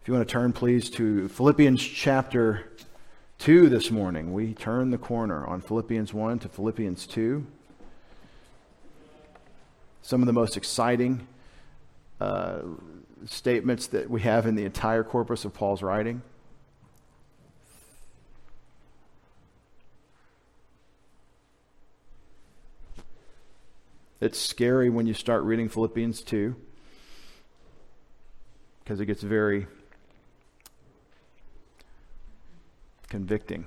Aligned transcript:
If 0.00 0.08
you 0.08 0.14
want 0.14 0.26
to 0.26 0.32
turn, 0.32 0.54
please, 0.54 0.88
to 0.92 1.28
Philippians 1.28 1.82
chapter 1.82 2.72
2 3.38 3.68
this 3.68 3.90
morning. 3.90 4.32
We 4.32 4.54
turn 4.54 4.90
the 4.90 4.96
corner 4.96 5.46
on 5.46 5.60
Philippians 5.60 6.14
1 6.14 6.38
to 6.38 6.48
Philippians 6.48 7.06
2. 7.06 7.46
Some 10.00 10.22
of 10.22 10.26
the 10.26 10.32
most 10.32 10.56
exciting 10.56 11.26
uh, 12.18 12.60
statements 13.26 13.88
that 13.88 14.08
we 14.08 14.22
have 14.22 14.46
in 14.46 14.54
the 14.54 14.64
entire 14.64 15.04
corpus 15.04 15.44
of 15.44 15.52
Paul's 15.52 15.82
writing. 15.82 16.22
It's 24.18 24.38
scary 24.38 24.88
when 24.88 25.06
you 25.06 25.12
start 25.12 25.42
reading 25.42 25.68
Philippians 25.68 26.22
2 26.22 26.56
because 28.82 28.98
it 28.98 29.04
gets 29.04 29.22
very 29.22 29.66
convicting. 33.10 33.66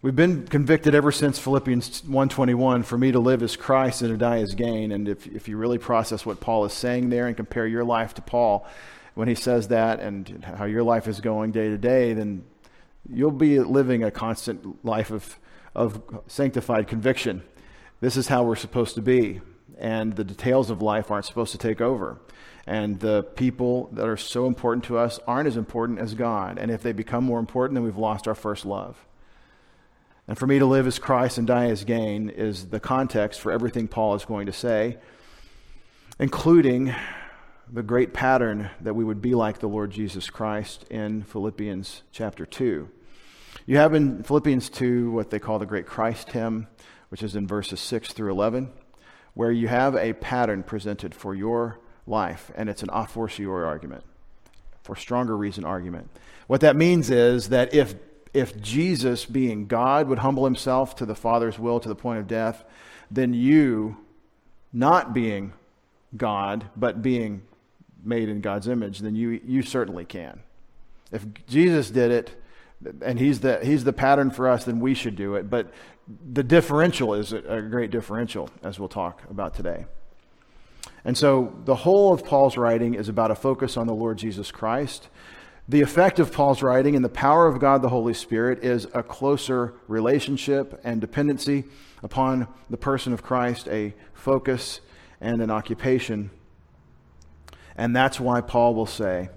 We've 0.00 0.16
been 0.16 0.46
convicted 0.46 0.94
ever 0.94 1.12
since 1.12 1.38
Philippians 1.38 2.02
1:21 2.02 2.84
for 2.84 2.96
me 2.96 3.12
to 3.12 3.18
live 3.18 3.42
as 3.42 3.56
Christ 3.56 4.00
and 4.00 4.10
to 4.10 4.16
die 4.16 4.38
as 4.38 4.54
gain 4.54 4.92
and 4.92 5.08
if 5.08 5.26
if 5.26 5.48
you 5.48 5.58
really 5.58 5.78
process 5.78 6.24
what 6.24 6.40
Paul 6.40 6.64
is 6.64 6.72
saying 6.72 7.10
there 7.10 7.26
and 7.26 7.36
compare 7.36 7.66
your 7.66 7.84
life 7.84 8.14
to 8.14 8.22
Paul 8.22 8.66
when 9.14 9.28
he 9.28 9.34
says 9.34 9.68
that 9.68 10.00
and 10.00 10.44
how 10.44 10.64
your 10.64 10.82
life 10.82 11.08
is 11.08 11.20
going 11.20 11.52
day 11.52 11.68
to 11.68 11.76
day 11.76 12.14
then 12.14 12.44
you'll 13.12 13.30
be 13.30 13.58
living 13.58 14.02
a 14.02 14.10
constant 14.10 14.84
life 14.84 15.10
of 15.10 15.38
of 15.74 16.00
sanctified 16.28 16.86
conviction 16.86 17.42
this 18.00 18.16
is 18.16 18.28
how 18.28 18.44
we're 18.44 18.56
supposed 18.56 18.94
to 18.96 19.02
be. 19.02 19.40
And 19.78 20.14
the 20.14 20.24
details 20.24 20.70
of 20.70 20.82
life 20.82 21.10
aren't 21.10 21.24
supposed 21.24 21.52
to 21.52 21.58
take 21.58 21.80
over. 21.80 22.18
And 22.66 22.98
the 22.98 23.22
people 23.22 23.88
that 23.92 24.08
are 24.08 24.16
so 24.16 24.46
important 24.46 24.84
to 24.84 24.98
us 24.98 25.20
aren't 25.26 25.46
as 25.46 25.56
important 25.56 26.00
as 26.00 26.14
God. 26.14 26.58
And 26.58 26.70
if 26.70 26.82
they 26.82 26.92
become 26.92 27.24
more 27.24 27.38
important, 27.38 27.76
then 27.76 27.84
we've 27.84 27.96
lost 27.96 28.26
our 28.26 28.34
first 28.34 28.66
love. 28.66 28.96
And 30.26 30.36
for 30.36 30.46
me 30.46 30.58
to 30.58 30.66
live 30.66 30.88
as 30.88 30.98
Christ 30.98 31.38
and 31.38 31.46
die 31.46 31.66
as 31.66 31.84
gain 31.84 32.28
is 32.28 32.66
the 32.66 32.80
context 32.80 33.40
for 33.40 33.52
everything 33.52 33.86
Paul 33.86 34.16
is 34.16 34.24
going 34.24 34.46
to 34.46 34.52
say, 34.52 34.98
including 36.18 36.92
the 37.72 37.84
great 37.84 38.12
pattern 38.12 38.70
that 38.80 38.94
we 38.94 39.04
would 39.04 39.22
be 39.22 39.34
like 39.34 39.60
the 39.60 39.68
Lord 39.68 39.92
Jesus 39.92 40.28
Christ 40.28 40.84
in 40.90 41.22
Philippians 41.22 42.02
chapter 42.10 42.44
2. 42.44 42.88
You 43.66 43.76
have 43.76 43.94
in 43.94 44.24
Philippians 44.24 44.68
2 44.70 45.12
what 45.12 45.30
they 45.30 45.38
call 45.38 45.60
the 45.60 45.66
great 45.66 45.86
Christ 45.86 46.32
hymn 46.32 46.66
which 47.08 47.22
is 47.22 47.36
in 47.36 47.46
verses 47.46 47.80
6 47.80 48.12
through 48.12 48.30
11, 48.30 48.70
where 49.34 49.52
you 49.52 49.68
have 49.68 49.94
a 49.94 50.12
pattern 50.14 50.62
presented 50.62 51.14
for 51.14 51.34
your 51.34 51.78
life, 52.06 52.50
and 52.54 52.68
it's 52.68 52.82
an 52.82 52.90
a 52.92 53.06
fortiori 53.06 53.64
argument, 53.64 54.04
for 54.82 54.96
stronger 54.96 55.36
reason 55.36 55.64
argument. 55.64 56.08
What 56.46 56.60
that 56.60 56.76
means 56.76 57.10
is 57.10 57.48
that 57.48 57.74
if, 57.74 57.94
if 58.32 58.60
Jesus, 58.60 59.24
being 59.24 59.66
God, 59.66 60.08
would 60.08 60.20
humble 60.20 60.44
himself 60.44 60.94
to 60.96 61.06
the 61.06 61.14
Father's 61.14 61.58
will 61.58 61.80
to 61.80 61.88
the 61.88 61.94
point 61.94 62.20
of 62.20 62.28
death, 62.28 62.64
then 63.10 63.34
you, 63.34 63.96
not 64.72 65.12
being 65.12 65.52
God, 66.16 66.66
but 66.76 67.02
being 67.02 67.42
made 68.04 68.28
in 68.28 68.40
God's 68.40 68.68
image, 68.68 69.00
then 69.00 69.16
you, 69.16 69.40
you 69.44 69.62
certainly 69.62 70.04
can. 70.04 70.40
If 71.10 71.26
Jesus 71.46 71.90
did 71.90 72.10
it, 72.10 72.42
and 73.02 73.18
he's 73.18 73.40
the, 73.40 73.64
he's 73.64 73.84
the 73.84 73.92
pattern 73.92 74.30
for 74.30 74.48
us, 74.48 74.64
then 74.64 74.80
we 74.80 74.94
should 74.94 75.16
do 75.16 75.34
it. 75.34 75.48
But 75.48 75.72
the 76.32 76.42
differential 76.42 77.14
is 77.14 77.32
a 77.32 77.62
great 77.62 77.90
differential, 77.90 78.50
as 78.62 78.78
we'll 78.78 78.88
talk 78.88 79.22
about 79.30 79.54
today. 79.54 79.86
And 81.06 81.16
so 81.16 81.54
the 81.64 81.76
whole 81.76 82.12
of 82.12 82.24
Paul's 82.24 82.56
writing 82.56 82.94
is 82.94 83.08
about 83.08 83.30
a 83.30 83.36
focus 83.36 83.76
on 83.76 83.86
the 83.86 83.94
Lord 83.94 84.18
Jesus 84.18 84.50
Christ. 84.50 85.08
The 85.68 85.80
effect 85.80 86.18
of 86.18 86.32
Paul's 86.32 86.62
writing 86.62 86.96
and 86.96 87.04
the 87.04 87.08
power 87.08 87.46
of 87.46 87.60
God 87.60 87.80
the 87.80 87.88
Holy 87.88 88.12
Spirit 88.12 88.64
is 88.64 88.88
a 88.92 89.04
closer 89.04 89.74
relationship 89.86 90.80
and 90.82 91.00
dependency 91.00 91.62
upon 92.02 92.48
the 92.68 92.76
person 92.76 93.12
of 93.12 93.22
Christ, 93.22 93.68
a 93.68 93.94
focus 94.14 94.80
and 95.20 95.40
an 95.40 95.48
occupation. 95.48 96.30
And 97.76 97.94
that's 97.94 98.18
why 98.18 98.40
Paul 98.40 98.74
will 98.74 98.86
say 98.86 99.28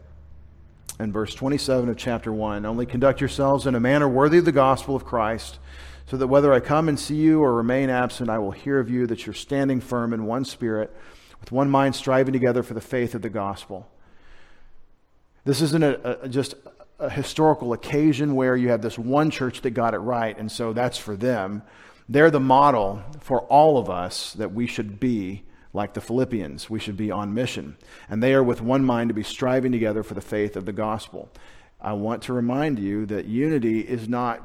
in 1.00 1.12
verse 1.12 1.36
27 1.36 1.88
of 1.88 1.98
chapter 1.98 2.34
1 2.34 2.66
Only 2.66 2.88
conduct 2.88 3.22
yourselves 3.22 3.68
in 3.68 3.76
a 3.76 3.80
manner 3.80 4.10
worthy 4.10 4.40
of 4.40 4.46
the 4.46 4.52
gospel 4.52 4.96
of 4.96 5.06
Christ 5.06 5.60
so 6.08 6.18
that 6.18 6.28
whether 6.28 6.52
I 6.52 6.62
come 6.62 6.90
and 6.90 7.00
see 7.00 7.16
you 7.16 7.44
or 7.44 7.54
remain 7.54 7.92
absent, 7.92 8.32
I 8.32 8.40
will 8.40 8.50
hear 8.50 8.80
of 8.80 8.90
you 8.90 9.06
that 9.06 9.28
you're 9.28 9.36
standing 9.36 9.80
firm 9.80 10.14
in 10.14 10.26
one 10.26 10.46
spirit, 10.46 10.92
with 11.40 11.52
one 11.52 11.70
mind 11.70 11.96
striving 11.96 12.34
together 12.34 12.64
for 12.64 12.74
the 12.74 12.82
faith 12.82 13.16
of 13.16 13.22
the 13.22 13.30
gospel. 13.30 13.90
This 15.46 15.62
isn't 15.62 15.84
a, 15.84 16.24
a, 16.24 16.30
just 16.30 16.56
a 17.00 17.10
historical 17.10 17.74
occasion 17.74 18.36
where 18.36 18.56
you 18.56 18.70
have 18.70 18.82
this 18.82 19.00
one 19.00 19.32
church 19.32 19.62
that 19.62 19.72
got 19.72 19.94
it 19.94 20.00
right, 20.00 20.38
and 20.38 20.52
so 20.52 20.74
that's 20.74 20.98
for 20.98 21.16
them. 21.16 21.64
They're 22.08 22.32
the 22.32 22.40
model 22.40 23.04
for 23.22 23.42
all 23.44 23.78
of 23.78 23.90
us 23.90 24.34
that 24.34 24.54
we 24.54 24.68
should 24.68 25.00
be 25.00 25.44
like 25.74 25.94
the 25.94 26.02
Philippians. 26.02 26.70
We 26.70 26.80
should 26.80 26.98
be 26.98 27.12
on 27.12 27.34
mission. 27.34 27.78
And 28.10 28.22
they 28.22 28.34
are 28.34 28.44
with 28.44 28.62
one 28.62 28.84
mind 28.84 29.10
to 29.10 29.14
be 29.14 29.24
striving 29.24 29.72
together 29.72 30.02
for 30.02 30.16
the 30.16 30.22
faith 30.22 30.56
of 30.56 30.66
the 30.66 30.74
gospel. 30.74 31.30
I 31.80 31.94
want 31.94 32.24
to 32.24 32.34
remind 32.34 32.80
you 32.80 33.06
that 33.06 33.26
unity 33.26 33.82
is 33.82 34.10
not 34.10 34.44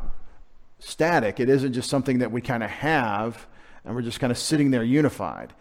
static. 0.78 1.40
It 1.40 1.48
isn't 1.48 1.72
just 1.72 1.88
something 1.88 2.18
that 2.18 2.30
we 2.30 2.40
kind 2.40 2.62
of 2.62 2.70
have 2.70 3.46
and 3.84 3.94
we're 3.94 4.02
just 4.02 4.20
kind 4.20 4.30
of 4.30 4.38
sitting 4.38 4.70
there 4.70 4.82
unified. 4.82 5.52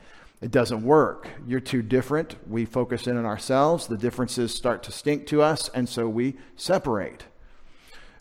It 0.44 0.52
doesn't 0.52 0.84
work. 0.84 1.30
You're 1.48 1.62
too 1.62 1.82
different. 1.82 2.36
We 2.50 2.66
focus 2.66 3.08
in 3.08 3.16
on 3.16 3.26
ourselves. 3.26 3.88
The 3.88 3.96
differences 3.96 4.54
start 4.54 4.84
to 4.84 4.92
stink 4.92 5.26
to 5.28 5.42
us, 5.42 5.70
and 5.70 5.88
so 5.88 6.10
we 6.10 6.36
separate. 6.58 7.24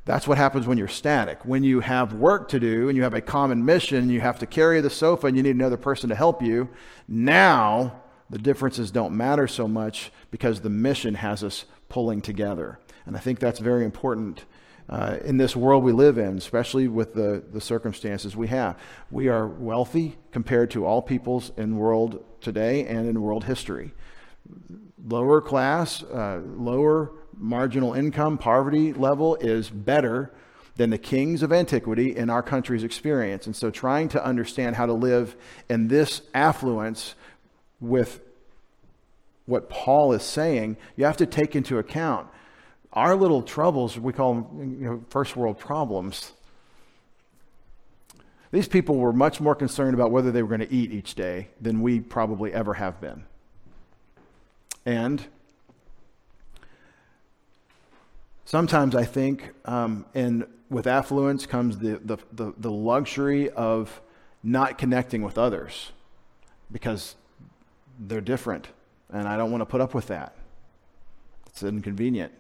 That's 0.05 0.29
what 0.29 0.39
happens 0.39 0.69
when 0.69 0.79
you're 0.79 0.87
static. 0.87 1.45
When 1.45 1.65
you 1.65 1.81
have 1.81 2.13
work 2.13 2.49
to 2.51 2.61
do 2.61 2.89
and 2.89 2.97
you 2.97 3.03
have 3.03 3.15
a 3.15 3.21
common 3.21 3.65
mission, 3.65 4.09
you 4.09 4.21
have 4.21 4.39
to 4.39 4.47
carry 4.47 4.81
the 4.81 4.89
sofa 4.89 5.27
and 5.27 5.37
you 5.37 5.43
need 5.43 5.57
another 5.57 5.77
person 5.77 6.11
to 6.11 6.15
help 6.15 6.41
you. 6.41 6.69
Now, 7.09 8.03
the 8.31 8.39
differences 8.39 8.93
don't 8.93 9.17
matter 9.17 9.49
so 9.49 9.67
much 9.67 10.13
because 10.31 10.61
the 10.61 10.71
mission 10.71 11.15
has 11.15 11.43
us 11.43 11.65
pulling 11.89 12.21
together. 12.21 12.79
And 13.05 13.17
I 13.17 13.19
think 13.19 13.41
that's 13.41 13.59
very 13.59 13.85
important 13.85 14.45
uh, 14.89 15.19
in 15.25 15.37
this 15.37 15.57
world 15.57 15.85
we 15.85 15.93
live 15.93 16.19
in, 16.19 16.37
especially 16.37 16.89
with 16.89 17.15
the, 17.15 17.43
the 17.53 17.61
circumstances 17.61 18.37
we 18.37 18.49
have. 18.49 18.79
We 19.11 19.29
are 19.29 19.47
wealthy 19.47 20.17
compared 20.31 20.71
to 20.73 20.85
all 20.85 21.03
peoples 21.03 21.53
in 21.57 21.77
world 21.77 22.25
today 22.41 22.87
and 22.87 23.09
in 23.09 23.21
world 23.21 23.45
history. 23.45 23.93
Lower 25.05 25.41
class, 25.41 26.03
uh, 26.03 26.41
lower 26.45 27.13
marginal 27.37 27.95
income, 27.95 28.39
poverty 28.39 28.93
level 28.93 29.37
is 29.37 29.71
better 29.71 30.33
than 30.77 30.91
the 30.91 30.99
kings 30.99 31.43
of 31.43 31.53
antiquity 31.53 32.17
in 32.17 32.31
our 32.31 32.43
country's 32.43 32.83
experience. 32.83 33.47
And 33.47 33.55
so 33.55 33.71
trying 33.71 34.09
to 34.11 34.25
understand 34.25 34.77
how 34.77 34.87
to 34.87 34.93
live 34.93 35.37
in 35.69 35.89
this 35.89 36.23
affluence 36.35 37.15
with 37.81 38.21
what 39.45 39.69
Paul 39.69 40.13
is 40.13 40.23
saying, 40.23 40.77
you 40.97 41.05
have 41.05 41.17
to 41.19 41.27
take 41.27 41.55
into 41.57 41.79
account 41.79 42.29
our 42.93 43.17
little 43.17 43.43
troubles, 43.43 43.99
we 43.99 44.13
call 44.13 44.35
them 44.35 44.77
you 44.81 44.87
know, 44.87 45.05
first 45.09 45.37
world 45.37 45.59
problems. 45.59 46.33
These 48.51 48.69
people 48.69 48.97
were 48.97 49.15
much 49.15 49.41
more 49.41 49.55
concerned 49.55 49.95
about 49.95 50.11
whether 50.11 50.31
they 50.31 50.43
were 50.43 50.49
going 50.49 50.69
to 50.69 50.73
eat 50.73 50.93
each 50.93 51.15
day 51.15 51.49
than 51.61 51.81
we 51.81 52.01
probably 52.01 52.53
ever 52.53 52.75
have 52.75 53.01
been. 53.01 53.25
And 54.85 55.27
sometimes 58.45 58.95
I 58.95 59.05
think, 59.05 59.53
um, 59.65 60.05
and 60.15 60.47
with 60.69 60.87
affluence 60.87 61.47
comes 61.47 61.79
the, 61.79 61.99
the, 62.05 62.19
the, 62.33 62.53
the 62.59 62.71
luxury 62.71 63.49
of 63.51 64.03
not 64.43 64.77
connecting 64.77 65.23
with 65.23 65.39
others 65.39 65.93
because 66.71 67.15
they're 67.99 68.21
different. 68.21 68.69
And 69.11 69.27
I 69.27 69.39
don't 69.39 69.51
want 69.51 69.63
to 69.63 69.67
put 69.67 69.81
up 69.81 69.95
with 69.95 70.09
that. 70.09 70.37
It's 71.47 71.63
inconvenient. 71.63 72.33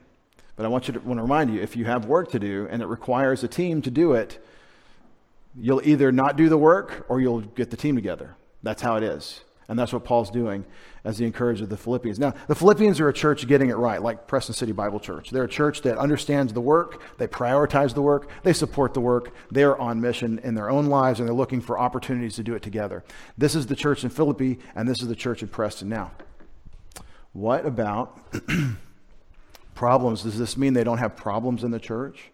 But 0.56 0.66
I 0.66 0.68
want 0.68 0.88
you 0.88 0.94
to 0.94 1.00
want 1.00 1.18
to 1.18 1.22
remind 1.22 1.52
you 1.52 1.60
if 1.60 1.76
you 1.76 1.84
have 1.86 2.06
work 2.06 2.30
to 2.32 2.38
do 2.38 2.68
and 2.70 2.82
it 2.82 2.86
requires 2.86 3.42
a 3.42 3.48
team 3.48 3.82
to 3.82 3.90
do 3.90 4.12
it, 4.12 4.44
you'll 5.58 5.82
either 5.84 6.12
not 6.12 6.36
do 6.36 6.48
the 6.48 6.58
work 6.58 7.06
or 7.08 7.20
you'll 7.20 7.40
get 7.40 7.70
the 7.70 7.76
team 7.76 7.94
together. 7.94 8.36
That's 8.62 8.82
how 8.82 8.96
it 8.96 9.02
is. 9.02 9.40
And 9.68 9.78
that's 9.78 9.92
what 9.92 10.04
Paul's 10.04 10.30
doing 10.30 10.64
as 11.04 11.18
he 11.18 11.24
encourages 11.24 11.66
the 11.66 11.76
Philippians. 11.76 12.18
Now, 12.18 12.34
the 12.46 12.54
Philippians 12.54 13.00
are 13.00 13.08
a 13.08 13.12
church 13.12 13.46
getting 13.46 13.70
it 13.70 13.76
right, 13.76 14.02
like 14.02 14.26
Preston 14.26 14.54
City 14.54 14.72
Bible 14.72 15.00
Church. 15.00 15.30
They're 15.30 15.44
a 15.44 15.48
church 15.48 15.82
that 15.82 15.98
understands 15.98 16.52
the 16.52 16.60
work, 16.60 17.00
they 17.16 17.26
prioritize 17.26 17.94
the 17.94 18.02
work, 18.02 18.28
they 18.42 18.52
support 18.52 18.92
the 18.92 19.00
work, 19.00 19.34
they're 19.50 19.80
on 19.80 20.00
mission 20.00 20.40
in 20.40 20.54
their 20.54 20.68
own 20.68 20.86
lives, 20.86 21.20
and 21.20 21.28
they're 21.28 21.34
looking 21.34 21.60
for 21.60 21.78
opportunities 21.78 22.36
to 22.36 22.42
do 22.42 22.54
it 22.54 22.62
together. 22.62 23.02
This 23.38 23.54
is 23.54 23.66
the 23.66 23.76
church 23.76 24.04
in 24.04 24.10
Philippi, 24.10 24.58
and 24.74 24.88
this 24.88 25.00
is 25.00 25.08
the 25.08 25.16
church 25.16 25.42
in 25.42 25.48
Preston. 25.48 25.88
Now, 25.88 26.10
what 27.32 27.64
about 27.64 28.18
problems. 29.74 30.22
Does 30.22 30.38
this 30.38 30.56
mean 30.56 30.74
they 30.74 30.84
don't 30.84 30.98
have 30.98 31.16
problems 31.16 31.64
in 31.64 31.70
the 31.70 31.80
church? 31.80 32.30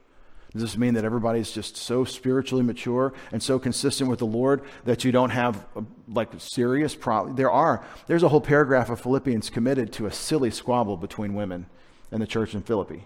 Does 0.53 0.63
this 0.63 0.77
mean 0.79 0.95
that 0.95 1.05
everybody's 1.05 1.51
just 1.51 1.77
so 1.77 2.05
spiritually 2.05 2.65
mature 2.65 3.13
and 3.33 3.43
so 3.43 3.59
consistent 3.59 4.09
with 4.09 4.19
the 4.19 4.27
Lord 4.27 4.63
that 4.85 5.05
you 5.05 5.13
don't 5.13 5.31
have 5.31 5.67
uh, 5.77 5.83
like 6.09 6.31
serious 6.39 6.95
problems? 6.95 7.37
There 7.37 7.51
are. 7.51 7.85
There's 8.07 8.23
a 8.23 8.29
whole 8.29 8.41
paragraph 8.41 8.89
of 8.89 9.01
Philippians 9.01 9.51
committed 9.51 9.93
to 9.95 10.07
a 10.07 10.13
silly 10.13 10.51
squabble 10.51 10.97
between 10.97 11.35
women 11.35 11.67
and 12.11 12.23
the 12.23 12.27
church 12.27 12.55
in 12.55 12.63
Philippi. 12.63 13.05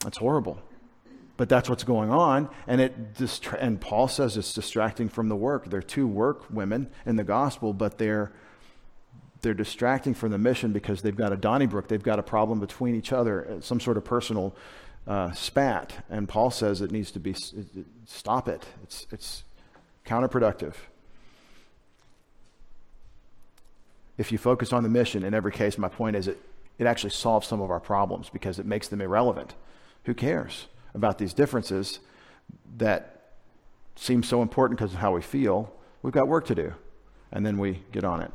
That's 0.00 0.18
horrible. 0.18 0.60
But 1.36 1.48
that's 1.48 1.68
what's 1.68 1.84
going 1.84 2.10
on, 2.10 2.50
and 2.66 2.80
it 2.80 3.14
distra- 3.14 3.58
and 3.60 3.80
Paul 3.80 4.06
says 4.06 4.36
it's 4.36 4.52
distracting 4.52 5.08
from 5.08 5.28
the 5.28 5.36
work. 5.36 5.70
They're 5.70 5.80
two 5.80 6.06
work 6.06 6.44
women 6.50 6.90
in 7.06 7.16
the 7.16 7.24
gospel, 7.24 7.72
but 7.72 7.98
they're 7.98 8.32
they're 9.42 9.54
distracting 9.54 10.14
from 10.14 10.30
the 10.30 10.38
mission 10.38 10.72
because 10.72 11.02
they've 11.02 11.16
got 11.16 11.32
a 11.32 11.36
Donnybrook, 11.36 11.88
they've 11.88 12.02
got 12.02 12.18
a 12.18 12.22
problem 12.22 12.60
between 12.60 12.94
each 12.94 13.12
other, 13.12 13.58
some 13.60 13.80
sort 13.80 13.96
of 13.96 14.04
personal 14.04 14.54
uh, 15.06 15.32
spat. 15.32 16.04
And 16.08 16.28
Paul 16.28 16.50
says 16.50 16.80
it 16.80 16.92
needs 16.92 17.10
to 17.10 17.20
be 17.20 17.34
stop 18.06 18.48
it. 18.48 18.64
It's 18.84 19.06
it's 19.10 19.44
counterproductive. 20.06 20.74
If 24.16 24.30
you 24.30 24.38
focus 24.38 24.72
on 24.72 24.84
the 24.84 24.88
mission, 24.88 25.24
in 25.24 25.34
every 25.34 25.52
case, 25.52 25.76
my 25.76 25.88
point 25.88 26.16
is 26.16 26.28
it 26.28 26.38
it 26.78 26.86
actually 26.86 27.10
solves 27.10 27.46
some 27.46 27.60
of 27.60 27.70
our 27.70 27.80
problems 27.80 28.30
because 28.30 28.58
it 28.58 28.66
makes 28.66 28.88
them 28.88 29.00
irrelevant. 29.00 29.54
Who 30.04 30.14
cares 30.14 30.66
about 30.94 31.18
these 31.18 31.34
differences 31.34 31.98
that 32.76 33.32
seem 33.96 34.22
so 34.22 34.40
important 34.40 34.78
because 34.78 34.94
of 34.94 35.00
how 35.00 35.12
we 35.12 35.22
feel? 35.22 35.72
We've 36.02 36.14
got 36.14 36.28
work 36.28 36.46
to 36.46 36.54
do, 36.54 36.74
and 37.30 37.44
then 37.44 37.58
we 37.58 37.82
get 37.92 38.04
on 38.04 38.20
it. 38.20 38.32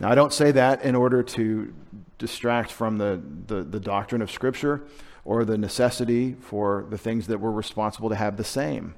Now, 0.00 0.10
I 0.10 0.14
don't 0.14 0.32
say 0.32 0.52
that 0.52 0.82
in 0.82 0.94
order 0.94 1.22
to 1.22 1.74
distract 2.18 2.70
from 2.70 2.98
the, 2.98 3.20
the, 3.46 3.62
the, 3.62 3.80
doctrine 3.80 4.22
of 4.22 4.30
Scripture 4.30 4.82
or 5.24 5.44
the 5.44 5.58
necessity 5.58 6.34
for 6.40 6.86
the 6.90 6.98
things 6.98 7.26
that 7.28 7.38
we're 7.38 7.50
responsible 7.50 8.08
to 8.08 8.14
have 8.14 8.36
the 8.36 8.44
same. 8.44 8.94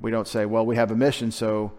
We 0.00 0.10
don't 0.10 0.28
say, 0.28 0.46
well, 0.46 0.64
we 0.64 0.76
have 0.76 0.90
a 0.90 0.96
mission, 0.96 1.30
so 1.30 1.72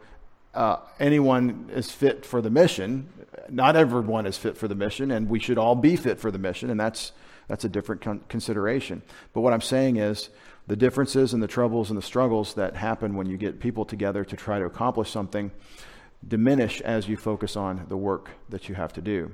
uh, 0.53 0.77
anyone 0.99 1.69
is 1.73 1.91
fit 1.91 2.25
for 2.25 2.41
the 2.41 2.49
mission. 2.49 3.09
Not 3.49 3.75
everyone 3.75 4.25
is 4.25 4.37
fit 4.37 4.57
for 4.57 4.67
the 4.67 4.75
mission, 4.75 5.11
and 5.11 5.29
we 5.29 5.39
should 5.39 5.57
all 5.57 5.75
be 5.75 5.95
fit 5.95 6.19
for 6.19 6.31
the 6.31 6.39
mission, 6.39 6.69
and 6.69 6.79
that's, 6.79 7.11
that's 7.47 7.65
a 7.65 7.69
different 7.69 8.01
con- 8.01 8.23
consideration. 8.29 9.01
But 9.33 9.41
what 9.41 9.53
I'm 9.53 9.61
saying 9.61 9.97
is 9.97 10.29
the 10.67 10.75
differences 10.75 11.33
and 11.33 11.43
the 11.43 11.47
troubles 11.47 11.89
and 11.89 11.97
the 11.97 12.03
struggles 12.03 12.53
that 12.55 12.75
happen 12.75 13.15
when 13.15 13.27
you 13.27 13.37
get 13.37 13.59
people 13.59 13.85
together 13.85 14.23
to 14.23 14.35
try 14.35 14.59
to 14.59 14.65
accomplish 14.65 15.11
something 15.11 15.51
diminish 16.27 16.81
as 16.81 17.07
you 17.07 17.17
focus 17.17 17.55
on 17.55 17.85
the 17.87 17.97
work 17.97 18.31
that 18.49 18.67
you 18.67 18.75
have 18.75 18.93
to 18.93 19.01
do. 19.01 19.31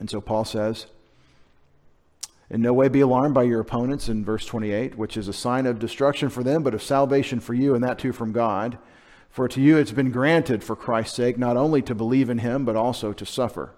And 0.00 0.10
so 0.10 0.20
Paul 0.20 0.44
says, 0.44 0.86
in 2.50 2.62
no 2.62 2.72
way 2.72 2.88
be 2.88 3.00
alarmed 3.00 3.34
by 3.34 3.42
your 3.42 3.60
opponents 3.60 4.08
in 4.08 4.24
verse 4.24 4.46
28, 4.46 4.96
which 4.96 5.16
is 5.16 5.28
a 5.28 5.32
sign 5.32 5.66
of 5.66 5.78
destruction 5.78 6.30
for 6.30 6.42
them, 6.42 6.62
but 6.62 6.74
of 6.74 6.82
salvation 6.82 7.40
for 7.40 7.52
you, 7.52 7.74
and 7.74 7.84
that 7.84 7.98
too 7.98 8.12
from 8.12 8.32
God. 8.32 8.78
For 9.28 9.48
to 9.48 9.60
you 9.60 9.76
it's 9.76 9.92
been 9.92 10.10
granted 10.10 10.64
for 10.64 10.74
Christ's 10.74 11.16
sake 11.16 11.36
not 11.36 11.56
only 11.56 11.82
to 11.82 11.94
believe 11.94 12.30
in 12.30 12.38
him, 12.38 12.64
but 12.64 12.76
also 12.76 13.12
to 13.12 13.26
suffer 13.26 13.74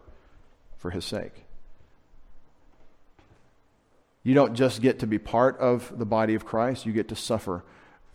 for 0.76 0.90
his 0.90 1.04
sake. 1.04 1.44
You 4.22 4.34
don't 4.34 4.54
just 4.54 4.80
get 4.82 5.00
to 5.00 5.06
be 5.06 5.18
part 5.18 5.58
of 5.58 5.98
the 5.98 6.06
body 6.06 6.34
of 6.34 6.44
Christ, 6.44 6.86
you 6.86 6.92
get 6.92 7.08
to 7.08 7.16
suffer 7.16 7.64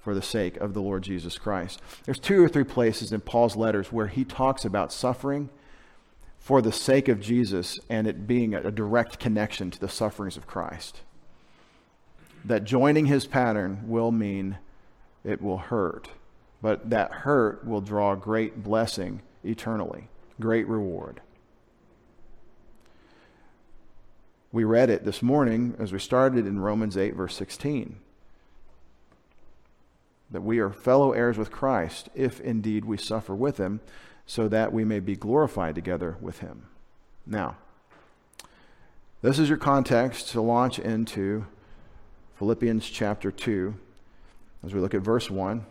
for 0.05 0.13
the 0.13 0.21
sake 0.21 0.55
of 0.57 0.75
the 0.75 0.83
Lord 0.83 1.01
Jesus 1.01 1.39
Christ. 1.39 1.81
There's 2.05 2.19
two 2.19 2.43
or 2.43 2.47
three 2.47 2.63
places 2.63 3.11
in 3.11 3.21
Paul's 3.21 3.55
letters 3.55 3.91
where 3.91 4.05
he 4.05 4.23
talks 4.23 4.63
about 4.63 4.93
suffering 4.93 5.49
for 6.37 6.61
the 6.61 6.71
sake 6.71 7.07
of 7.07 7.19
Jesus 7.19 7.79
and 7.89 8.05
it 8.05 8.27
being 8.27 8.53
a 8.53 8.69
direct 8.69 9.17
connection 9.17 9.71
to 9.71 9.79
the 9.79 9.89
sufferings 9.89 10.37
of 10.37 10.45
Christ. 10.45 11.01
That 12.45 12.65
joining 12.65 13.07
his 13.07 13.25
pattern 13.25 13.79
will 13.87 14.11
mean 14.11 14.59
it 15.23 15.41
will 15.41 15.57
hurt, 15.57 16.09
but 16.61 16.91
that 16.91 17.11
hurt 17.11 17.65
will 17.65 17.81
draw 17.81 18.13
great 18.13 18.63
blessing 18.63 19.23
eternally, 19.43 20.09
great 20.39 20.67
reward. 20.67 21.19
We 24.51 24.65
read 24.65 24.91
it 24.91 25.03
this 25.03 25.23
morning 25.23 25.75
as 25.79 25.91
we 25.91 25.97
started 25.97 26.45
in 26.45 26.59
Romans 26.59 26.95
8, 26.95 27.15
verse 27.15 27.35
16 27.35 28.01
that 30.31 30.42
we 30.42 30.60
are 30.60 30.69
fellow 30.69 31.12
heirs 31.12 31.38
with 31.38 31.51
Christ, 31.51 32.10
if 32.16 32.39
indeed 32.42 32.86
we 32.86 32.98
suffer 32.98 33.36
with 33.36 33.57
him, 33.57 33.80
so 34.25 34.48
that 34.48 34.74
we 34.74 34.83
may 34.83 35.00
be 35.00 35.16
glorified 35.16 35.75
together 35.75 36.18
with 36.19 36.39
him. 36.39 36.68
Now, 37.25 37.57
this 39.22 39.39
is 39.39 39.50
your 39.50 39.57
context 39.57 40.30
to 40.30 40.42
launch 40.42 40.80
into 40.80 41.45
Philippians 42.36 42.89
chapter 42.89 43.31
2 43.31 43.75
as 44.66 44.74
we 44.74 44.80
look 44.80 44.94
at 44.94 45.01
verse 45.01 45.30
1. 45.30 45.66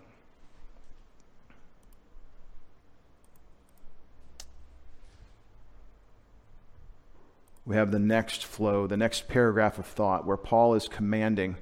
We 7.67 7.77
have 7.77 7.93
the 7.93 7.99
next 7.99 8.45
flow, 8.45 8.87
the 8.87 8.97
next 8.97 9.27
paragraph 9.27 9.79
of 9.79 9.87
thought 9.87 10.27
where 10.27 10.37
Paul 10.37 10.75
is 10.75 10.87
commanding 10.87 11.57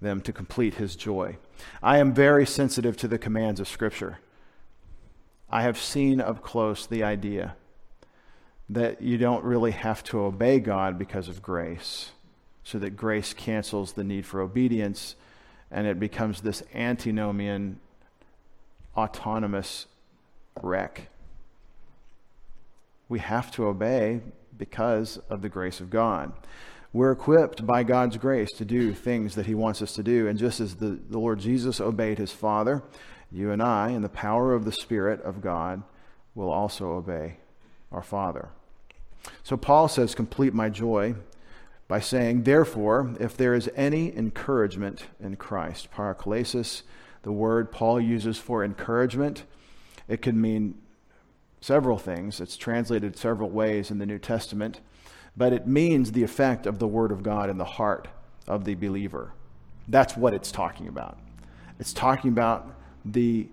them 0.00 0.20
to 0.22 0.32
complete 0.32 0.74
his 0.74 0.96
joy. 0.96 1.36
I 1.82 1.98
am 1.98 2.12
very 2.12 2.46
sensitive 2.46 2.96
to 2.98 3.08
the 3.08 3.18
commands 3.18 3.60
of 3.60 3.68
Scripture. 3.68 4.18
I 5.50 5.62
have 5.62 5.78
seen 5.78 6.20
up 6.20 6.42
close 6.42 6.86
the 6.86 7.02
idea 7.02 7.56
that 8.68 9.00
you 9.00 9.16
don't 9.16 9.44
really 9.44 9.70
have 9.70 10.02
to 10.04 10.20
obey 10.20 10.58
God 10.58 10.98
because 10.98 11.28
of 11.28 11.40
grace, 11.40 12.10
so 12.64 12.78
that 12.78 12.96
grace 12.96 13.32
cancels 13.32 13.92
the 13.92 14.04
need 14.04 14.26
for 14.26 14.40
obedience 14.40 15.14
and 15.70 15.86
it 15.86 15.98
becomes 15.98 16.40
this 16.40 16.62
antinomian, 16.74 17.80
autonomous 18.96 19.86
wreck. 20.62 21.08
We 23.08 23.18
have 23.20 23.50
to 23.52 23.66
obey 23.66 24.20
because 24.56 25.18
of 25.28 25.42
the 25.42 25.48
grace 25.48 25.80
of 25.80 25.90
God. 25.90 26.32
We're 26.96 27.12
equipped 27.12 27.66
by 27.66 27.82
God's 27.82 28.16
grace 28.16 28.52
to 28.52 28.64
do 28.64 28.94
things 28.94 29.34
that 29.34 29.44
He 29.44 29.54
wants 29.54 29.82
us 29.82 29.92
to 29.96 30.02
do. 30.02 30.26
And 30.28 30.38
just 30.38 30.60
as 30.60 30.76
the, 30.76 30.98
the 31.10 31.18
Lord 31.18 31.38
Jesus 31.38 31.78
obeyed 31.78 32.16
His 32.16 32.32
Father, 32.32 32.82
you 33.30 33.50
and 33.50 33.62
I, 33.62 33.90
in 33.90 34.00
the 34.00 34.08
power 34.08 34.54
of 34.54 34.64
the 34.64 34.72
Spirit 34.72 35.20
of 35.20 35.42
God, 35.42 35.82
will 36.34 36.48
also 36.48 36.92
obey 36.92 37.36
our 37.92 38.02
Father. 38.02 38.48
So 39.42 39.58
Paul 39.58 39.88
says, 39.88 40.14
Complete 40.14 40.54
my 40.54 40.70
joy 40.70 41.16
by 41.86 42.00
saying, 42.00 42.44
Therefore, 42.44 43.14
if 43.20 43.36
there 43.36 43.52
is 43.52 43.68
any 43.76 44.16
encouragement 44.16 45.04
in 45.20 45.36
Christ, 45.36 45.88
paraklesis, 45.94 46.80
the 47.24 47.32
word 47.32 47.70
Paul 47.70 48.00
uses 48.00 48.38
for 48.38 48.64
encouragement, 48.64 49.44
it 50.08 50.22
can 50.22 50.40
mean 50.40 50.76
several 51.60 51.98
things. 51.98 52.40
It's 52.40 52.56
translated 52.56 53.18
several 53.18 53.50
ways 53.50 53.90
in 53.90 53.98
the 53.98 54.06
New 54.06 54.18
Testament 54.18 54.80
but 55.36 55.52
it 55.52 55.66
means 55.66 56.12
the 56.12 56.22
effect 56.22 56.66
of 56.66 56.78
the 56.78 56.88
Word 56.88 57.12
of 57.12 57.22
God 57.22 57.50
in 57.50 57.58
the 57.58 57.64
heart 57.64 58.08
of 58.46 58.64
the 58.64 58.74
believer. 58.74 59.32
That's 59.88 60.16
what 60.16 60.34
it's 60.34 60.50
talking 60.50 60.88
about. 60.88 61.18
It's 61.78 61.92
talking 61.92 62.30
about 62.30 62.74
the 63.04 63.48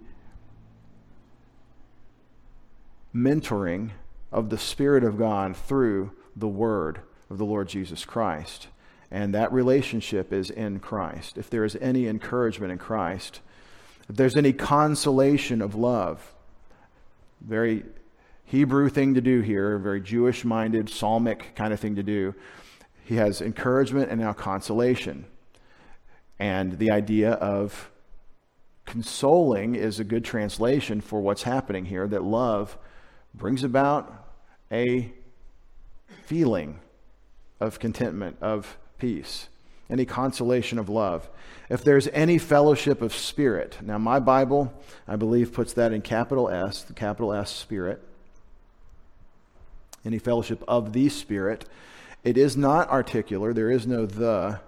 mentoring 3.14 3.92
of 4.32 4.50
the 4.50 4.58
Spirit 4.58 5.04
of 5.04 5.18
God 5.18 5.56
through 5.56 6.12
the 6.36 6.48
Word 6.48 7.02
of 7.30 7.38
the 7.38 7.46
Lord 7.46 7.68
Jesus 7.68 8.06
Christ. 8.06 8.68
And 9.12 9.34
that 9.36 9.54
relationship 9.54 10.34
is 10.34 10.50
in 10.50 10.80
Christ. 10.80 11.38
If 11.38 11.50
there 11.50 11.64
is 11.64 11.76
any 11.76 12.08
encouragement 12.08 12.72
in 12.72 12.80
Christ, 12.80 13.42
if 14.10 14.16
there's 14.16 14.36
any 14.36 14.54
consolation 14.54 15.62
of 15.62 15.76
love, 15.76 16.34
very 17.40 17.84
Hebrew 18.46 18.90
thing 18.90 19.14
to 19.16 19.22
do 19.22 19.42
here, 19.42 19.78
very 19.78 20.02
Jewish 20.02 20.46
minded, 20.46 20.90
psalmic 20.90 21.56
kind 21.56 21.74
of 21.74 21.80
thing 21.80 21.96
to 21.96 22.04
do. 22.04 22.36
He 23.04 23.16
has 23.16 23.42
encouragement 23.42 24.12
and 24.12 24.22
now 24.22 24.34
consolation. 24.34 25.26
And 26.40 26.78
the 26.78 26.92
idea 26.92 27.32
of 27.32 27.90
consoling 28.86 29.76
is 29.76 30.00
a 30.00 30.04
good 30.04 30.26
translation 30.26 31.02
for 31.02 31.22
what's 31.22 31.44
happening 31.44 31.86
here 31.86 32.08
that 32.08 32.24
love 32.24 32.78
brings 33.34 33.64
about 33.64 34.28
a 34.72 35.12
feeling 36.26 36.80
of 37.60 37.80
contentment, 37.80 38.38
of 38.42 38.78
peace, 38.98 39.48
any 39.90 40.06
consolation 40.06 40.78
of 40.78 40.90
love. 40.90 41.30
If 41.70 41.84
there's 41.84 42.08
any 42.10 42.38
fellowship 42.38 43.02
of 43.02 43.14
spirit, 43.14 43.78
now 43.82 43.98
my 43.98 44.20
Bible, 44.20 44.74
I 45.08 45.16
believe, 45.16 45.54
puts 45.54 45.74
that 45.74 45.92
in 45.92 46.02
capital 46.02 46.50
S, 46.50 46.84
the 46.84 46.94
capital 46.94 47.34
S, 47.34 47.50
spirit 47.50 48.04
any 50.06 50.20
fellowship 50.20 50.64
of 50.68 50.94
the 50.94 51.10
Spirit. 51.10 51.66
It 52.24 52.38
is 52.38 52.56
not 52.56 52.90
articular. 52.90 53.54
There 53.54 53.72
is 53.72 53.86
no 53.86 54.06
the, 54.06 54.60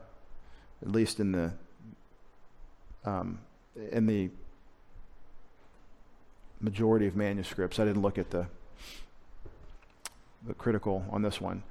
at 0.81 0.91
least 0.91 1.19
in 1.19 1.31
the 1.31 1.53
um, 3.05 3.39
in 3.91 4.07
the 4.07 4.29
majority 6.59 7.07
of 7.07 7.15
manuscripts. 7.15 7.79
I 7.79 7.85
didn't 7.85 8.01
look 8.01 8.17
at 8.17 8.31
the 8.31 8.47
the 10.47 10.53
critical 10.53 11.05
on 11.09 11.21
this 11.21 11.41
one. 11.41 11.63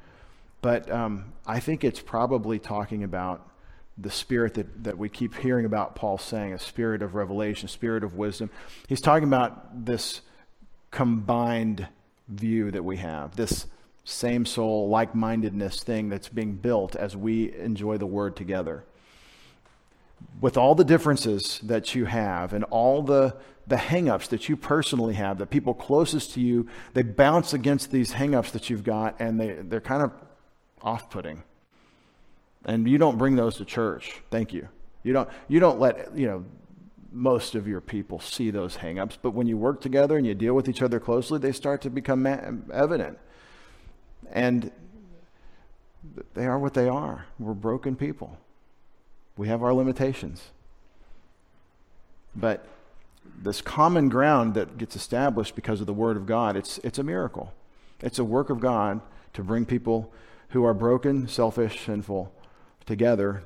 But 0.61 0.91
um, 0.91 1.33
I 1.47 1.61
think 1.61 1.85
it's 1.85 2.01
probably 2.01 2.59
talking 2.59 3.05
about 3.05 3.49
the 3.97 4.11
spirit 4.11 4.55
that, 4.55 4.85
that 4.85 4.99
we 4.99 5.09
keep 5.09 5.37
hearing 5.37 5.67
about 5.67 5.95
Paul 5.95 6.19
saying, 6.19 6.53
a 6.53 6.59
spirit 6.59 7.03
of 7.03 7.15
revelation, 7.15 7.67
a 7.67 7.69
spirit 7.69 8.03
of 8.03 8.15
wisdom. 8.15 8.51
He's 8.89 9.01
talking 9.01 9.29
about 9.29 9.85
this 9.85 10.21
combined 10.91 11.87
view 12.29 12.71
that 12.71 12.85
we 12.85 12.97
have, 12.99 13.37
this 13.37 13.67
same 14.05 14.45
soul, 14.45 14.89
like 14.89 15.15
mindedness 15.15 15.83
thing 15.83 16.09
that's 16.09 16.29
being 16.29 16.55
built 16.55 16.95
as 16.95 17.17
we 17.17 17.55
enjoy 17.57 17.97
the 17.97 18.07
word 18.07 18.37
together. 18.37 18.85
With 20.41 20.57
all 20.57 20.75
the 20.75 20.85
differences 20.85 21.61
that 21.63 21.95
you 21.95 22.05
have 22.07 22.53
and 22.53 22.65
all 22.65 23.03
the, 23.03 23.37
the 23.67 23.77
hangups 23.77 24.29
that 24.29 24.49
you 24.49 24.57
personally 24.57 25.15
have, 25.15 25.39
that 25.39 25.51
people 25.51 25.75
closest 25.75 26.33
to 26.35 26.41
you, 26.41 26.69
they 26.93 27.03
bounce 27.03 27.53
against 27.55 27.91
these 27.91 28.13
hangups 28.13 28.51
that 28.53 28.69
you've 28.69 28.85
got 28.85 29.17
and 29.21 29.41
they, 29.41 29.53
they're 29.53 29.81
kind 29.81 30.03
of 30.03 30.13
off 30.83 31.11
putting. 31.11 31.43
And 32.65 32.89
you 32.89 32.99
don't 32.99 33.19
bring 33.19 33.37
those 33.37 33.57
to 33.57 33.65
church. 33.65 34.23
Thank 34.31 34.53
you. 34.53 34.69
You 35.03 35.13
don't, 35.13 35.29
you 35.49 35.61
don't 35.61 35.79
let, 35.79 36.17
you 36.17 36.27
know, 36.27 36.45
most 37.15 37.55
of 37.55 37.69
your 37.69 37.81
people 37.81 38.19
see 38.19 38.51
those 38.51 38.79
hangups, 38.79 39.17
but 39.21 39.31
when 39.31 39.47
you 39.47 39.57
work 39.57 39.81
together 39.81 40.17
and 40.17 40.27
you 40.27 40.35
deal 40.35 40.55
with 40.55 40.69
each 40.69 40.83
other 40.83 40.99
closely, 40.99 41.39
they 41.39 41.53
start 41.53 41.81
to 41.83 41.91
become 41.91 42.27
evident. 42.73 43.19
And 44.33 44.73
they 46.35 46.47
are 46.47 46.59
what 46.59 46.75
they 46.75 46.89
are. 46.89 47.27
We're 47.39 47.55
broken 47.55 47.95
people. 47.95 48.37
We 49.37 49.49
have 49.49 49.63
our 49.63 49.73
limitations. 49.73 50.51
But 52.35 52.67
this 53.41 53.61
common 53.61 54.09
ground 54.09 54.55
that 54.55 54.77
gets 54.77 54.97
established 54.97 55.55
because 55.55 55.81
of 55.81 55.87
the 55.87 55.95
Word 55.95 56.17
of 56.17 56.27
God, 56.27 56.57
it's, 56.57 56.79
it's 56.79 56.99
a 56.99 57.05
miracle. 57.05 57.53
It's 58.01 58.19
a 58.19 58.25
work 58.25 58.51
of 58.51 58.61
God 58.61 59.01
to 59.35 59.43
bring 59.43 59.65
people 59.65 60.13
who 60.51 60.65
are 60.65 60.75
broken, 60.75 61.29
selfish, 61.29 61.85
sinful 61.85 62.33
together 62.87 63.45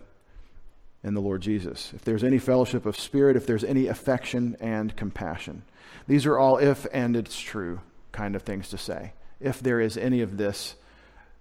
in 1.02 1.14
the 1.14 1.20
Lord 1.20 1.40
Jesus. 1.40 1.92
If 1.94 2.04
there's 2.04 2.24
any 2.24 2.38
fellowship 2.38 2.86
of 2.86 2.98
spirit, 2.98 3.36
if 3.36 3.46
there's 3.46 3.64
any 3.64 3.86
affection 3.86 4.56
and 4.60 4.96
compassion. 4.96 5.62
These 6.06 6.26
are 6.26 6.38
all 6.38 6.58
if 6.58 6.86
and 6.92 7.16
it's 7.16 7.38
true 7.38 7.80
kind 8.12 8.34
of 8.34 8.42
things 8.42 8.68
to 8.70 8.78
say. 8.78 9.12
If 9.40 9.60
there 9.60 9.80
is 9.80 9.96
any 9.96 10.20
of 10.20 10.36
this 10.36 10.74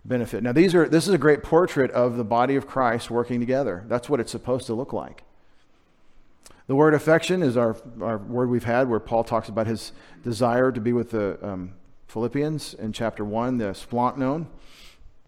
benefit. 0.06 0.44
Now 0.44 0.52
these 0.52 0.76
are 0.76 0.88
this 0.88 1.08
is 1.08 1.14
a 1.14 1.18
great 1.18 1.44
portrait 1.44 1.92
of 1.92 2.18
the 2.18 2.24
body 2.24 2.56
of 2.56 2.68
Christ 2.68 3.10
working 3.10 3.40
together. 3.40 3.84
That's 3.88 4.10
what 4.10 4.20
it's 4.20 4.32
supposed 4.32 4.68
to 4.68 4.74
look 4.74 4.94
like. 4.94 5.24
The 6.68 6.76
word 6.76 6.94
affection 6.94 7.42
is 7.42 7.56
our, 7.56 7.78
our 8.02 8.18
word 8.18 8.50
we've 8.50 8.66
had 8.66 8.90
where 8.90 9.00
Paul 9.00 9.24
talks 9.24 9.48
about 9.48 9.68
his 9.68 9.94
desire 10.24 10.72
to 10.72 10.82
be 10.82 10.92
with 10.92 11.12
the 11.12 11.40
um, 11.42 11.74
Philippians 12.08 12.74
in 12.74 12.92
chapter 12.92 13.24
1, 13.24 13.58
the 13.58 13.66
splanchnon. 13.72 14.48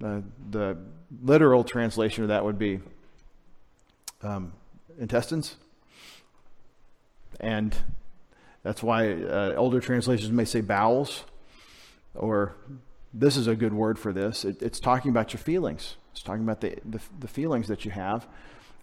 Uh, 0.03 0.19
the 0.49 0.77
literal 1.23 1.63
translation 1.63 2.23
of 2.23 2.29
that 2.29 2.43
would 2.43 2.59
be 2.59 2.81
um, 4.21 4.53
intestines. 4.99 5.55
And 7.39 7.75
that's 8.63 8.83
why 8.83 9.13
uh, 9.13 9.53
older 9.55 9.79
translations 9.79 10.31
may 10.31 10.45
say 10.45 10.61
bowels, 10.61 11.23
or 12.15 12.55
this 13.13 13.37
is 13.37 13.47
a 13.47 13.55
good 13.55 13.73
word 13.73 13.97
for 13.97 14.11
this. 14.11 14.43
It, 14.43 14.61
it's 14.61 14.79
talking 14.79 15.09
about 15.09 15.33
your 15.33 15.39
feelings. 15.39 15.95
It's 16.11 16.21
talking 16.21 16.43
about 16.43 16.61
the, 16.61 16.77
the, 16.85 16.99
the 17.19 17.27
feelings 17.27 17.67
that 17.67 17.85
you 17.85 17.91
have. 17.91 18.27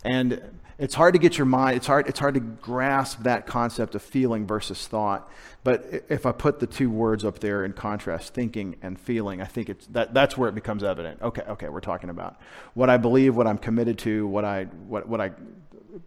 And 0.04 0.60
it's 0.78 0.94
hard 0.94 1.14
to 1.14 1.18
get 1.18 1.38
your 1.38 1.46
mind, 1.46 1.76
it's 1.76 1.86
hard, 1.86 2.06
it's 2.06 2.18
hard 2.18 2.34
to 2.34 2.40
grasp 2.40 3.22
that 3.22 3.46
concept 3.46 3.94
of 3.94 4.02
feeling 4.02 4.46
versus 4.46 4.86
thought. 4.86 5.30
But 5.64 6.04
if 6.08 6.26
I 6.26 6.32
put 6.32 6.60
the 6.60 6.66
two 6.66 6.90
words 6.90 7.24
up 7.24 7.38
there 7.38 7.64
in 7.64 7.72
contrast, 7.72 8.34
thinking 8.34 8.76
and 8.82 9.00
feeling, 9.00 9.40
I 9.40 9.46
think 9.46 9.68
it's, 9.70 9.86
that, 9.88 10.12
that's 10.12 10.36
where 10.36 10.48
it 10.48 10.54
becomes 10.54 10.84
evident. 10.84 11.22
Okay, 11.22 11.42
okay, 11.42 11.68
we're 11.68 11.80
talking 11.80 12.10
about 12.10 12.36
what 12.74 12.90
I 12.90 12.98
believe, 12.98 13.34
what 13.34 13.46
I'm 13.46 13.58
committed 13.58 13.98
to, 14.00 14.26
what 14.26 14.44
I, 14.44 14.64
what, 14.64 15.08
what 15.08 15.20
I 15.20 15.32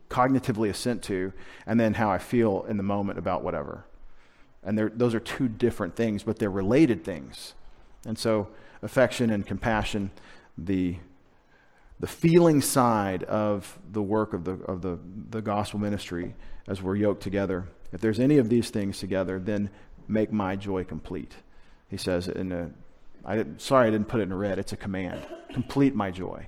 cognitively 0.10 0.70
assent 0.70 1.04
to, 1.04 1.34
and 1.66 1.80
then 1.80 1.96
how 1.96 2.10
I 2.10 2.20
feel 2.20 2.66
in 2.70 2.78
the 2.78 2.84
moment 2.84 3.18
about 3.18 3.44
whatever. 3.44 3.86
And 4.64 4.78
those 4.78 5.16
are 5.16 5.20
two 5.20 5.48
different 5.48 5.96
things, 5.96 6.24
but 6.24 6.38
they're 6.38 6.50
related 6.52 7.04
things. 7.04 7.54
And 8.06 8.18
so, 8.18 8.50
affection 8.82 9.30
and 9.30 9.46
compassion, 9.46 10.12
the 10.58 10.98
the 12.00 12.08
feeling 12.08 12.62
side 12.62 13.24
of 13.24 13.78
the 13.92 14.02
work 14.02 14.34
of 14.34 14.46
the, 14.46 14.54
of 14.66 14.82
the, 14.82 15.00
the 15.30 15.42
gospel 15.42 15.80
ministry 15.80 16.36
as 16.68 16.82
we're 16.82 16.96
yoked 16.96 17.22
together. 17.22 17.68
If 17.92 18.02
there's 18.02 18.20
any 18.20 18.38
of 18.38 18.50
these 18.50 18.70
things 18.70 19.00
together, 19.00 19.40
then 19.40 19.70
make 20.08 20.32
my 20.32 20.56
joy 20.56 20.84
complete. 20.84 21.36
He 21.90 21.98
says 21.98 22.28
in 22.28 22.52
a, 22.52 22.72
I 23.26 23.46
sorry 23.58 23.88
I 23.88 23.92
didn't 23.92 24.08
put 24.08 24.22
it 24.22 24.24
in 24.24 24.34
red. 24.34 24.60
It's 24.60 24.74
a 24.74 24.78
command. 24.78 25.26
Complete 25.52 25.94
my 25.94 26.12
joy. 26.12 26.48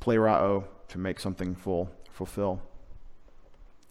Plerao, 0.00 0.40
oh 0.40 0.64
to 0.88 0.98
make 0.98 1.20
something 1.20 1.54
full, 1.54 1.90
fulfill. 2.10 2.62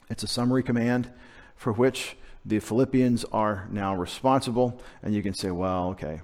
It's 0.10 0.24
a 0.24 0.27
summary 0.27 0.63
command 0.63 1.12
for 1.56 1.72
which 1.72 2.18
the 2.46 2.60
Philippians 2.60 3.24
are 3.25 3.68
now 3.72 3.96
responsible. 3.96 4.82
And 5.04 5.13
you 5.13 5.22
can 5.22 5.34
say, 5.34 5.51
well, 5.51 5.89
okay, 5.89 6.22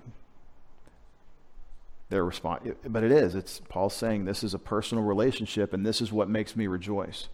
their 2.13 2.23
response. 2.23 2.69
But 2.87 3.03
it 3.03 3.11
is. 3.11 3.33
It's 3.33 3.59
Paul's 3.69 3.95
saying 3.95 4.25
this 4.25 4.43
is 4.43 4.53
a 4.53 4.59
personal 4.59 5.03
relationship, 5.03 5.73
and 5.73 5.83
this 5.83 5.99
is 5.99 6.11
what 6.11 6.29
makes 6.29 6.55
me 6.55 6.67
rejoice. 6.67 7.27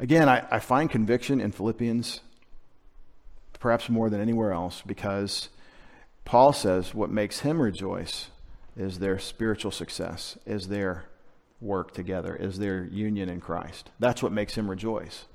Again, 0.00 0.28
I, 0.28 0.44
I 0.50 0.58
find 0.58 0.90
conviction 0.90 1.40
in 1.40 1.52
Philippians 1.52 2.20
perhaps 3.60 3.88
more 3.88 4.10
than 4.10 4.20
anywhere 4.20 4.50
else 4.52 4.82
because 4.84 5.48
Paul 6.24 6.52
says 6.52 6.92
what 6.92 7.10
makes 7.10 7.40
him 7.40 7.62
rejoice 7.62 8.26
is 8.76 8.98
their 8.98 9.20
spiritual 9.20 9.70
success, 9.70 10.36
is 10.44 10.66
their 10.66 11.04
work 11.60 11.94
together, 11.94 12.34
is 12.34 12.58
their 12.58 12.82
union 12.82 13.28
in 13.28 13.40
Christ. 13.40 13.90
That's 14.00 14.20
what 14.20 14.32
makes 14.32 14.56
him 14.56 14.68
rejoice. 14.68 15.26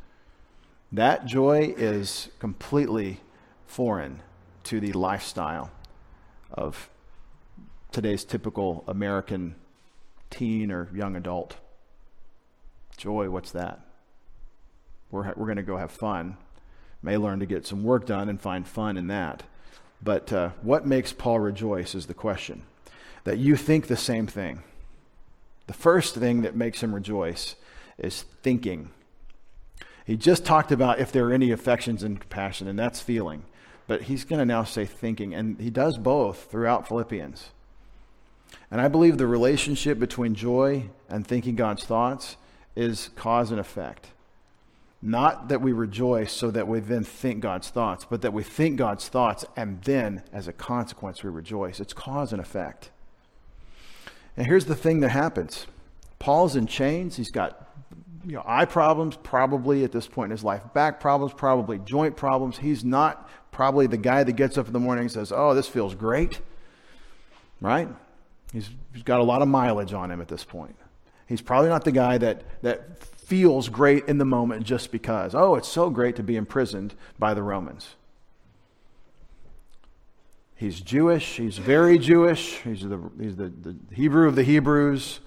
That 0.91 1.25
joy 1.25 1.73
is 1.77 2.29
completely 2.39 3.19
foreign 3.65 4.21
to 4.63 4.79
the 4.79 4.93
lifestyle 4.93 5.71
of 6.51 6.89
today's 7.91 8.23
typical 8.23 8.83
American 8.87 9.55
teen 10.29 10.71
or 10.71 10.87
young 10.93 11.15
adult. 11.15 11.57
Joy, 12.95 13.29
what's 13.29 13.51
that? 13.51 13.81
We're, 15.11 15.33
we're 15.35 15.45
going 15.45 15.57
to 15.57 15.63
go 15.63 15.77
have 15.77 15.91
fun. 15.91 16.37
May 17.01 17.17
learn 17.17 17.39
to 17.39 17.45
get 17.45 17.67
some 17.67 17.83
work 17.83 18.05
done 18.05 18.29
and 18.29 18.39
find 18.39 18.67
fun 18.67 18.97
in 18.97 19.07
that. 19.07 19.43
But 20.01 20.31
uh, 20.31 20.49
what 20.61 20.85
makes 20.85 21.11
Paul 21.13 21.39
rejoice 21.39 21.95
is 21.95 22.07
the 22.07 22.13
question. 22.13 22.63
That 23.23 23.37
you 23.37 23.55
think 23.55 23.87
the 23.87 23.97
same 23.97 24.25
thing. 24.25 24.63
The 25.67 25.73
first 25.73 26.15
thing 26.15 26.43
that 26.43 26.55
makes 26.55 26.81
him 26.81 26.95
rejoice 26.95 27.55
is 27.97 28.23
thinking 28.41 28.91
he 30.07 30.15
just 30.15 30.45
talked 30.45 30.71
about 30.71 30.99
if 30.99 31.11
there 31.11 31.25
are 31.25 31.33
any 31.33 31.51
affections 31.51 32.01
and 32.01 32.17
compassion, 32.17 32.69
and 32.69 32.79
that's 32.79 33.01
feeling. 33.01 33.43
But 33.87 34.03
he's 34.03 34.23
going 34.23 34.39
to 34.39 34.45
now 34.45 34.63
say 34.63 34.85
thinking, 34.85 35.35
and 35.35 35.59
he 35.59 35.69
does 35.69 35.97
both 35.97 36.49
throughout 36.49 36.87
Philippians. 36.87 37.49
And 38.71 38.79
I 38.79 38.87
believe 38.87 39.17
the 39.17 39.27
relationship 39.27 39.99
between 39.99 40.33
joy 40.33 40.85
and 41.09 41.27
thinking 41.27 41.57
God's 41.57 41.83
thoughts 41.83 42.37
is 42.73 43.09
cause 43.17 43.51
and 43.51 43.59
effect. 43.59 44.07
Not 45.01 45.49
that 45.49 45.59
we 45.59 45.73
rejoice 45.73 46.31
so 46.31 46.51
that 46.51 46.69
we 46.69 46.79
then 46.79 47.03
think 47.03 47.41
God's 47.41 47.69
thoughts, 47.69 48.05
but 48.09 48.21
that 48.21 48.31
we 48.31 48.43
think 48.43 48.77
God's 48.77 49.09
thoughts 49.09 49.43
and 49.57 49.81
then, 49.83 50.23
as 50.31 50.47
a 50.47 50.53
consequence, 50.53 51.21
we 51.21 51.29
rejoice. 51.29 51.81
It's 51.81 51.93
cause 51.93 52.31
and 52.31 52.41
effect. 52.41 52.91
And 54.37 54.47
here's 54.47 54.65
the 54.65 54.75
thing 54.75 55.01
that 55.01 55.09
happens 55.09 55.67
Paul's 56.17 56.55
in 56.55 56.65
chains. 56.65 57.17
He's 57.17 57.29
got 57.29 57.76
you 58.27 58.33
know, 58.33 58.43
eye 58.45 58.65
problems, 58.65 59.15
probably 59.15 59.85
at 59.85 59.93
this 59.93 60.05
point 60.05 60.27
in 60.27 60.31
his 60.31 60.43
life, 60.43 60.61
back 60.73 60.99
problems, 60.99 61.33
probably 61.33 61.79
joint 61.79 62.17
problems. 62.17 62.57
He's 62.57 62.83
not 62.83 63.29
probably 63.51 63.87
the 63.87 63.97
guy 63.97 64.23
that 64.23 64.33
gets 64.33 64.57
up 64.57 64.67
in 64.67 64.73
the 64.73 64.81
morning 64.81 65.03
and 65.03 65.11
says, 65.11 65.31
Oh, 65.33 65.53
this 65.53 65.67
feels 65.67 65.95
great, 65.95 66.41
right? 67.61 67.87
He's, 68.51 68.69
he's 68.93 69.03
got 69.03 69.21
a 69.21 69.23
lot 69.23 69.41
of 69.41 69.47
mileage 69.47 69.93
on 69.93 70.11
him 70.11 70.19
at 70.19 70.27
this 70.27 70.43
point. 70.43 70.75
He's 71.25 71.41
probably 71.41 71.69
not 71.69 71.85
the 71.85 71.91
guy 71.93 72.17
that, 72.17 72.43
that 72.63 73.01
feels 73.03 73.69
great 73.69 74.05
in 74.09 74.17
the 74.17 74.25
moment 74.25 74.65
just 74.65 74.91
because, 74.91 75.33
oh, 75.33 75.55
it's 75.55 75.67
so 75.69 75.89
great 75.89 76.17
to 76.17 76.23
be 76.23 76.35
imprisoned 76.35 76.95
by 77.17 77.33
the 77.33 77.43
Romans. 77.43 77.95
He's 80.55 80.81
Jewish. 80.81 81.37
He's 81.37 81.59
very 81.59 81.97
Jewish. 81.97 82.57
He's 82.63 82.81
the, 82.81 82.99
he's 83.19 83.35
the, 83.37 83.49
the 83.49 83.75
Hebrew 83.93 84.27
of 84.27 84.35
the 84.35 84.43
Hebrews. 84.43 85.21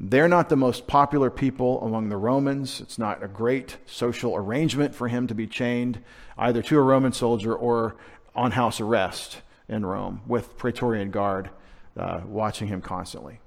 They're 0.00 0.28
not 0.28 0.48
the 0.48 0.56
most 0.56 0.86
popular 0.86 1.28
people 1.28 1.82
among 1.82 2.08
the 2.08 2.16
Romans. 2.16 2.80
It's 2.80 2.98
not 2.98 3.22
a 3.22 3.28
great 3.28 3.78
social 3.84 4.36
arrangement 4.36 4.94
for 4.94 5.08
him 5.08 5.26
to 5.26 5.34
be 5.34 5.46
chained 5.46 6.00
either 6.36 6.62
to 6.62 6.78
a 6.78 6.82
Roman 6.82 7.12
soldier 7.12 7.54
or 7.54 7.96
on 8.34 8.52
house 8.52 8.80
arrest 8.80 9.42
in 9.68 9.84
Rome 9.84 10.20
with 10.26 10.56
Praetorian 10.56 11.10
Guard 11.10 11.50
uh, 11.96 12.20
watching 12.26 12.68
him 12.68 12.80
constantly. 12.80 13.40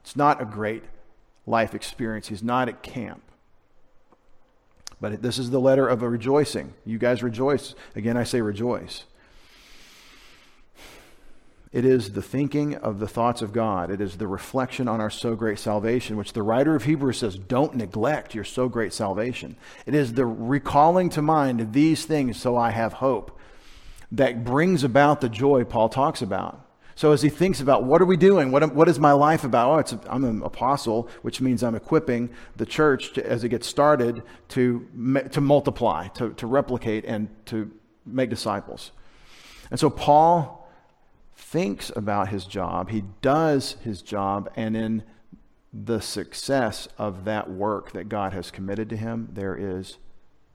It's 0.00 0.16
not 0.16 0.40
a 0.40 0.46
great 0.46 0.84
life 1.46 1.74
experience. 1.74 2.28
He's 2.28 2.42
not 2.42 2.70
at 2.70 2.82
camp. 2.82 3.22
But 5.00 5.22
this 5.22 5.38
is 5.38 5.50
the 5.50 5.60
letter 5.60 5.86
of 5.86 6.02
a 6.02 6.08
rejoicing. 6.08 6.72
You 6.86 6.98
guys 6.98 7.22
rejoice. 7.22 7.74
Again, 7.94 8.16
I 8.16 8.24
say 8.24 8.40
rejoice. 8.40 9.04
It 11.70 11.84
is 11.84 12.12
the 12.12 12.22
thinking 12.22 12.76
of 12.76 12.98
the 12.98 13.08
thoughts 13.08 13.42
of 13.42 13.52
God. 13.52 13.90
It 13.90 14.00
is 14.00 14.16
the 14.16 14.26
reflection 14.26 14.88
on 14.88 15.00
our 15.00 15.10
so 15.10 15.34
great 15.34 15.58
salvation, 15.58 16.16
which 16.16 16.32
the 16.32 16.42
writer 16.42 16.74
of 16.74 16.84
Hebrews 16.84 17.18
says, 17.18 17.36
don't 17.36 17.74
neglect 17.74 18.34
your 18.34 18.44
so 18.44 18.68
great 18.68 18.94
salvation. 18.94 19.56
It 19.84 19.94
is 19.94 20.14
the 20.14 20.24
recalling 20.24 21.10
to 21.10 21.22
mind 21.22 21.74
these 21.74 22.06
things 22.06 22.40
so 22.40 22.56
I 22.56 22.70
have 22.70 22.94
hope 22.94 23.38
that 24.12 24.44
brings 24.44 24.82
about 24.82 25.20
the 25.20 25.28
joy 25.28 25.64
Paul 25.64 25.90
talks 25.90 26.22
about. 26.22 26.64
So 26.94 27.12
as 27.12 27.22
he 27.22 27.28
thinks 27.28 27.60
about 27.60 27.84
what 27.84 28.02
are 28.02 28.06
we 28.06 28.16
doing? 28.16 28.50
What, 28.50 28.74
what 28.74 28.88
is 28.88 28.98
my 28.98 29.12
life 29.12 29.44
about? 29.44 29.92
Oh, 29.92 30.00
I'm 30.08 30.24
an 30.24 30.42
apostle, 30.42 31.08
which 31.22 31.40
means 31.40 31.62
I'm 31.62 31.76
equipping 31.76 32.30
the 32.56 32.66
church 32.66 33.12
to, 33.12 33.24
as 33.24 33.44
it 33.44 33.50
gets 33.50 33.68
started 33.68 34.22
to, 34.48 34.88
to 35.30 35.40
multiply, 35.40 36.08
to, 36.08 36.30
to 36.32 36.46
replicate, 36.46 37.04
and 37.04 37.28
to 37.46 37.70
make 38.04 38.30
disciples. 38.30 38.90
And 39.70 39.78
so 39.78 39.90
Paul 39.90 40.57
thinks 41.50 41.90
about 41.96 42.28
his 42.28 42.44
job, 42.44 42.90
he 42.90 43.04
does 43.22 43.76
his 43.82 44.02
job, 44.02 44.50
and 44.54 44.76
in 44.76 45.02
the 45.72 46.00
success 46.00 46.88
of 46.98 47.24
that 47.24 47.50
work 47.50 47.92
that 47.92 48.08
God 48.08 48.32
has 48.34 48.50
committed 48.50 48.90
to 48.90 48.96
him, 48.96 49.28
there 49.32 49.56
is 49.56 49.96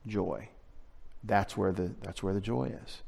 joy. 0.06 0.48
That's 1.24 1.56
where 1.56 1.72
the, 1.72 1.94
that's 2.02 2.22
where 2.22 2.34
the 2.34 2.40
joy 2.40 2.74
is. 2.84 3.02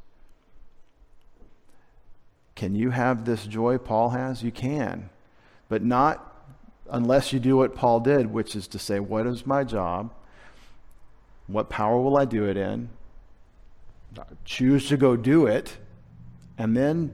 Can 2.57 2.75
you 2.75 2.91
have 2.91 3.25
this 3.25 3.47
joy 3.47 3.79
Paul 3.79 4.11
has? 4.11 4.43
You 4.43 4.51
can, 4.51 5.11
but 5.69 5.83
not 5.85 6.33
unless 6.91 7.33
you 7.33 7.39
do 7.39 7.57
what 7.57 7.75
Paul 7.75 8.01
did, 8.01 8.33
which 8.33 8.57
is 8.57 8.67
to 8.69 8.79
say, 8.79 8.99
What 8.99 9.27
is 9.27 9.47
my 9.47 9.63
job? 9.63 10.13
What 11.47 11.69
power 11.69 12.01
will 12.01 12.17
I 12.17 12.25
do 12.25 12.47
it 12.47 12.57
in? 12.57 12.89
Choose 14.45 14.89
to 14.89 14.97
go 14.97 15.15
do 15.15 15.47
it, 15.47 15.77
and 16.57 16.77
then 16.77 17.13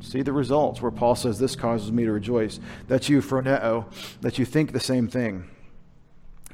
see 0.00 0.22
the 0.22 0.32
results 0.32 0.80
where 0.80 0.90
Paul 0.90 1.14
says, 1.14 1.38
This 1.38 1.56
causes 1.56 1.92
me 1.92 2.04
to 2.04 2.12
rejoice. 2.12 2.60
That's 2.86 3.08
you, 3.08 3.20
phroneo, 3.20 3.86
that 4.20 4.38
you 4.38 4.44
think 4.44 4.72
the 4.72 4.80
same 4.80 5.08
thing. 5.08 5.48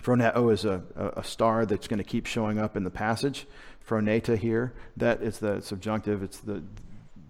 Phroneo 0.02 0.52
is 0.52 0.66
a, 0.66 0.82
a, 1.16 1.24
star 1.24 1.64
that's 1.64 1.88
going 1.88 1.98
to 1.98 2.04
keep 2.04 2.26
showing 2.26 2.58
up 2.58 2.76
in 2.76 2.84
the 2.84 2.90
passage. 2.90 3.46
Phroneta 3.88 4.36
here, 4.36 4.74
that 4.98 5.22
is 5.22 5.38
the 5.38 5.62
subjunctive, 5.62 6.22
it's 6.22 6.38
the, 6.40 6.62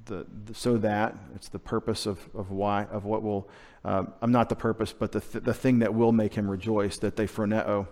the, 0.06 0.26
the, 0.44 0.54
so 0.54 0.76
that 0.78 1.16
it's 1.36 1.48
the 1.48 1.60
purpose 1.60 2.04
of, 2.04 2.18
of 2.34 2.50
why 2.50 2.84
of 2.84 3.04
what 3.04 3.22
will 3.22 3.48
uh, 3.84 4.04
I'm 4.20 4.32
not 4.32 4.48
the 4.48 4.56
purpose, 4.56 4.92
but 4.92 5.12
the 5.12 5.20
th- 5.20 5.44
the 5.44 5.54
thing 5.54 5.80
that 5.80 5.94
will 5.94 6.12
make 6.12 6.34
him 6.34 6.50
rejoice 6.50 6.98
that 6.98 7.16
they 7.16 7.26
phroneo 7.26 7.86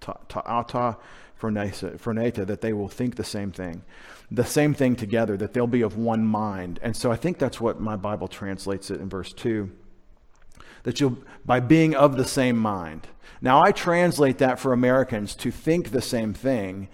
ta'ata 0.00 0.96
phroneta 1.38 2.46
that 2.46 2.60
they 2.60 2.72
will 2.72 2.88
think 2.88 3.16
the 3.16 3.24
same 3.24 3.52
thing, 3.52 3.82
the 4.30 4.44
same 4.44 4.74
thing 4.74 4.96
together, 4.96 5.36
that 5.36 5.52
they'll 5.52 5.66
be 5.66 5.82
of 5.82 5.96
one 5.96 6.24
mind. 6.24 6.80
And 6.82 6.96
so 6.96 7.12
I 7.12 7.16
think 7.16 7.38
that's 7.38 7.60
what 7.60 7.80
my 7.80 7.96
Bible 7.96 8.28
translates 8.28 8.90
it 8.90 9.00
in 9.00 9.08
verse 9.08 9.32
two. 9.32 9.70
That 10.82 11.00
you'll 11.00 11.18
by 11.44 11.60
being 11.60 11.94
of 11.94 12.16
the 12.16 12.24
same 12.24 12.56
mind. 12.56 13.08
Now 13.40 13.62
I 13.62 13.72
translate 13.72 14.38
that 14.38 14.58
for 14.58 14.72
Americans 14.72 15.34
to 15.36 15.50
think 15.50 15.90
the 15.90 16.02
same 16.02 16.34
thing, 16.34 16.88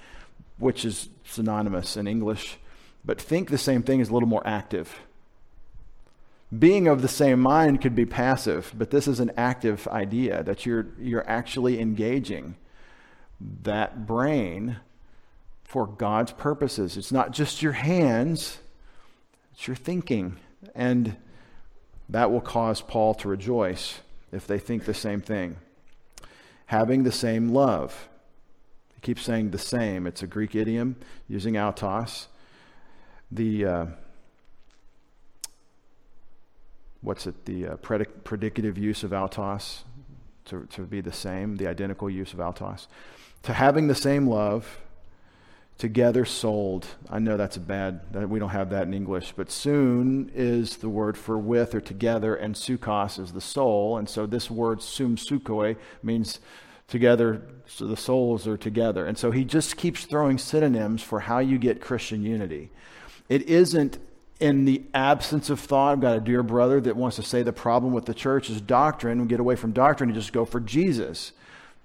which 0.58 0.84
is 0.84 1.08
synonymous 1.24 1.96
in 1.96 2.06
English 2.06 2.58
but 3.04 3.20
think 3.20 3.50
the 3.50 3.58
same 3.58 3.82
thing 3.82 4.00
is 4.00 4.08
a 4.08 4.12
little 4.12 4.28
more 4.28 4.46
active. 4.46 5.00
Being 6.56 6.88
of 6.88 7.02
the 7.02 7.08
same 7.08 7.40
mind 7.40 7.82
could 7.82 7.94
be 7.94 8.06
passive, 8.06 8.72
but 8.76 8.90
this 8.90 9.08
is 9.08 9.20
an 9.20 9.32
active 9.36 9.86
idea 9.88 10.42
that 10.44 10.64
you're, 10.64 10.86
you're 10.98 11.28
actually 11.28 11.80
engaging 11.80 12.56
that 13.62 14.06
brain 14.06 14.78
for 15.64 15.86
God's 15.86 16.32
purposes. 16.32 16.96
It's 16.96 17.12
not 17.12 17.32
just 17.32 17.62
your 17.62 17.72
hands, 17.72 18.58
it's 19.52 19.66
your 19.66 19.76
thinking. 19.76 20.38
And 20.74 21.16
that 22.08 22.30
will 22.30 22.40
cause 22.40 22.80
Paul 22.80 23.14
to 23.14 23.28
rejoice 23.28 24.00
if 24.32 24.46
they 24.46 24.58
think 24.58 24.84
the 24.84 24.94
same 24.94 25.20
thing. 25.20 25.56
Having 26.66 27.02
the 27.02 27.12
same 27.12 27.50
love. 27.50 28.08
He 28.94 29.00
keeps 29.00 29.22
saying 29.22 29.50
the 29.50 29.58
same. 29.58 30.06
It's 30.06 30.22
a 30.22 30.26
Greek 30.26 30.54
idiom 30.54 30.96
using 31.28 31.58
autos 31.58 32.28
the 33.34 33.64
uh, 33.64 33.86
what's 37.00 37.26
it 37.26 37.44
the 37.44 37.68
uh, 37.68 37.76
predic- 37.76 38.22
predicative 38.24 38.78
use 38.78 39.02
of 39.02 39.12
autos 39.12 39.84
to, 40.44 40.66
to 40.70 40.82
be 40.82 41.00
the 41.00 41.12
same 41.12 41.56
the 41.56 41.66
identical 41.66 42.08
use 42.08 42.32
of 42.32 42.40
autos 42.40 42.86
to 43.44 43.52
having 43.52 43.86
the 43.86 43.94
same 43.94 44.26
love 44.26 44.80
together 45.76 46.24
souled 46.24 46.86
i 47.10 47.18
know 47.18 47.36
that's 47.36 47.56
a 47.56 47.60
bad 47.60 48.00
that 48.12 48.28
we 48.28 48.38
don't 48.38 48.50
have 48.50 48.70
that 48.70 48.86
in 48.86 48.94
english 48.94 49.32
but 49.36 49.50
soon 49.50 50.30
is 50.34 50.76
the 50.76 50.88
word 50.88 51.18
for 51.18 51.36
with 51.36 51.74
or 51.74 51.80
together 51.80 52.36
and 52.36 52.54
sukos 52.54 53.18
is 53.18 53.32
the 53.32 53.40
soul 53.40 53.96
and 53.96 54.08
so 54.08 54.24
this 54.24 54.50
word 54.50 54.80
sum 54.80 55.16
sukoi 55.16 55.76
means 56.02 56.38
together 56.86 57.42
so 57.66 57.86
the 57.86 57.96
souls 57.96 58.46
are 58.46 58.56
together 58.56 59.06
and 59.06 59.18
so 59.18 59.30
he 59.30 59.44
just 59.44 59.76
keeps 59.76 60.04
throwing 60.04 60.38
synonyms 60.38 61.02
for 61.02 61.20
how 61.20 61.38
you 61.38 61.58
get 61.58 61.80
christian 61.80 62.22
unity 62.22 62.70
it 63.28 63.42
isn't 63.42 63.98
in 64.40 64.64
the 64.64 64.82
absence 64.92 65.48
of 65.48 65.60
thought. 65.60 65.92
I've 65.92 66.00
got 66.00 66.16
a 66.16 66.20
dear 66.20 66.42
brother 66.42 66.80
that 66.82 66.96
wants 66.96 67.16
to 67.16 67.22
say 67.22 67.42
the 67.42 67.52
problem 67.52 67.92
with 67.92 68.04
the 68.04 68.14
church 68.14 68.50
is 68.50 68.60
doctrine. 68.60 69.20
We 69.22 69.26
get 69.26 69.40
away 69.40 69.56
from 69.56 69.72
doctrine 69.72 70.10
and 70.10 70.18
just 70.18 70.32
go 70.32 70.44
for 70.44 70.60
Jesus. 70.60 71.32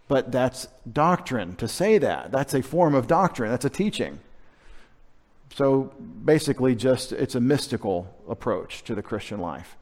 But 0.10 0.34
that's 0.34 0.68
doctrine 0.92 1.56
to 1.58 1.68
say 1.70 2.00
that. 2.00 2.32
That's 2.32 2.54
a 2.54 2.62
form 2.62 2.96
of 2.96 3.08
doctrine, 3.08 3.50
that's 3.50 3.64
a 3.64 3.70
teaching. 3.70 4.20
So 5.56 5.94
basically, 6.26 6.76
just 6.76 7.14
it's 7.14 7.36
a 7.36 7.40
mystical 7.40 8.14
approach 8.28 8.84
to 8.84 8.96
the 8.96 9.02
Christian 9.02 9.40
life. 9.40 9.78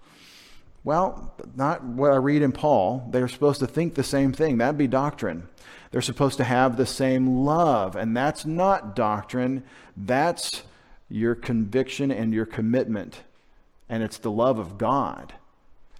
Well, 0.83 1.33
not 1.55 1.83
what 1.83 2.11
I 2.11 2.17
read 2.17 2.41
in 2.41 2.51
Paul. 2.51 3.07
They're 3.11 3.27
supposed 3.27 3.59
to 3.59 3.67
think 3.67 3.95
the 3.95 4.03
same 4.03 4.31
thing. 4.31 4.57
That'd 4.57 4.77
be 4.77 4.87
doctrine. 4.87 5.47
They're 5.91 6.01
supposed 6.01 6.37
to 6.37 6.43
have 6.43 6.77
the 6.77 6.85
same 6.85 7.45
love, 7.45 7.95
and 7.95 8.15
that's 8.15 8.45
not 8.45 8.95
doctrine. 8.95 9.63
That's 9.95 10.63
your 11.09 11.35
conviction 11.35 12.11
and 12.11 12.33
your 12.33 12.45
commitment. 12.45 13.21
And 13.89 14.03
it's 14.03 14.17
the 14.17 14.31
love 14.31 14.59
of 14.59 14.77
God. 14.77 15.33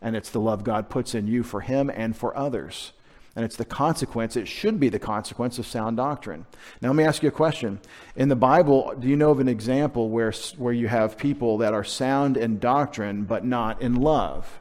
And 0.02 0.16
it's 0.16 0.30
the 0.30 0.40
love 0.40 0.64
God 0.64 0.90
puts 0.90 1.16
in 1.16 1.28
you 1.28 1.44
for 1.44 1.62
Him 1.62 1.90
and 1.90 2.16
for 2.16 2.38
others. 2.38 2.92
And 3.38 3.46
it's 3.46 3.56
the 3.56 3.66
consequence, 3.66 4.36
it 4.36 4.48
should 4.48 4.80
be 4.80 4.90
the 4.90 4.98
consequence 4.98 5.60
of 5.60 5.68
sound 5.68 5.98
doctrine. 5.98 6.48
Now, 6.82 6.90
let 6.90 6.96
me 6.96 7.04
ask 7.04 7.22
you 7.22 7.30
a 7.30 7.32
question. 7.32 7.80
In 8.16 8.30
the 8.30 8.36
Bible, 8.36 8.96
do 8.98 9.08
you 9.08 9.16
know 9.16 9.30
of 9.30 9.40
an 9.40 9.48
example 9.48 10.10
where, 10.10 10.32
where 10.58 10.74
you 10.74 10.88
have 10.88 11.20
people 11.20 11.60
that 11.60 11.72
are 11.72 11.84
sound 11.84 12.36
in 12.36 12.58
doctrine 12.58 13.26
but 13.26 13.46
not 13.46 13.80
in 13.80 13.94
love? 13.94 14.60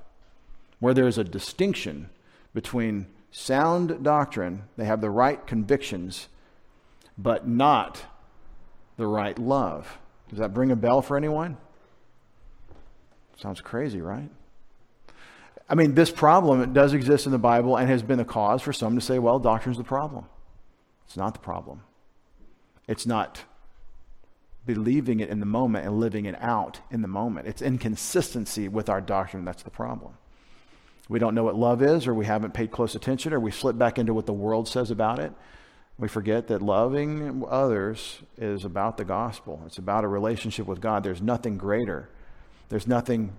Where 0.79 0.93
there's 0.93 1.17
a 1.17 1.25
distinction 1.25 2.11
between 2.53 3.07
sound 3.31 4.05
doctrine, 4.05 4.65
they 4.77 4.85
have 4.85 5.01
the 5.01 5.09
right 5.09 5.47
convictions, 5.47 6.29
but 7.17 7.49
not 7.49 8.05
the 8.99 9.07
right 9.07 9.39
love. 9.39 9.97
Does 10.29 10.39
that 10.39 10.53
bring 10.53 10.71
a 10.71 10.77
bell 10.77 11.01
for 11.01 11.17
anyone? 11.17 11.57
Sounds 13.39 13.63
crazy, 13.63 14.03
right? 14.03 14.29
I 15.69 15.75
mean, 15.75 15.95
this 15.95 16.11
problem 16.11 16.73
does 16.73 16.93
exist 16.93 17.27
in 17.27 17.33
the 17.33 17.39
Bible 17.39 17.77
and 17.77 17.89
has 17.89 18.03
been 18.03 18.21
a 18.21 18.25
cause 18.25 18.63
for 18.63 18.73
some 18.73 18.95
to 18.95 19.01
say, 19.01 19.19
well, 19.19 19.39
doctrine's 19.39 19.79
the 19.79 19.85
problem. 19.85 20.27
It's 21.07 21.17
not 21.17 21.35
the 21.35 21.41
problem. 21.41 21.83
It's 22.87 23.07
not 23.07 23.45
believing 24.65 25.21
it 25.21 25.29
in 25.29 25.41
the 25.41 25.47
moment 25.47 25.87
and 25.87 25.99
living 25.99 26.25
it 26.27 26.37
out 26.41 26.81
in 26.91 27.03
the 27.03 27.09
moment. 27.09 27.47
It's 27.47 27.63
inconsistency 27.63 28.69
with 28.69 28.89
our 28.89 29.01
doctrine 29.01 29.45
that's 29.45 29.63
the 29.63 29.71
problem. 29.71 30.15
We 31.09 31.21
don't 31.21 31.35
know 31.35 31.45
what 31.45 31.55
love 31.55 31.83
is, 31.83 32.07
or 32.07 32.15
we 32.15 32.27
haven't 32.27 32.53
paid 32.53 32.73
close 32.73 32.97
attention, 32.97 33.33
or 33.33 33.39
we 33.39 33.53
slip 33.53 33.79
back 33.79 33.99
into 33.99 34.13
what 34.13 34.27
the 34.27 34.33
world 34.33 34.67
says 34.67 34.91
about 34.91 35.21
it. 35.21 35.33
We 35.99 36.09
forget 36.09 36.49
that 36.49 36.61
loving 36.61 37.45
others 37.49 38.19
is 38.37 38.65
about 38.65 38.97
the 38.97 39.05
gospel. 39.05 39.63
It's 39.67 39.79
about 39.79 40.05
a 40.05 40.09
relationship 40.09 40.67
with 40.67 40.81
God. 40.81 41.05
There's 41.05 41.23
nothing 41.23 41.57
greater. 41.59 42.11
There's 42.69 42.87
nothing. 42.87 43.35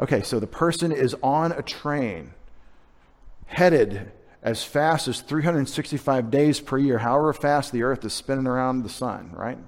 Okay, 0.00 0.22
so 0.22 0.40
the 0.40 0.46
person 0.46 0.92
is 0.92 1.14
on 1.22 1.52
a 1.52 1.62
train 1.62 2.32
headed 3.46 4.10
as 4.42 4.64
fast 4.64 5.06
as 5.06 5.20
365 5.20 6.30
days 6.30 6.60
per 6.60 6.78
year, 6.78 6.98
however 6.98 7.32
fast 7.32 7.72
the 7.72 7.82
earth 7.82 8.04
is 8.04 8.14
spinning 8.14 8.46
around 8.46 8.82
the 8.82 8.88
sun, 8.88 9.30
right? 9.34 9.58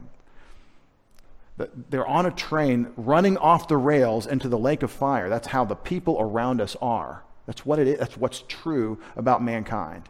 They're 1.91 2.07
on 2.07 2.25
a 2.25 2.31
train 2.31 2.93
running 2.97 3.37
off 3.37 3.69
the 3.69 3.77
rails 3.77 4.27
into 4.27 4.49
the 4.49 4.59
lake 4.59 4.83
of 4.83 4.91
fire. 4.91 5.29
That's 5.29 5.49
how 5.49 5.67
the 5.67 5.75
people 5.75 6.17
around 6.19 6.63
us 6.63 6.77
are. 6.81 7.23
That's 7.47 7.67
what 7.67 7.79
it 7.79 7.87
is. 7.87 7.99
That's 7.99 8.17
what's 8.17 8.43
true 8.49 8.99
about 9.17 9.43
mankind 9.43 10.09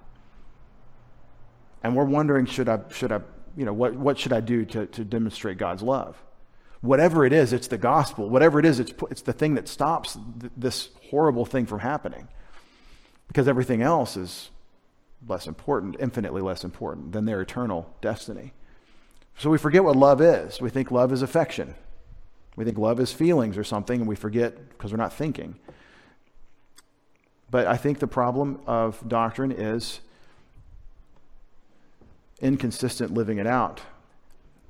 and 1.82 1.96
we're 1.96 2.04
wondering 2.04 2.46
should 2.46 2.68
I, 2.68 2.80
should 2.90 3.12
I, 3.12 3.20
you 3.56 3.64
know, 3.64 3.72
what, 3.72 3.94
what 3.94 4.18
should 4.18 4.32
I 4.32 4.40
do 4.40 4.64
to, 4.66 4.86
to 4.86 5.04
demonstrate 5.04 5.58
God's 5.58 5.82
love? 5.82 6.22
Whatever 6.82 7.24
it 7.24 7.32
is, 7.32 7.52
it's 7.52 7.68
the 7.68 7.78
gospel. 7.78 8.28
Whatever 8.28 8.58
it 8.58 8.64
is, 8.64 8.80
it's, 8.80 8.92
it's 9.10 9.22
the 9.22 9.32
thing 9.32 9.54
that 9.54 9.68
stops 9.68 10.18
th- 10.40 10.52
this 10.56 10.90
horrible 11.10 11.46
thing 11.46 11.64
from 11.64 11.78
happening. 11.78 12.28
Because 13.28 13.48
everything 13.48 13.82
else 13.82 14.16
is 14.16 14.50
less 15.26 15.46
important, 15.46 15.96
infinitely 16.00 16.42
less 16.42 16.64
important 16.64 17.12
than 17.12 17.24
their 17.24 17.40
eternal 17.40 17.94
destiny. 18.00 18.52
So 19.38 19.48
we 19.48 19.58
forget 19.58 19.84
what 19.84 19.96
love 19.96 20.20
is. 20.20 20.60
We 20.60 20.70
think 20.70 20.90
love 20.90 21.12
is 21.12 21.22
affection. 21.22 21.74
We 22.56 22.64
think 22.64 22.76
love 22.76 23.00
is 23.00 23.12
feelings 23.12 23.56
or 23.56 23.64
something, 23.64 24.00
and 24.00 24.08
we 24.08 24.16
forget 24.16 24.68
because 24.70 24.90
we're 24.90 24.98
not 24.98 25.12
thinking. 25.12 25.56
But 27.50 27.66
I 27.66 27.76
think 27.76 28.00
the 28.00 28.06
problem 28.08 28.60
of 28.66 29.06
doctrine 29.08 29.52
is 29.52 30.00
inconsistent 32.40 33.14
living 33.14 33.38
it 33.38 33.46
out. 33.46 33.80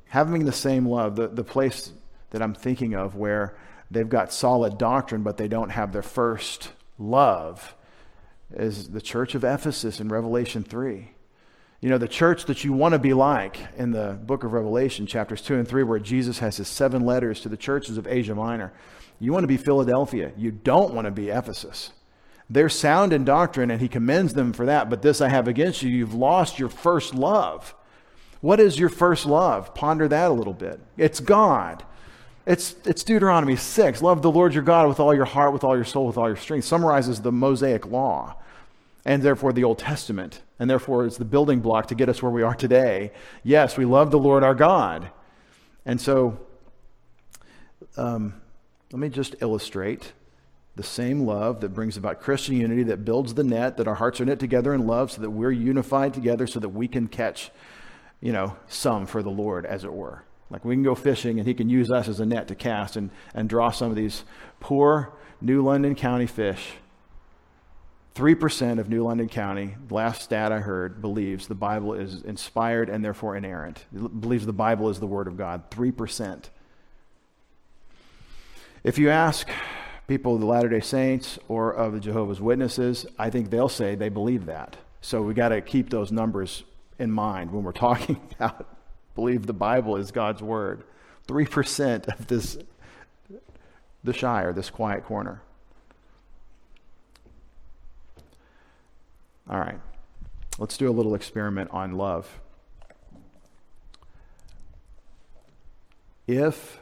Having 0.09 0.45
the 0.45 0.53
same 0.53 0.87
love, 0.87 1.17
the, 1.17 1.29
the 1.29 1.43
place 1.43 1.93
that 2.33 2.43
I'm 2.43 2.55
thinking 2.55 2.95
of 2.95 3.15
where 3.15 3.57
they've 3.91 4.09
got 4.09 4.33
solid 4.33 4.77
doctrine, 4.77 5.23
but 5.23 5.37
they 5.37 5.49
don't 5.49 5.71
have 5.71 5.93
their 5.93 6.03
first 6.03 6.73
love, 6.99 7.75
is 8.53 8.91
the 8.91 9.01
church 9.01 9.35
of 9.35 9.45
Ephesus 9.45 10.01
in 10.01 10.09
Revelation 10.09 10.63
3. 10.63 11.13
You 11.81 11.89
know, 11.89 11.99
the 11.99 12.09
church 12.09 12.45
that 12.47 12.65
you 12.65 12.73
want 12.73 12.93
to 12.93 12.99
be 12.99 13.13
like 13.13 13.59
in 13.77 13.91
the 13.91 14.19
book 14.25 14.45
of 14.45 14.53
Revelation, 14.53 15.07
chapters 15.07 15.43
2 15.43 15.57
and 15.57 15.67
3, 15.67 15.83
where 15.83 15.99
Jesus 15.99 16.39
has 16.39 16.57
his 16.57 16.69
seven 16.69 17.05
letters 17.05 17.41
to 17.41 17.49
the 17.49 17.57
churches 17.57 17.97
of 17.97 18.07
Asia 18.07 18.35
Minor. 18.35 18.73
You 19.19 19.33
want 19.33 19.45
to 19.45 19.49
be 19.49 19.57
Philadelphia. 19.57 20.33
You 20.37 20.53
don't 20.53 20.95
want 20.95 21.07
to 21.07 21.11
be 21.11 21.31
Ephesus. 21.31 21.91
They're 22.49 22.69
sound 22.69 23.13
in 23.13 23.25
doctrine, 23.25 23.71
and 23.71 23.81
he 23.81 23.89
commends 23.89 24.35
them 24.35 24.53
for 24.53 24.67
that. 24.67 24.91
But 24.91 25.03
this 25.03 25.21
I 25.21 25.29
have 25.29 25.49
against 25.49 25.83
you 25.83 25.91
you've 25.91 26.15
lost 26.15 26.59
your 26.59 26.69
first 26.69 27.15
love. 27.15 27.75
What 28.41 28.61
is 28.61 28.79
your 28.79 28.89
first 28.89 29.25
love? 29.25 29.75
Ponder 29.75 30.07
that 30.09 30.31
a 30.31 30.35
little 30.35 30.53
bit. 30.53 30.81
It's 30.97 31.21
God. 31.21 31.85
It's, 32.45 32.75
it's 32.85 33.05
Deuteronomy 33.05 33.55
6. 33.55 34.03
Love 34.03 34.23
the 34.23 34.31
Lord 34.31 34.53
your 34.53 34.65
God 34.65 34.89
with 34.89 34.99
all 34.99 35.15
your 35.15 35.25
heart, 35.25 35.53
with 35.53 35.63
all 35.63 35.77
your 35.77 35.85
soul, 35.85 36.07
with 36.07 36.17
all 36.17 36.29
your 36.29 36.37
strength. 36.37 36.65
Summarizes 36.65 37.21
the 37.21 37.31
Mosaic 37.31 37.87
law 37.87 38.37
and 39.05 39.23
therefore 39.23 39.53
the 39.53 39.65
Old 39.65 39.79
Testament. 39.79 40.43
And 40.59 40.69
therefore 40.69 41.07
it's 41.07 41.19
the 41.19 41.25
building 41.25 41.61
block 41.61 41.87
to 41.89 41.95
get 41.95 42.09
us 42.09 42.21
where 42.21 42.33
we 42.33 42.43
are 42.43 42.55
today. 42.55 43.13
Yes, 43.45 43.77
we 43.77 43.85
love 43.85 44.11
the 44.11 44.19
Lord 44.19 44.43
our 44.43 44.55
God. 44.55 45.11
And 45.87 46.01
so 46.01 46.41
um, 47.97 48.35
let 48.91 48.99
me 48.99 49.09
just 49.09 49.37
illustrate 49.41 50.13
the 50.75 50.83
same 50.83 51.21
love 51.21 51.61
that 51.61 51.69
brings 51.69 51.97
about 51.97 52.21
Christian 52.21 52.57
unity, 52.57 52.83
that 52.85 53.05
builds 53.05 53.35
the 53.35 53.45
net, 53.45 53.77
that 53.77 53.87
our 53.87 53.95
hearts 53.95 54.21
are 54.21 54.25
knit 54.25 54.41
together 54.41 54.75
in 54.75 54.87
love 54.87 55.13
so 55.13 55.21
that 55.21 55.31
we're 55.31 55.53
unified 55.53 56.15
together 56.15 56.47
so 56.47 56.59
that 56.59 56.71
we 56.71 56.89
can 56.89 57.07
catch, 57.07 57.51
you 58.21 58.33
know, 58.33 58.57
some 58.69 59.07
for 59.07 59.23
the 59.23 59.31
Lord, 59.31 59.67
as 59.67 59.85
it 59.85 59.93
were. 59.93 60.25
Like 60.53 60.67
we 60.67 60.75
can 60.75 60.83
go 60.83 60.95
fishing 60.95 61.39
and 61.39 61.49
he 61.49 61.55
can 61.55 61.71
use 61.71 61.91
us 61.91 62.09
as 62.09 62.21
a 62.21 62.27
net 62.27 62.47
to 62.49 62.55
cast 62.55 62.97
and, 62.97 63.11
and 63.35 63.49
draw 63.49 63.71
some 63.71 63.89
of 63.89 63.97
these 63.97 64.25
poor 64.61 65.13
New 65.41 65.63
London 65.63 65.95
County 65.95 66.27
fish. 66.27 66.75
3% 68.15 68.79
of 68.79 68.91
New 68.91 69.03
London 69.03 69.27
County, 69.27 69.75
last 69.89 70.21
stat 70.21 70.53
I 70.53 70.59
heard, 70.59 71.01
believes 71.01 71.47
the 71.47 71.55
Bible 71.55 71.95
is 71.95 72.23
inspired 72.23 72.91
and 72.91 73.03
therefore 73.03 73.37
inerrant. 73.37 73.87
Believes 74.21 74.45
the 74.45 74.53
Bible 74.53 74.91
is 74.91 75.01
the 75.01 75.07
Word 75.07 75.27
of 75.27 75.39
God. 75.39 75.71
3%. 75.71 76.45
If 78.85 78.99
you 78.99 79.09
ask 79.09 79.49
people 80.07 80.35
of 80.35 80.41
the 80.41 80.47
Latter 80.47 80.69
day 80.69 80.81
Saints 80.81 81.39
or 81.49 81.73
of 81.73 81.95
the 81.95 82.01
Jehovah's 82.01 82.43
Witnesses, 82.43 83.07
I 83.19 83.31
think 83.31 83.49
they'll 83.49 83.71
say 83.71 83.95
they 83.95 84.11
believe 84.11 84.45
that. 84.45 84.77
So 85.01 85.23
we 85.23 85.33
got 85.33 85.49
to 85.49 85.63
keep 85.63 85.89
those 85.89 86.13
numbers 86.13 86.65
in 86.99 87.11
mind 87.11 87.51
when 87.51 87.65
we're 87.65 87.73
talking 87.73 88.21
about 88.35 88.67
believe 89.15 89.47
the 89.47 89.53
Bible 89.53 89.97
is 89.97 90.11
God's 90.11 90.43
word. 90.43 90.85
3% 91.29 92.09
of 92.09 92.27
this 92.27 92.59
the 94.05 94.13
Shire, 94.13 94.53
this 94.53 94.69
quiet 94.69 95.05
corner. 95.05 95.43
All 99.49 99.61
right. 99.61 99.79
Let's 100.59 100.77
do 100.77 100.89
a 100.89 100.93
little 100.93 101.15
experiment 101.15 101.71
on 101.73 101.93
love. 101.93 102.41
If 106.27 106.79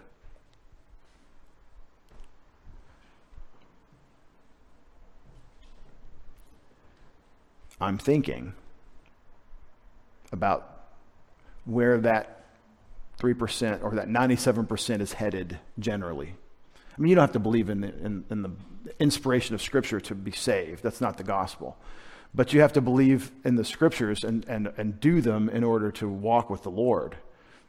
I'm 7.81 7.97
thinking 7.97 8.53
about 10.33 10.80
where 11.70 11.98
that 11.98 12.44
3% 13.18 13.85
or 13.85 13.94
that 13.94 14.09
97% 14.09 15.00
is 15.00 15.12
headed 15.12 15.59
generally. 15.78 16.35
I 16.74 17.00
mean, 17.00 17.11
you 17.11 17.14
don't 17.14 17.22
have 17.22 17.33
to 17.33 17.38
believe 17.38 17.70
in 17.70 17.83
the, 17.83 17.88
in, 17.88 18.24
in 18.30 18.42
the 18.42 18.50
inspiration 18.98 19.54
of 19.54 19.62
Scripture 19.62 20.00
to 20.00 20.14
be 20.14 20.33
saved. 20.33 20.83
That's 20.83 21.00
not 21.00 21.16
the 21.16 21.22
gospel. 21.22 21.78
But 22.35 22.52
you 22.52 22.61
have 22.61 22.72
to 22.74 22.80
believe 22.80 23.30
in 23.44 23.56
the 23.56 23.64
Scriptures 23.64 24.24
and, 24.24 24.44
and, 24.48 24.72
and 24.76 24.98
do 25.00 25.20
them 25.20 25.48
in 25.48 25.62
order 25.62 25.92
to 25.92 26.09
walk 26.09 26.50
with 26.50 26.62
the 26.62 26.70
Lord. 26.70 27.16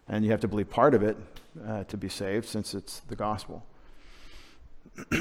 And 0.07 0.25
you 0.25 0.31
have 0.31 0.41
to 0.41 0.47
believe 0.47 0.69
part 0.69 0.93
of 0.93 1.03
it 1.03 1.17
uh, 1.65 1.83
to 1.85 1.97
be 1.97 2.09
saved 2.09 2.47
since 2.47 2.73
it's 2.73 3.01
the 3.01 3.15
gospel. 3.15 3.65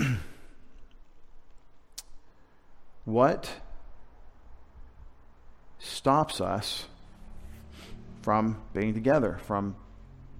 what 3.05 3.51
stops 5.79 6.41
us 6.41 6.87
from 8.23 8.61
being 8.73 8.95
together, 8.95 9.39
from 9.47 9.77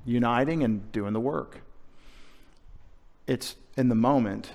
uniting 0.05 0.63
and 0.63 0.91
doing 0.93 1.13
the 1.13 1.21
work. 1.21 1.61
It's 3.27 3.57
in 3.77 3.89
the 3.89 3.95
moment 3.95 4.53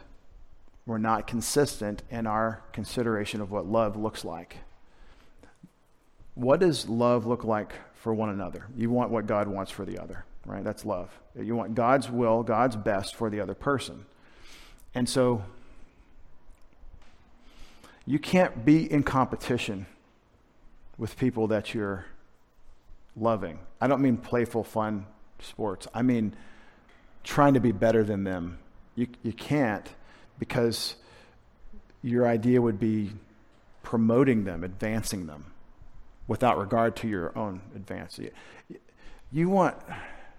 we're 0.85 0.97
not 0.97 1.25
consistent 1.25 2.03
in 2.11 2.27
our 2.27 2.61
consideration 2.71 3.41
of 3.41 3.49
what 3.51 3.65
love 3.65 3.95
looks 3.95 4.23
like. 4.23 4.57
What 6.35 6.59
does 6.59 6.87
love 6.87 7.25
look 7.25 7.43
like 7.43 7.73
for 7.95 8.13
one 8.13 8.29
another? 8.29 8.67
You 8.75 8.89
want 8.91 9.09
what 9.09 9.25
God 9.25 9.47
wants 9.47 9.71
for 9.71 9.85
the 9.85 9.97
other, 9.97 10.25
right? 10.45 10.63
That's 10.63 10.85
love. 10.85 11.09
You 11.39 11.55
want 11.55 11.73
God's 11.73 12.09
will, 12.09 12.43
God's 12.43 12.75
best 12.75 13.15
for 13.15 13.29
the 13.29 13.39
other 13.39 13.55
person. 13.55 14.05
And 14.93 15.09
so 15.09 15.43
you 18.05 18.19
can't 18.19 18.63
be 18.63 18.91
in 18.91 19.01
competition 19.01 19.87
with 20.97 21.17
people 21.17 21.47
that 21.47 21.73
you're 21.73 22.05
loving. 23.15 23.59
I 23.79 23.87
don't 23.87 24.01
mean 24.01 24.17
playful, 24.17 24.63
fun 24.63 25.05
sports. 25.39 25.87
I 25.93 26.01
mean 26.01 26.35
trying 27.23 27.55
to 27.55 27.59
be 27.59 27.71
better 27.71 28.03
than 28.03 28.23
them. 28.23 28.59
You, 28.95 29.07
you 29.23 29.33
can't 29.33 29.87
because 30.39 30.95
your 32.01 32.27
idea 32.27 32.61
would 32.61 32.79
be 32.79 33.11
promoting 33.83 34.43
them, 34.43 34.63
advancing 34.63 35.25
them 35.25 35.53
without 36.27 36.57
regard 36.57 36.95
to 36.97 37.07
your 37.07 37.37
own 37.37 37.61
advance. 37.75 38.19
You 39.31 39.49
want, 39.49 39.75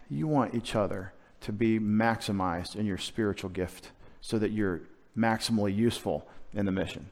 you 0.08 0.26
want 0.26 0.54
each 0.54 0.74
other 0.74 1.12
to 1.42 1.52
be 1.52 1.78
maximized 1.78 2.76
in 2.76 2.86
your 2.86 2.98
spiritual 2.98 3.50
gift 3.50 3.90
so 4.20 4.38
that 4.38 4.50
you're 4.52 4.80
maximally 5.16 5.74
useful 5.74 6.26
in 6.52 6.66
the 6.66 6.72
mission. 6.72 7.08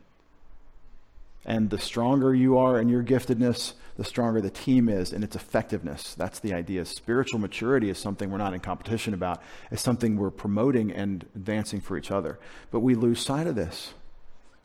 And 1.46 1.70
the 1.70 1.78
stronger 1.78 2.34
you 2.34 2.56
are 2.56 2.80
in 2.80 2.88
your 2.88 3.02
giftedness, 3.02 3.74
the 3.96 4.04
stronger 4.04 4.40
the 4.40 4.50
team 4.50 4.88
is 4.88 5.12
in 5.12 5.22
its 5.22 5.36
effectiveness. 5.36 6.14
That's 6.14 6.40
the 6.40 6.54
idea. 6.54 6.84
Spiritual 6.84 7.38
maturity 7.38 7.90
is 7.90 7.98
something 7.98 8.30
we're 8.30 8.38
not 8.38 8.54
in 8.54 8.60
competition 8.60 9.14
about, 9.14 9.42
it's 9.70 9.82
something 9.82 10.16
we're 10.16 10.30
promoting 10.30 10.90
and 10.90 11.24
advancing 11.34 11.80
for 11.80 11.96
each 11.96 12.10
other. 12.10 12.38
But 12.70 12.80
we 12.80 12.94
lose 12.94 13.20
sight 13.20 13.46
of 13.46 13.54
this 13.54 13.94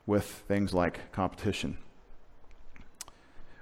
with 0.06 0.26
things 0.26 0.74
like 0.74 1.12
competition. 1.12 1.78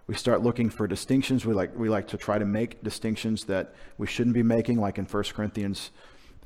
We 0.05 0.15
start 0.15 0.41
looking 0.41 0.69
for 0.69 0.87
distinctions. 0.87 1.45
We 1.45 1.53
like, 1.53 1.77
we 1.77 1.89
like 1.89 2.07
to 2.09 2.17
try 2.17 2.37
to 2.37 2.45
make 2.45 2.81
distinctions 2.81 3.43
that 3.45 3.75
we 3.97 4.07
shouldn't 4.07 4.35
be 4.35 4.43
making, 4.43 4.79
like 4.79 4.97
in 4.97 5.05
1 5.05 5.23
Corinthians 5.33 5.91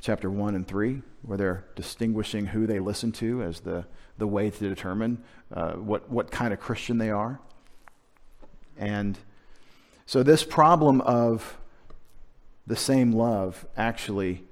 chapter 0.01 0.29
1 0.29 0.55
and 0.55 0.67
3, 0.67 1.01
where 1.21 1.37
they're 1.37 1.65
distinguishing 1.75 2.47
who 2.47 2.65
they 2.65 2.79
listen 2.79 3.11
to 3.13 3.43
as 3.43 3.61
the, 3.61 3.85
the 4.17 4.27
way 4.27 4.49
to 4.49 4.69
determine 4.69 5.23
uh, 5.53 5.73
what, 5.73 6.09
what 6.09 6.31
kind 6.31 6.51
of 6.51 6.59
Christian 6.59 6.97
they 6.97 7.11
are. 7.11 7.39
And 8.77 9.17
so, 10.05 10.23
this 10.23 10.43
problem 10.43 11.01
of 11.01 11.57
the 12.65 12.75
same 12.75 13.11
love 13.11 13.65
actually 13.77 14.43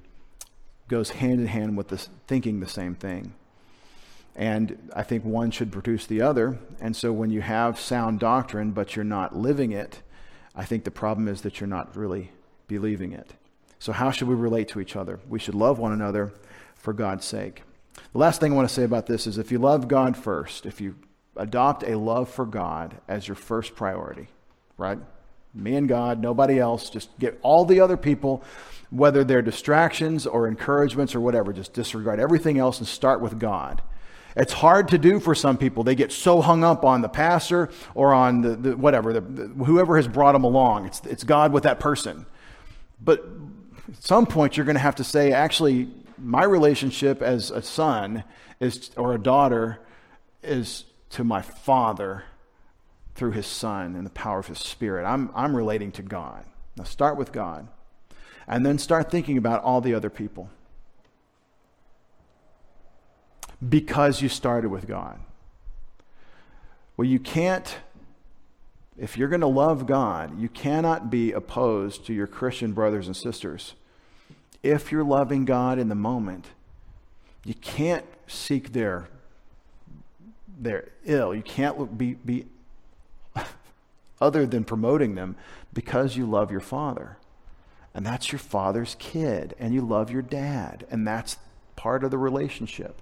goes 0.87 1.09
hand 1.11 1.39
in 1.39 1.47
hand 1.47 1.77
with 1.77 1.87
this 1.89 2.09
thinking 2.27 2.59
the 2.59 2.67
same 2.67 2.95
thing. 2.95 3.33
And 4.35 4.89
I 4.95 5.03
think 5.03 5.25
one 5.25 5.51
should 5.51 5.71
produce 5.71 6.05
the 6.05 6.21
other. 6.21 6.59
And 6.79 6.95
so, 6.95 7.11
when 7.11 7.31
you 7.31 7.41
have 7.41 7.79
sound 7.79 8.19
doctrine, 8.19 8.71
but 8.71 8.95
you're 8.95 9.03
not 9.03 9.35
living 9.35 9.71
it, 9.71 10.03
I 10.55 10.63
think 10.63 10.83
the 10.83 10.91
problem 10.91 11.27
is 11.27 11.41
that 11.41 11.59
you're 11.59 11.67
not 11.67 11.95
really 11.95 12.31
believing 12.67 13.13
it. 13.13 13.33
So, 13.79 13.93
how 13.93 14.11
should 14.11 14.27
we 14.27 14.35
relate 14.35 14.67
to 14.69 14.81
each 14.81 14.95
other? 14.95 15.19
We 15.27 15.39
should 15.39 15.55
love 15.55 15.79
one 15.79 15.93
another 15.93 16.33
for 16.75 16.93
God's 16.93 17.25
sake. 17.25 17.63
The 18.11 18.19
last 18.19 18.39
thing 18.39 18.51
I 18.51 18.55
want 18.55 18.67
to 18.67 18.73
say 18.73 18.83
about 18.83 19.07
this 19.07 19.25
is 19.25 19.37
if 19.37 19.51
you 19.51 19.59
love 19.59 19.87
God 19.87 20.17
first, 20.17 20.65
if 20.65 20.81
you 20.81 20.95
adopt 21.35 21.83
a 21.83 21.97
love 21.97 22.29
for 22.29 22.45
God 22.45 22.97
as 23.07 23.27
your 23.27 23.35
first 23.35 23.75
priority, 23.75 24.27
right? 24.77 24.99
Me 25.53 25.75
and 25.75 25.87
God, 25.87 26.21
nobody 26.21 26.59
else, 26.59 26.89
just 26.89 27.17
get 27.17 27.39
all 27.41 27.65
the 27.65 27.79
other 27.79 27.97
people, 27.97 28.43
whether 28.89 29.23
they're 29.23 29.41
distractions 29.41 30.27
or 30.27 30.47
encouragements 30.47 31.15
or 31.15 31.21
whatever, 31.21 31.53
just 31.53 31.73
disregard 31.73 32.19
everything 32.19 32.57
else 32.59 32.79
and 32.79 32.87
start 32.87 33.21
with 33.21 33.39
God. 33.39 33.81
It's 34.35 34.53
hard 34.53 34.89
to 34.89 34.97
do 34.97 35.19
for 35.19 35.33
some 35.33 35.57
people. 35.57 35.83
They 35.83 35.95
get 35.95 36.11
so 36.11 36.41
hung 36.41 36.63
up 36.63 36.85
on 36.85 37.01
the 37.01 37.09
pastor 37.09 37.69
or 37.95 38.13
on 38.13 38.41
the, 38.41 38.55
the 38.55 38.77
whatever, 38.77 39.13
the, 39.13 39.21
the, 39.21 39.65
whoever 39.65 39.95
has 39.95 40.07
brought 40.07 40.33
them 40.33 40.43
along. 40.43 40.85
It's, 40.85 41.01
it's 41.05 41.23
God 41.23 41.51
with 41.51 41.63
that 41.63 41.79
person. 41.79 42.25
But 43.01 43.25
at 43.89 44.03
some 44.03 44.25
point, 44.25 44.55
you're 44.55 44.65
going 44.65 44.75
to 44.75 44.81
have 44.81 44.95
to 44.95 45.03
say, 45.03 45.31
actually, 45.31 45.89
my 46.17 46.43
relationship 46.43 47.21
as 47.21 47.49
a 47.51 47.61
son 47.61 48.23
is, 48.59 48.91
or 48.95 49.13
a 49.13 49.19
daughter 49.19 49.79
is 50.43 50.85
to 51.11 51.23
my 51.23 51.41
father 51.41 52.23
through 53.15 53.31
his 53.31 53.47
son 53.47 53.95
and 53.95 54.05
the 54.05 54.11
power 54.11 54.39
of 54.39 54.47
his 54.47 54.59
spirit. 54.59 55.05
I'm, 55.05 55.31
I'm 55.33 55.55
relating 55.55 55.91
to 55.93 56.01
God. 56.01 56.45
Now 56.77 56.83
start 56.83 57.17
with 57.17 57.31
God. 57.31 57.67
And 58.47 58.65
then 58.65 58.77
start 58.77 59.11
thinking 59.11 59.37
about 59.37 59.63
all 59.63 59.81
the 59.81 59.93
other 59.93 60.09
people. 60.09 60.49
Because 63.67 64.21
you 64.21 64.29
started 64.29 64.69
with 64.69 64.87
God. 64.87 65.19
Well, 66.95 67.07
you 67.07 67.19
can't, 67.19 67.77
if 68.99 69.17
you're 69.17 69.29
going 69.29 69.41
to 69.41 69.47
love 69.47 69.85
God, 69.85 70.39
you 70.39 70.49
cannot 70.49 71.09
be 71.09 71.31
opposed 71.31 72.05
to 72.07 72.13
your 72.13 72.27
Christian 72.27 72.73
brothers 72.73 73.07
and 73.07 73.15
sisters 73.15 73.73
if 74.63 74.91
you're 74.91 75.03
loving 75.03 75.45
God 75.45 75.79
in 75.79 75.89
the 75.89 75.95
moment, 75.95 76.47
you 77.45 77.53
can't 77.53 78.05
seek 78.27 78.73
their 78.73 79.07
their 80.61 80.89
ill. 81.05 81.33
You 81.33 81.41
can't 81.41 81.97
be 81.97 82.13
be 82.13 82.45
other 84.21 84.45
than 84.45 84.65
promoting 84.65 85.15
them 85.15 85.35
because 85.73 86.17
you 86.17 86.25
love 86.25 86.51
your 86.51 86.59
father. 86.59 87.17
And 87.93 88.05
that's 88.05 88.31
your 88.31 88.39
father's 88.39 88.95
kid 88.99 89.55
and 89.57 89.73
you 89.73 89.81
love 89.81 90.11
your 90.11 90.21
dad 90.21 90.85
and 90.91 91.07
that's 91.07 91.37
part 91.75 92.03
of 92.03 92.11
the 92.11 92.17
relationship. 92.17 93.01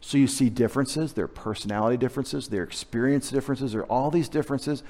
So 0.00 0.18
you 0.18 0.26
see 0.26 0.50
differences, 0.50 1.14
there 1.14 1.24
are 1.24 1.28
personality 1.28 1.96
differences, 1.96 2.48
there 2.48 2.62
are 2.62 2.64
experience 2.64 3.30
differences, 3.30 3.72
there 3.72 3.82
are 3.82 3.86
all 3.86 4.10
these 4.10 4.28
differences. 4.28 4.82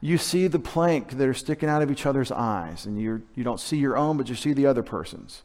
You 0.00 0.18
see 0.18 0.46
the 0.46 0.58
plank 0.58 1.16
that 1.16 1.26
are 1.26 1.34
sticking 1.34 1.68
out 1.68 1.82
of 1.82 1.90
each 1.90 2.06
other's 2.06 2.30
eyes, 2.30 2.86
and 2.86 3.00
you 3.00 3.22
you 3.34 3.44
don't 3.44 3.60
see 3.60 3.78
your 3.78 3.96
own, 3.96 4.16
but 4.16 4.28
you 4.28 4.34
see 4.34 4.52
the 4.52 4.66
other 4.66 4.82
person's. 4.82 5.42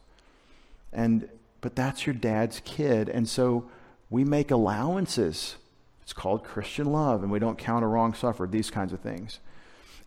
And 0.92 1.28
but 1.60 1.74
that's 1.74 2.06
your 2.06 2.14
dad's 2.14 2.60
kid. 2.64 3.08
And 3.08 3.28
so 3.28 3.70
we 4.10 4.24
make 4.24 4.50
allowances. 4.50 5.56
It's 6.02 6.12
called 6.12 6.44
Christian 6.44 6.92
love, 6.92 7.22
and 7.22 7.32
we 7.32 7.38
don't 7.38 7.56
count 7.56 7.84
a 7.84 7.86
wrong 7.86 8.12
suffered, 8.12 8.52
these 8.52 8.70
kinds 8.70 8.92
of 8.92 9.00
things. 9.00 9.38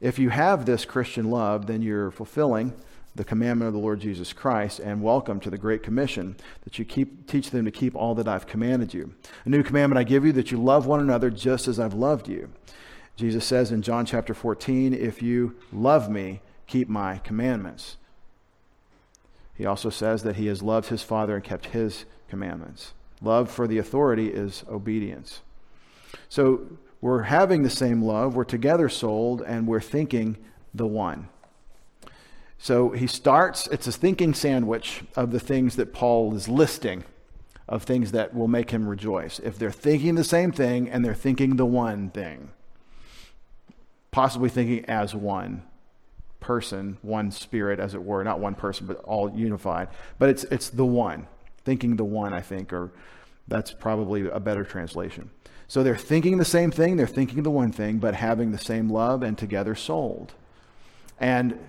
If 0.01 0.19
you 0.19 0.29
have 0.29 0.65
this 0.65 0.85
Christian 0.85 1.31
love, 1.31 1.67
then 1.67 1.81
you're 1.81 2.11
fulfilling 2.11 2.73
the 3.15 3.23
commandment 3.23 3.67
of 3.69 3.73
the 3.73 3.79
Lord 3.79 4.01
Jesus 4.01 4.33
Christ 4.33 4.79
and 4.79 5.01
welcome 5.01 5.39
to 5.39 5.49
the 5.49 5.57
Great 5.57 5.81
Commission 5.81 6.35
that 6.65 6.77
you 6.77 6.83
keep, 6.83 7.27
teach 7.27 7.49
them 7.49 7.63
to 7.63 7.71
keep 7.71 7.95
all 7.95 8.13
that 8.15 8.27
I've 8.27 8.45
commanded 8.45 8.93
you. 8.93 9.13
A 9.45 9.49
new 9.49 9.63
commandment 9.63 9.97
I 9.97 10.03
give 10.03 10.25
you 10.25 10.33
that 10.33 10.51
you 10.51 10.61
love 10.61 10.85
one 10.85 10.99
another 10.99 11.29
just 11.29 11.69
as 11.69 11.79
I've 11.79 11.93
loved 11.93 12.27
you. 12.27 12.49
Jesus 13.15 13.45
says 13.45 13.71
in 13.71 13.81
John 13.81 14.05
chapter 14.05 14.33
14, 14.33 14.93
If 14.93 15.21
you 15.21 15.55
love 15.71 16.09
me, 16.09 16.41
keep 16.67 16.89
my 16.89 17.19
commandments. 17.19 17.97
He 19.55 19.65
also 19.65 19.89
says 19.89 20.23
that 20.23 20.35
he 20.35 20.47
has 20.47 20.61
loved 20.61 20.89
his 20.89 21.01
Father 21.01 21.35
and 21.35 21.43
kept 21.43 21.67
his 21.67 22.05
commandments. 22.27 22.93
Love 23.21 23.49
for 23.49 23.67
the 23.67 23.77
authority 23.77 24.27
is 24.27 24.65
obedience. 24.69 25.41
So 26.27 26.67
we're 26.99 27.23
having 27.23 27.63
the 27.63 27.69
same 27.69 28.01
love, 28.01 28.35
we're 28.35 28.43
together 28.43 28.89
souled, 28.89 29.41
and 29.41 29.67
we're 29.67 29.79
thinking 29.79 30.37
the 30.73 30.87
one. 30.87 31.29
So 32.57 32.89
he 32.91 33.07
starts, 33.07 33.67
it's 33.67 33.87
a 33.87 33.91
thinking 33.91 34.33
sandwich 34.33 35.03
of 35.15 35.31
the 35.31 35.39
things 35.39 35.75
that 35.75 35.93
Paul 35.93 36.35
is 36.35 36.49
listing, 36.49 37.03
of 37.67 37.83
things 37.83 38.11
that 38.11 38.33
will 38.33 38.47
make 38.47 38.71
him 38.71 38.87
rejoice. 38.87 39.39
If 39.39 39.57
they're 39.57 39.71
thinking 39.71 40.15
the 40.15 40.23
same 40.23 40.51
thing 40.51 40.89
and 40.89 41.05
they're 41.05 41.13
thinking 41.13 41.55
the 41.55 41.65
one 41.65 42.09
thing, 42.09 42.51
possibly 44.15 44.47
thinking 44.47 44.85
as 44.85 45.13
one 45.13 45.61
person, 46.39 46.97
one 47.01 47.29
spirit, 47.31 47.81
as 47.81 47.93
it 47.93 48.01
were, 48.01 48.23
not 48.23 48.39
one 48.39 48.55
person, 48.55 48.87
but 48.87 48.95
all 49.03 49.29
unified. 49.35 49.89
But 50.17 50.29
it's, 50.29 50.45
it's 50.45 50.69
the 50.69 50.85
one, 50.85 51.27
thinking 51.65 51.97
the 51.97 52.05
one, 52.05 52.31
I 52.31 52.39
think, 52.39 52.71
or 52.71 52.93
that's 53.49 53.73
probably 53.73 54.29
a 54.29 54.39
better 54.39 54.63
translation. 54.63 55.31
So 55.67 55.83
they're 55.83 55.97
thinking 55.97 56.37
the 56.37 56.45
same 56.45 56.71
thing, 56.71 56.95
they're 56.95 57.07
thinking 57.07 57.43
the 57.43 57.51
one 57.51 57.73
thing, 57.73 57.97
but 57.97 58.15
having 58.15 58.53
the 58.53 58.57
same 58.57 58.87
love 58.87 59.21
and 59.21 59.37
together 59.37 59.75
souled. 59.75 60.31
And 61.19 61.59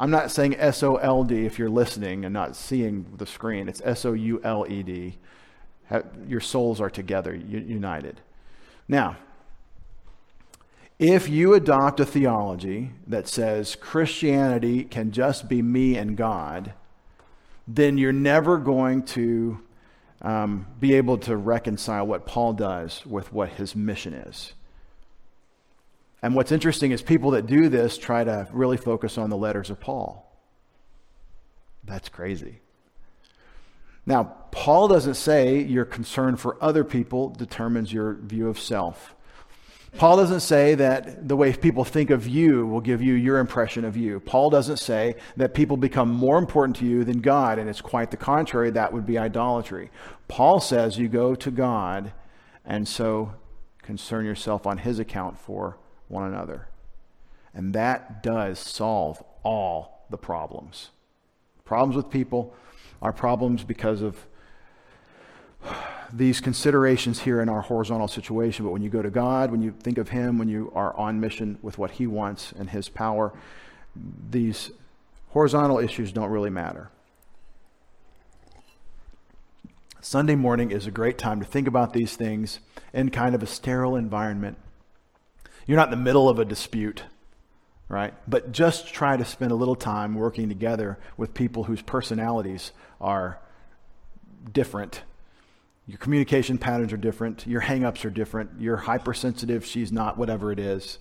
I'm 0.00 0.10
not 0.10 0.30
saying 0.30 0.56
S 0.56 0.82
O 0.82 0.96
L 0.96 1.22
D 1.22 1.44
if 1.44 1.58
you're 1.58 1.68
listening 1.68 2.24
and 2.24 2.32
not 2.32 2.56
seeing 2.56 3.04
the 3.18 3.26
screen. 3.26 3.68
It's 3.68 3.82
S 3.84 4.06
O 4.06 4.14
U 4.14 4.40
L 4.42 4.64
E 4.66 4.82
D. 4.82 5.18
Your 6.26 6.40
souls 6.40 6.80
are 6.80 6.88
together, 6.88 7.34
united. 7.34 8.22
Now, 8.88 9.18
if 10.98 11.28
you 11.28 11.54
adopt 11.54 12.00
a 12.00 12.06
theology 12.06 12.92
that 13.06 13.28
says 13.28 13.76
Christianity 13.76 14.84
can 14.84 15.10
just 15.10 15.48
be 15.48 15.60
me 15.60 15.96
and 15.96 16.16
God, 16.16 16.72
then 17.66 17.98
you're 17.98 18.12
never 18.12 18.58
going 18.58 19.02
to 19.02 19.60
um, 20.22 20.66
be 20.78 20.94
able 20.94 21.18
to 21.18 21.36
reconcile 21.36 22.06
what 22.06 22.26
Paul 22.26 22.52
does 22.52 23.04
with 23.04 23.32
what 23.32 23.50
his 23.50 23.74
mission 23.74 24.14
is. 24.14 24.52
And 26.22 26.34
what's 26.34 26.52
interesting 26.52 26.92
is 26.92 27.02
people 27.02 27.32
that 27.32 27.46
do 27.46 27.68
this 27.68 27.98
try 27.98 28.24
to 28.24 28.48
really 28.50 28.78
focus 28.78 29.18
on 29.18 29.28
the 29.28 29.36
letters 29.36 29.68
of 29.68 29.80
Paul. 29.80 30.30
That's 31.84 32.08
crazy. 32.08 32.60
Now, 34.06 34.24
Paul 34.50 34.88
doesn't 34.88 35.14
say 35.14 35.60
your 35.60 35.84
concern 35.84 36.36
for 36.36 36.56
other 36.62 36.84
people 36.84 37.30
determines 37.30 37.92
your 37.92 38.14
view 38.14 38.48
of 38.48 38.58
self. 38.58 39.14
Paul 39.96 40.16
doesn't 40.16 40.40
say 40.40 40.74
that 40.74 41.28
the 41.28 41.36
way 41.36 41.52
people 41.52 41.84
think 41.84 42.10
of 42.10 42.26
you 42.26 42.66
will 42.66 42.80
give 42.80 43.00
you 43.00 43.14
your 43.14 43.38
impression 43.38 43.84
of 43.84 43.96
you. 43.96 44.18
Paul 44.18 44.50
doesn't 44.50 44.78
say 44.78 45.14
that 45.36 45.54
people 45.54 45.76
become 45.76 46.10
more 46.10 46.36
important 46.36 46.76
to 46.78 46.84
you 46.84 47.04
than 47.04 47.20
God, 47.20 47.58
and 47.60 47.68
it's 47.70 47.80
quite 47.80 48.10
the 48.10 48.16
contrary. 48.16 48.70
That 48.70 48.92
would 48.92 49.06
be 49.06 49.18
idolatry. 49.18 49.90
Paul 50.26 50.58
says 50.58 50.98
you 50.98 51.08
go 51.08 51.36
to 51.36 51.50
God, 51.50 52.12
and 52.64 52.88
so 52.88 53.34
concern 53.82 54.24
yourself 54.24 54.66
on 54.66 54.78
his 54.78 54.98
account 54.98 55.38
for 55.38 55.78
one 56.08 56.24
another. 56.24 56.68
And 57.52 57.72
that 57.74 58.22
does 58.22 58.58
solve 58.58 59.22
all 59.44 60.06
the 60.10 60.18
problems. 60.18 60.90
Problems 61.64 61.94
with 61.94 62.10
people 62.10 62.52
are 63.00 63.12
problems 63.12 63.62
because 63.62 64.02
of 64.02 64.26
these 66.12 66.40
considerations 66.40 67.20
here 67.20 67.40
in 67.40 67.48
our 67.48 67.60
horizontal 67.60 68.06
situation, 68.06 68.64
but 68.64 68.70
when 68.70 68.82
you 68.82 68.88
go 68.88 69.02
to 69.02 69.10
God, 69.10 69.50
when 69.50 69.62
you 69.62 69.72
think 69.72 69.98
of 69.98 70.10
Him, 70.10 70.38
when 70.38 70.48
you 70.48 70.70
are 70.74 70.96
on 70.96 71.18
mission 71.20 71.58
with 71.60 71.76
what 71.76 71.92
He 71.92 72.06
wants 72.06 72.52
and 72.52 72.70
His 72.70 72.88
power, 72.88 73.32
these 74.30 74.70
horizontal 75.30 75.80
issues 75.80 76.12
don't 76.12 76.30
really 76.30 76.50
matter. 76.50 76.90
Sunday 80.00 80.36
morning 80.36 80.70
is 80.70 80.86
a 80.86 80.90
great 80.90 81.18
time 81.18 81.40
to 81.40 81.46
think 81.46 81.66
about 81.66 81.94
these 81.94 82.14
things 82.14 82.60
in 82.92 83.10
kind 83.10 83.34
of 83.34 83.42
a 83.42 83.46
sterile 83.46 83.96
environment. 83.96 84.58
You're 85.66 85.78
not 85.78 85.88
in 85.88 85.98
the 85.98 86.04
middle 86.04 86.28
of 86.28 86.38
a 86.38 86.44
dispute, 86.44 87.04
right? 87.88 88.14
But 88.28 88.52
just 88.52 88.92
try 88.92 89.16
to 89.16 89.24
spend 89.24 89.50
a 89.50 89.56
little 89.56 89.74
time 89.74 90.14
working 90.14 90.48
together 90.48 90.98
with 91.16 91.34
people 91.34 91.64
whose 91.64 91.82
personalities 91.82 92.70
are 93.00 93.40
different 94.52 95.02
your 95.86 95.98
communication 95.98 96.56
patterns 96.56 96.92
are 96.92 96.98
different. 96.98 97.46
Your 97.46 97.60
hangups 97.60 98.04
are 98.04 98.10
different. 98.10 98.52
You're 98.58 98.76
hypersensitive. 98.76 99.64
She's 99.66 99.92
not, 99.92 100.16
whatever 100.16 100.50
it 100.50 100.58
is. 100.58 100.98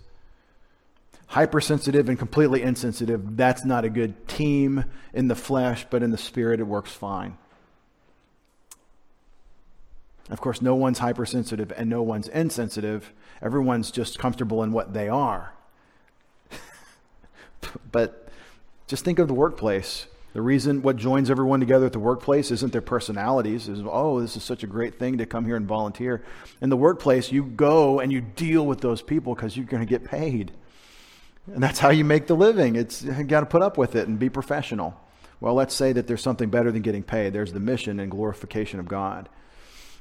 Hypersensitive 1.27 2.09
and 2.09 2.19
completely 2.19 2.61
insensitive, 2.61 3.37
that's 3.37 3.65
not 3.65 3.85
a 3.85 3.89
good 3.89 4.27
team 4.27 4.85
in 5.13 5.29
the 5.29 5.35
flesh, 5.35 5.85
but 5.89 6.03
in 6.03 6.11
the 6.11 6.17
spirit, 6.17 6.59
it 6.59 6.63
works 6.63 6.91
fine. 6.91 7.37
Of 10.29 10.41
course, 10.41 10.61
no 10.61 10.75
one's 10.75 10.99
hypersensitive 10.99 11.71
and 11.75 11.89
no 11.89 12.01
one's 12.03 12.27
insensitive. 12.27 13.11
Everyone's 13.41 13.89
just 13.89 14.19
comfortable 14.19 14.63
in 14.63 14.71
what 14.71 14.93
they 14.93 15.09
are. 15.09 15.53
but 17.91 18.29
just 18.87 19.03
think 19.03 19.17
of 19.19 19.27
the 19.27 19.33
workplace. 19.33 20.07
The 20.33 20.41
reason 20.41 20.81
what 20.81 20.97
joins 20.97 21.29
everyone 21.29 21.59
together 21.59 21.85
at 21.85 21.93
the 21.93 21.99
workplace 21.99 22.49
isn't 22.49 22.71
their 22.71 22.81
personalities, 22.81 23.67
is 23.67 23.81
oh, 23.85 24.19
this 24.19 24.35
is 24.35 24.43
such 24.43 24.63
a 24.63 24.67
great 24.67 24.97
thing 24.97 25.19
to 25.19 25.27
come 25.27 25.45
here 25.45 25.55
and 25.55 25.67
volunteer. 25.67 26.23
In 26.59 26.69
the 26.69 26.77
workplace, 26.77 27.31
you 27.31 27.43
go 27.43 27.99
and 27.99 28.11
you 28.11 28.19
deal 28.19 28.65
with 28.65 28.81
those 28.81 29.03
people 29.03 29.35
because 29.35 29.55
you're 29.55 29.67
going 29.67 29.85
to 29.85 29.89
get 29.89 30.03
paid. 30.03 30.51
And 31.53 31.61
that's 31.61 31.77
how 31.77 31.89
you 31.89 32.03
make 32.03 32.25
the 32.25 32.35
living. 32.35 32.75
It's 32.75 33.03
got 33.03 33.41
to 33.41 33.45
put 33.45 33.61
up 33.61 33.77
with 33.77 33.95
it 33.95 34.07
and 34.07 34.17
be 34.17 34.29
professional. 34.29 34.99
Well, 35.39 35.53
let's 35.53 35.75
say 35.75 35.93
that 35.93 36.07
there's 36.07 36.21
something 36.21 36.49
better 36.49 36.71
than 36.71 36.81
getting 36.81 37.03
paid. 37.03 37.33
There's 37.33 37.53
the 37.53 37.59
mission 37.59 37.99
and 37.99 38.09
glorification 38.09 38.79
of 38.79 38.87
God. 38.87 39.29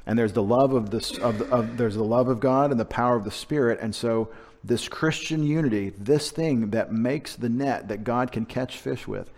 And 0.06 0.18
there's 0.18 0.32
the 0.32 0.42
love 0.42 0.72
of 0.72 0.90
this 0.90 1.18
of, 1.18 1.42
of 1.52 1.76
there's 1.76 1.94
the 1.94 2.04
love 2.04 2.28
of 2.28 2.40
God 2.40 2.70
and 2.70 2.80
the 2.80 2.84
power 2.84 3.16
of 3.16 3.24
the 3.24 3.30
Spirit. 3.30 3.80
And 3.80 3.94
so 3.94 4.30
this 4.64 4.88
Christian 4.88 5.44
unity, 5.44 5.90
this 5.90 6.30
thing 6.30 6.70
that 6.70 6.92
makes 6.92 7.36
the 7.36 7.48
net 7.48 7.88
that 7.88 8.04
God 8.04 8.32
can 8.32 8.46
catch 8.46 8.78
fish 8.78 9.06
with, 9.06 9.30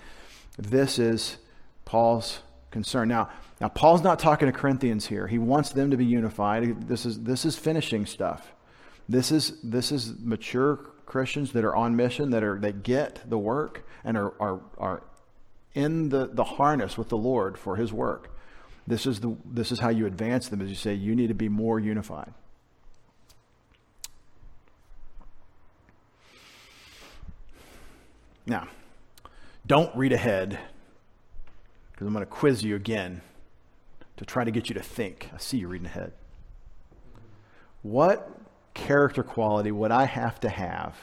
this 0.57 0.99
is 0.99 1.39
Paul's 1.85 2.41
concern. 2.71 3.09
Now, 3.09 3.31
now 3.61 3.69
Paul's 3.69 4.03
not 4.03 4.19
talking 4.19 4.47
to 4.47 4.53
Corinthians 4.53 5.07
here. 5.07 5.27
He 5.27 5.39
wants 5.39 5.71
them 5.71 5.91
to 5.91 5.97
be 5.97 6.05
unified. 6.05 6.89
This 6.89 7.07
is 7.07 7.23
this 7.23 7.45
is 7.45 7.57
finishing 7.57 8.07
stuff. 8.07 8.53
This 9.09 9.33
is 9.33 9.61
this 9.63 9.93
is 9.93 10.15
mature 10.19 10.77
Christians 11.07 11.53
that 11.53 11.65
are 11.65 11.75
on 11.75 11.97
mission, 11.97 12.31
that 12.31 12.43
are 12.43 12.59
that 12.61 12.83
get 12.83 13.29
the 13.29 13.39
work 13.39 13.87
and 14.05 14.17
are 14.17 14.35
are, 14.41 14.61
are 14.79 15.03
in 15.75 16.09
the, 16.09 16.27
the 16.33 16.45
harness 16.45 16.97
with 16.97 17.09
the 17.09 17.17
Lord 17.17 17.59
for 17.59 17.77
his 17.77 17.93
work. 17.93 18.31
This 18.87 19.07
is 19.07 19.21
the 19.21 19.37
this 19.45 19.73
is 19.73 19.81
how 19.81 19.89
you 19.89 20.07
advance 20.07 20.49
them 20.49 20.61
as 20.61 20.69
you 20.69 20.77
say 20.77 20.95
you 20.95 21.15
need 21.15 21.29
to 21.29 21.35
be 21.35 21.49
more 21.49 21.81
unified. 21.81 22.33
Now, 28.47 28.69
don't 29.67 29.95
read 29.97 30.13
ahead 30.13 30.59
because 31.91 32.07
I'm 32.07 32.13
going 32.13 32.25
to 32.25 32.31
quiz 32.31 32.63
you 32.63 32.77
again 32.77 33.23
to 34.17 34.25
try 34.25 34.45
to 34.45 34.51
get 34.51 34.69
you 34.69 34.75
to 34.75 34.83
think. 34.83 35.31
I 35.35 35.39
see 35.39 35.59
you 35.59 35.69
reading 35.69 35.87
ahead. 35.87 36.13
What 37.83 38.29
character 38.75 39.23
quality 39.23 39.71
would 39.71 39.91
I 39.91 40.05
have 40.05 40.41
to 40.41 40.49
have 40.49 40.97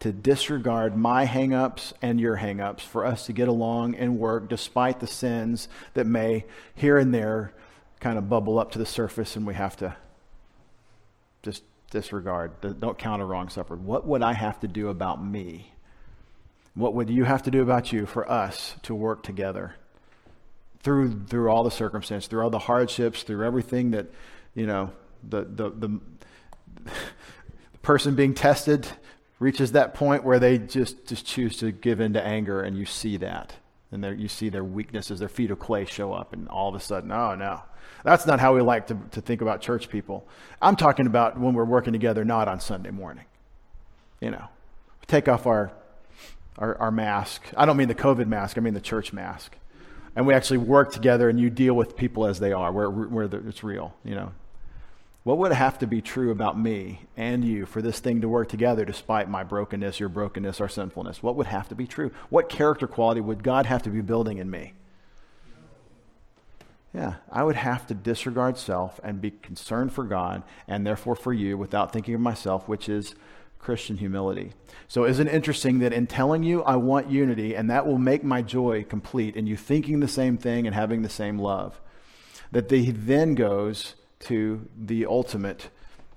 to 0.00 0.12
disregard 0.12 0.96
my 0.96 1.26
hangups 1.26 1.92
and 2.00 2.18
your 2.18 2.38
hangups 2.38 2.80
for 2.80 3.04
us 3.04 3.26
to 3.26 3.32
get 3.32 3.48
along 3.48 3.94
and 3.94 4.18
work 4.18 4.48
despite 4.48 4.98
the 5.00 5.06
sins 5.06 5.68
that 5.92 6.06
may 6.06 6.46
here 6.74 6.96
and 6.96 7.12
there 7.12 7.52
kind 8.00 8.16
of 8.16 8.28
bubble 8.28 8.58
up 8.58 8.72
to 8.72 8.78
the 8.78 8.86
surface 8.86 9.36
and 9.36 9.46
we 9.46 9.54
have 9.54 9.76
to 9.76 9.94
just 11.42 11.62
disregard. 11.90 12.52
Don't 12.80 12.96
count 12.96 13.20
a 13.20 13.24
wrong 13.26 13.50
suffered. 13.50 13.84
What 13.84 14.06
would 14.06 14.22
I 14.22 14.32
have 14.32 14.58
to 14.60 14.68
do 14.68 14.88
about 14.88 15.22
me? 15.22 15.72
What 16.74 16.94
would 16.94 17.10
you 17.10 17.24
have 17.24 17.42
to 17.44 17.50
do 17.50 17.62
about 17.62 17.92
you 17.92 18.06
for 18.06 18.30
us 18.30 18.76
to 18.82 18.94
work 18.94 19.22
together 19.22 19.74
through 20.82 21.24
through 21.26 21.50
all 21.50 21.64
the 21.64 21.70
circumstances, 21.70 22.28
through 22.28 22.42
all 22.42 22.50
the 22.50 22.58
hardships, 22.58 23.22
through 23.22 23.44
everything 23.44 23.90
that 23.90 24.06
you 24.54 24.66
know 24.66 24.92
the 25.28 25.42
the 25.42 25.70
the, 25.70 26.00
the 26.84 26.90
person 27.82 28.14
being 28.14 28.34
tested 28.34 28.86
reaches 29.38 29.72
that 29.72 29.94
point 29.94 30.24
where 30.24 30.38
they 30.38 30.58
just 30.58 31.06
just 31.06 31.26
choose 31.26 31.56
to 31.58 31.70
give 31.70 32.00
in 32.00 32.12
to 32.14 32.22
anger, 32.22 32.62
and 32.62 32.76
you 32.76 32.86
see 32.86 33.16
that, 33.18 33.54
and 33.92 34.20
you 34.20 34.28
see 34.28 34.48
their 34.48 34.64
weaknesses, 34.64 35.20
their 35.20 35.28
feet 35.28 35.50
of 35.50 35.58
clay 35.58 35.84
show 35.84 36.12
up, 36.12 36.32
and 36.32 36.48
all 36.48 36.68
of 36.68 36.74
a 36.74 36.80
sudden, 36.80 37.10
oh 37.12 37.34
no. 37.34 37.62
That's 38.02 38.24
not 38.24 38.40
how 38.40 38.54
we 38.54 38.62
like 38.62 38.86
to, 38.86 38.98
to 39.10 39.20
think 39.20 39.42
about 39.42 39.60
church 39.60 39.90
people. 39.90 40.26
I'm 40.62 40.74
talking 40.74 41.06
about 41.06 41.38
when 41.38 41.52
we're 41.52 41.66
working 41.66 41.92
together, 41.92 42.24
not 42.24 42.48
on 42.48 42.58
Sunday 42.58 42.90
morning. 42.90 43.26
You 44.22 44.30
know, 44.30 44.44
take 45.06 45.28
off 45.28 45.46
our 45.46 45.72
our, 46.60 46.76
our 46.78 46.90
mask. 46.90 47.42
I 47.56 47.66
don't 47.66 47.76
mean 47.76 47.88
the 47.88 47.94
COVID 47.94 48.26
mask, 48.26 48.56
I 48.56 48.60
mean 48.60 48.74
the 48.74 48.80
church 48.80 49.12
mask. 49.12 49.56
And 50.14 50.26
we 50.26 50.34
actually 50.34 50.58
work 50.58 50.92
together 50.92 51.28
and 51.28 51.40
you 51.40 51.50
deal 51.50 51.74
with 51.74 51.96
people 51.96 52.26
as 52.26 52.40
they 52.40 52.52
are, 52.52 52.70
where, 52.70 52.90
where 52.90 53.24
it's 53.24 53.64
real, 53.64 53.94
you 54.04 54.14
know. 54.14 54.32
What 55.22 55.36
would 55.38 55.52
have 55.52 55.78
to 55.80 55.86
be 55.86 56.00
true 56.00 56.30
about 56.30 56.58
me 56.58 57.02
and 57.16 57.44
you 57.44 57.66
for 57.66 57.82
this 57.82 58.00
thing 58.00 58.22
to 58.22 58.28
work 58.28 58.48
together 58.48 58.84
despite 58.84 59.28
my 59.28 59.44
brokenness, 59.44 60.00
your 60.00 60.08
brokenness, 60.08 60.60
our 60.60 60.68
sinfulness? 60.68 61.22
What 61.22 61.36
would 61.36 61.46
have 61.46 61.68
to 61.68 61.74
be 61.74 61.86
true? 61.86 62.10
What 62.30 62.48
character 62.48 62.86
quality 62.86 63.20
would 63.20 63.42
God 63.42 63.66
have 63.66 63.82
to 63.82 63.90
be 63.90 64.00
building 64.00 64.38
in 64.38 64.50
me? 64.50 64.72
Yeah, 66.94 67.16
I 67.30 67.44
would 67.44 67.56
have 67.56 67.86
to 67.88 67.94
disregard 67.94 68.56
self 68.56 68.98
and 69.04 69.20
be 69.20 69.30
concerned 69.30 69.92
for 69.92 70.04
God 70.04 70.42
and 70.66 70.86
therefore 70.86 71.14
for 71.14 71.32
you 71.32 71.56
without 71.56 71.92
thinking 71.92 72.14
of 72.14 72.20
myself, 72.20 72.66
which 72.66 72.88
is 72.88 73.14
Christian 73.60 73.98
humility. 73.98 74.52
So, 74.88 75.04
isn't 75.04 75.28
it 75.28 75.34
interesting 75.34 75.78
that 75.80 75.92
in 75.92 76.06
telling 76.06 76.42
you 76.42 76.62
I 76.62 76.76
want 76.76 77.10
unity 77.10 77.54
and 77.54 77.70
that 77.70 77.86
will 77.86 77.98
make 77.98 78.24
my 78.24 78.42
joy 78.42 78.84
complete, 78.84 79.36
and 79.36 79.48
you 79.48 79.56
thinking 79.56 80.00
the 80.00 80.08
same 80.08 80.36
thing 80.38 80.66
and 80.66 80.74
having 80.74 81.02
the 81.02 81.08
same 81.08 81.38
love, 81.38 81.80
that 82.50 82.70
he 82.70 82.90
then 82.90 83.34
goes 83.34 83.94
to 84.20 84.68
the 84.76 85.06
ultimate 85.06 85.70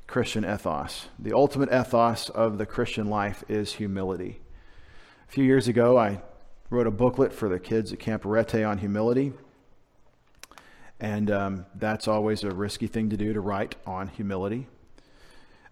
Christian 0.08 0.46
ethos. 0.46 1.08
The 1.20 1.34
ultimate 1.34 1.70
ethos 1.72 2.30
of 2.30 2.58
the 2.58 2.66
Christian 2.66 3.08
life 3.08 3.44
is 3.48 3.74
humility. 3.74 4.40
A 5.28 5.32
few 5.32 5.44
years 5.44 5.68
ago, 5.68 5.98
I 5.98 6.22
wrote 6.70 6.88
a 6.88 6.92
booklet 6.92 7.34
for 7.34 7.50
the 7.50 7.60
kids 7.60 7.94
at 7.94 8.00
Camp 8.00 8.26
Arete 8.26 8.64
on 8.64 8.80
humility. 8.80 9.34
And 11.00 11.30
um, 11.30 11.66
that's 11.76 12.08
always 12.08 12.44
a 12.44 12.52
risky 12.52 12.88
thing 12.88 13.10
to 13.10 13.18
do 13.18 13.34
to 13.34 13.42
write 13.42 13.76
on 13.86 14.08
humility. 14.08 14.68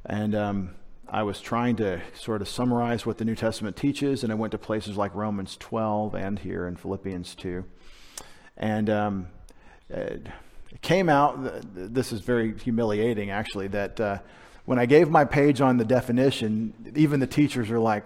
And 0.06 0.36
um, 0.36 0.76
I 1.14 1.24
was 1.24 1.42
trying 1.42 1.76
to 1.76 2.02
sort 2.18 2.42
of 2.42 2.48
summarize 2.48 3.06
what 3.06 3.18
the 3.18 3.26
New 3.26 3.36
Testament 3.36 3.76
teaches, 3.76 4.24
and 4.24 4.32
I 4.32 4.36
went 4.36 4.52
to 4.52 4.58
places 4.58 4.96
like 4.96 5.14
Romans 5.14 5.58
12 5.58 6.16
and 6.16 6.40
here 6.40 6.66
in 6.66 6.78
Philippians 6.78 7.36
2. 7.36 7.66
And 8.56 8.90
um, 8.90 9.28
it 9.90 10.30
came 10.82 11.10
out, 11.10 11.36
this 11.76 12.14
is 12.14 12.22
very 12.22 12.58
humiliating 12.58 13.30
actually, 13.30 13.68
that 13.68 14.00
uh, 14.00 14.20
when 14.64 14.80
I 14.80 14.86
gave 14.86 15.10
my 15.10 15.26
page 15.26 15.60
on 15.60 15.76
the 15.76 15.84
definition, 15.84 16.94
even 16.96 17.20
the 17.20 17.28
teachers 17.28 17.70
are 17.72 17.80
like, 17.80 18.06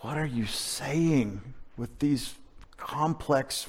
What 0.00 0.18
are 0.18 0.26
you 0.26 0.46
saying 0.46 1.40
with 1.76 2.00
these 2.00 2.34
complex 2.78 3.68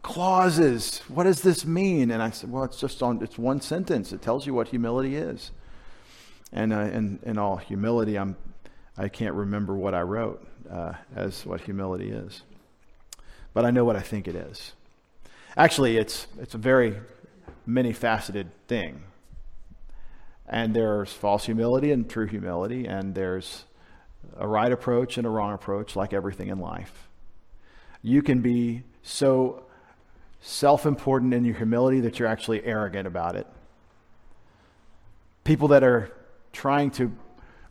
clauses? 0.00 1.02
What 1.08 1.24
does 1.24 1.42
this 1.42 1.66
mean? 1.66 2.10
And 2.10 2.22
I 2.22 2.30
said, 2.30 2.50
Well, 2.50 2.64
it's 2.64 2.80
just 2.80 3.02
on, 3.02 3.22
it's 3.22 3.36
one 3.36 3.60
sentence. 3.60 4.14
It 4.14 4.22
tells 4.22 4.46
you 4.46 4.54
what 4.54 4.68
humility 4.68 5.16
is. 5.16 5.50
And 6.52 6.72
uh, 6.72 6.80
in, 6.80 7.20
in 7.22 7.38
all 7.38 7.56
humility, 7.56 8.18
I'm, 8.18 8.36
I 8.98 9.08
can't 9.08 9.34
remember 9.34 9.74
what 9.74 9.94
I 9.94 10.02
wrote 10.02 10.46
uh, 10.70 10.94
as 11.14 11.46
what 11.46 11.60
humility 11.60 12.10
is. 12.10 12.42
But 13.54 13.64
I 13.64 13.70
know 13.70 13.84
what 13.84 13.96
I 13.96 14.00
think 14.00 14.28
it 14.28 14.34
is. 14.34 14.72
Actually, 15.56 15.96
it's, 15.96 16.26
it's 16.40 16.54
a 16.54 16.58
very 16.58 16.96
many 17.66 17.92
faceted 17.92 18.50
thing. 18.68 19.02
And 20.46 20.74
there's 20.74 21.12
false 21.12 21.46
humility 21.46 21.92
and 21.92 22.08
true 22.08 22.26
humility, 22.26 22.86
and 22.86 23.14
there's 23.14 23.64
a 24.36 24.46
right 24.46 24.72
approach 24.72 25.16
and 25.16 25.26
a 25.26 25.30
wrong 25.30 25.52
approach, 25.52 25.94
like 25.94 26.12
everything 26.12 26.48
in 26.48 26.58
life. 26.58 27.08
You 28.02 28.22
can 28.22 28.40
be 28.40 28.82
so 29.02 29.64
self 30.40 30.86
important 30.86 31.34
in 31.34 31.44
your 31.44 31.54
humility 31.54 32.00
that 32.00 32.18
you're 32.18 32.28
actually 32.28 32.64
arrogant 32.64 33.06
about 33.06 33.36
it. 33.36 33.46
People 35.44 35.68
that 35.68 35.84
are 35.84 36.10
trying 36.52 36.90
to 36.92 37.12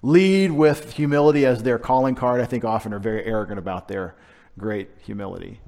lead 0.02 0.52
with 0.52 0.94
humility 0.94 1.46
as 1.46 1.64
their 1.64 1.80
calling 1.80 2.16
card, 2.16 2.42
I 2.42 2.46
think 2.46 2.64
often 2.64 2.94
are 2.94 3.00
very 3.00 3.24
arrogant 3.26 3.60
about 3.60 3.88
their 3.88 4.16
great 4.58 4.90
humility. 5.04 5.60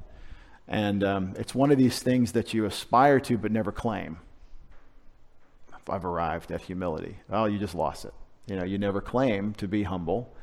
And 0.67 1.03
um, 1.03 1.33
it's 1.37 1.53
one 1.53 1.71
of 1.71 1.77
these 1.77 1.99
things 1.99 2.31
that 2.31 2.53
you 2.53 2.65
aspire 2.65 3.19
to 3.21 3.37
but 3.37 3.51
never 3.51 3.71
claim. 3.71 4.19
I've 5.89 6.05
arrived 6.05 6.51
at 6.51 6.61
humility. 6.61 7.17
Well, 7.27 7.49
you 7.49 7.59
just 7.59 7.75
lost 7.75 8.05
it. 8.05 8.13
You 8.47 8.55
know, 8.55 8.63
you 8.63 8.77
never 8.77 9.01
claim 9.01 9.53
to 9.55 9.67
be 9.67 9.83
humble, 9.83 10.33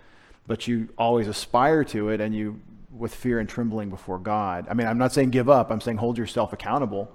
but 0.47 0.67
you 0.67 0.89
always 0.99 1.29
aspire 1.29 1.85
to 1.85 2.11
it 2.11 2.21
and 2.21 2.35
you, 2.35 2.61
with 2.91 3.15
fear 3.15 3.39
and 3.39 3.49
trembling 3.49 3.91
before 3.91 4.19
God. 4.19 4.67
I 4.69 4.75
mean, 4.75 4.87
I'm 4.87 4.99
not 4.99 5.13
saying 5.13 5.31
give 5.31 5.49
up, 5.49 5.71
I'm 5.71 5.81
saying 5.81 5.99
hold 5.99 6.19
yourself 6.19 6.53
accountable 6.53 7.13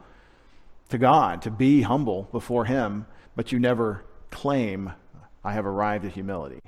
to 0.89 0.97
God, 0.97 1.41
to 1.43 1.51
be 1.51 1.81
humble 1.81 2.29
before 2.31 2.65
Him, 2.65 3.05
but 3.35 3.51
you 3.51 3.59
never 3.59 4.03
claim 4.31 4.93
I 5.43 5.53
have 5.53 5.65
arrived 5.65 6.05
at 6.05 6.13
humility. 6.13 6.59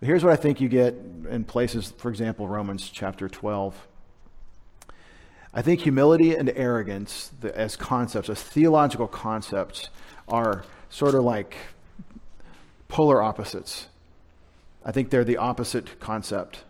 But 0.00 0.06
here's 0.06 0.22
what 0.22 0.32
I 0.32 0.36
think 0.36 0.60
you 0.60 0.68
get 0.68 0.94
in 1.28 1.44
places, 1.44 1.92
for 1.96 2.08
example, 2.08 2.46
Romans 2.46 2.88
chapter 2.88 3.28
12. 3.28 3.86
I 5.52 5.62
think 5.62 5.80
humility 5.80 6.36
and 6.36 6.50
arrogance 6.50 7.32
as 7.54 7.74
concepts, 7.74 8.28
as 8.28 8.40
theological 8.40 9.08
concepts, 9.08 9.88
are 10.28 10.64
sort 10.88 11.14
of 11.14 11.24
like 11.24 11.56
polar 12.86 13.20
opposites. 13.22 13.88
I 14.84 14.92
think 14.92 15.10
they're 15.10 15.24
the 15.24 15.36
opposite 15.36 15.98
concept. 15.98 16.64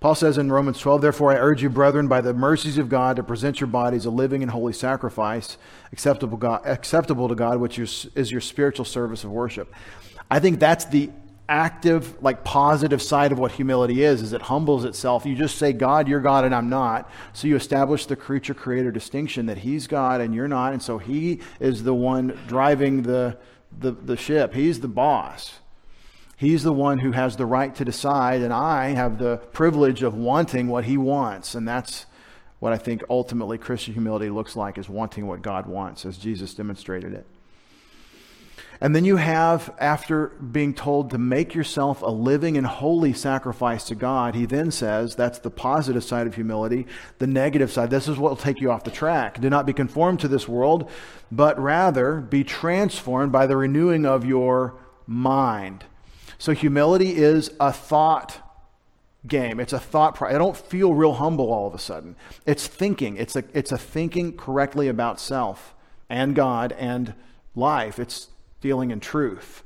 Paul 0.00 0.14
says 0.14 0.38
in 0.38 0.50
Romans 0.50 0.80
12, 0.80 1.02
Therefore 1.02 1.30
I 1.30 1.36
urge 1.36 1.62
you, 1.62 1.68
brethren, 1.68 2.08
by 2.08 2.22
the 2.22 2.32
mercies 2.32 2.78
of 2.78 2.88
God, 2.88 3.16
to 3.16 3.22
present 3.22 3.60
your 3.60 3.66
bodies 3.66 4.06
a 4.06 4.10
living 4.10 4.42
and 4.42 4.50
holy 4.50 4.72
sacrifice, 4.72 5.58
acceptable, 5.92 6.38
God, 6.38 6.62
acceptable 6.64 7.28
to 7.28 7.34
God, 7.34 7.60
which 7.60 7.78
is, 7.78 8.08
your 8.14 8.40
spiritual 8.40 8.86
service 8.86 9.24
of 9.24 9.30
worship. 9.30 9.72
I 10.30 10.40
think 10.40 10.58
that's 10.58 10.86
the 10.86 11.10
active, 11.50 12.22
like 12.22 12.44
positive 12.44 13.02
side 13.02 13.30
of 13.30 13.38
what 13.38 13.52
humility 13.52 14.02
is, 14.02 14.22
is 14.22 14.32
it 14.32 14.40
humbles 14.40 14.86
itself. 14.86 15.26
You 15.26 15.34
just 15.34 15.58
say, 15.58 15.74
God, 15.74 16.08
you're 16.08 16.20
God 16.20 16.44
and 16.46 16.54
I'm 16.54 16.70
not. 16.70 17.10
So 17.34 17.48
you 17.48 17.56
establish 17.56 18.06
the 18.06 18.16
creature 18.16 18.54
creator 18.54 18.90
distinction 18.90 19.46
that 19.46 19.58
he's 19.58 19.86
God 19.86 20.22
and 20.22 20.34
you're 20.34 20.48
not. 20.48 20.72
And 20.72 20.82
so 20.82 20.96
he 20.96 21.40
is 21.58 21.82
the 21.82 21.92
one 21.92 22.38
driving 22.46 23.02
the, 23.02 23.36
the, 23.78 23.90
the 23.90 24.16
ship. 24.16 24.54
He's 24.54 24.80
the 24.80 24.88
boss. 24.88 25.59
He's 26.40 26.62
the 26.62 26.72
one 26.72 27.00
who 27.00 27.12
has 27.12 27.36
the 27.36 27.44
right 27.44 27.74
to 27.74 27.84
decide, 27.84 28.40
and 28.40 28.50
I 28.50 28.94
have 28.94 29.18
the 29.18 29.36
privilege 29.52 30.02
of 30.02 30.14
wanting 30.14 30.68
what 30.68 30.86
he 30.86 30.96
wants. 30.96 31.54
And 31.54 31.68
that's 31.68 32.06
what 32.60 32.72
I 32.72 32.78
think 32.78 33.02
ultimately 33.10 33.58
Christian 33.58 33.92
humility 33.92 34.30
looks 34.30 34.56
like 34.56 34.78
is 34.78 34.88
wanting 34.88 35.26
what 35.26 35.42
God 35.42 35.66
wants, 35.66 36.06
as 36.06 36.16
Jesus 36.16 36.54
demonstrated 36.54 37.12
it. 37.12 37.26
And 38.80 38.96
then 38.96 39.04
you 39.04 39.16
have, 39.16 39.74
after 39.78 40.28
being 40.28 40.72
told 40.72 41.10
to 41.10 41.18
make 41.18 41.54
yourself 41.54 42.00
a 42.00 42.10
living 42.10 42.56
and 42.56 42.66
holy 42.66 43.12
sacrifice 43.12 43.84
to 43.88 43.94
God, 43.94 44.34
he 44.34 44.46
then 44.46 44.70
says, 44.70 45.14
that's 45.14 45.40
the 45.40 45.50
positive 45.50 46.04
side 46.04 46.26
of 46.26 46.36
humility. 46.36 46.86
The 47.18 47.26
negative 47.26 47.70
side, 47.70 47.90
this 47.90 48.08
is 48.08 48.16
what 48.16 48.30
will 48.30 48.36
take 48.38 48.62
you 48.62 48.70
off 48.70 48.84
the 48.84 48.90
track. 48.90 49.42
Do 49.42 49.50
not 49.50 49.66
be 49.66 49.74
conformed 49.74 50.20
to 50.20 50.28
this 50.28 50.48
world, 50.48 50.88
but 51.30 51.60
rather 51.60 52.18
be 52.18 52.44
transformed 52.44 53.30
by 53.30 53.46
the 53.46 53.58
renewing 53.58 54.06
of 54.06 54.24
your 54.24 54.72
mind. 55.06 55.84
So 56.40 56.54
humility 56.54 57.16
is 57.16 57.50
a 57.60 57.70
thought 57.70 58.40
game. 59.26 59.60
It's 59.60 59.74
a 59.74 59.78
thought. 59.78 60.14
Pro- 60.14 60.30
I 60.30 60.38
don't 60.38 60.56
feel 60.56 60.94
real 60.94 61.12
humble 61.12 61.52
all 61.52 61.66
of 61.66 61.74
a 61.74 61.78
sudden. 61.78 62.16
It's 62.46 62.66
thinking. 62.66 63.18
It's 63.18 63.36
a, 63.36 63.44
it's 63.52 63.72
a 63.72 63.78
thinking 63.78 64.38
correctly 64.38 64.88
about 64.88 65.20
self 65.20 65.74
and 66.08 66.34
God 66.34 66.72
and 66.78 67.12
life. 67.54 67.98
It's 67.98 68.28
dealing 68.62 68.90
in 68.90 69.00
truth. 69.00 69.62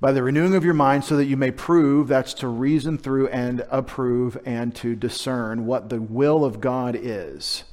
By 0.00 0.12
the 0.12 0.22
renewing 0.22 0.54
of 0.54 0.64
your 0.64 0.72
mind, 0.72 1.02
so 1.02 1.16
that 1.16 1.24
you 1.24 1.36
may 1.36 1.50
prove, 1.50 2.06
that's 2.06 2.34
to 2.34 2.46
reason 2.46 2.96
through 2.96 3.26
and 3.28 3.66
approve 3.68 4.38
and 4.46 4.72
to 4.76 4.94
discern 4.94 5.66
what 5.66 5.88
the 5.88 6.00
will 6.00 6.44
of 6.44 6.60
God 6.60 6.94
is, 6.94 7.64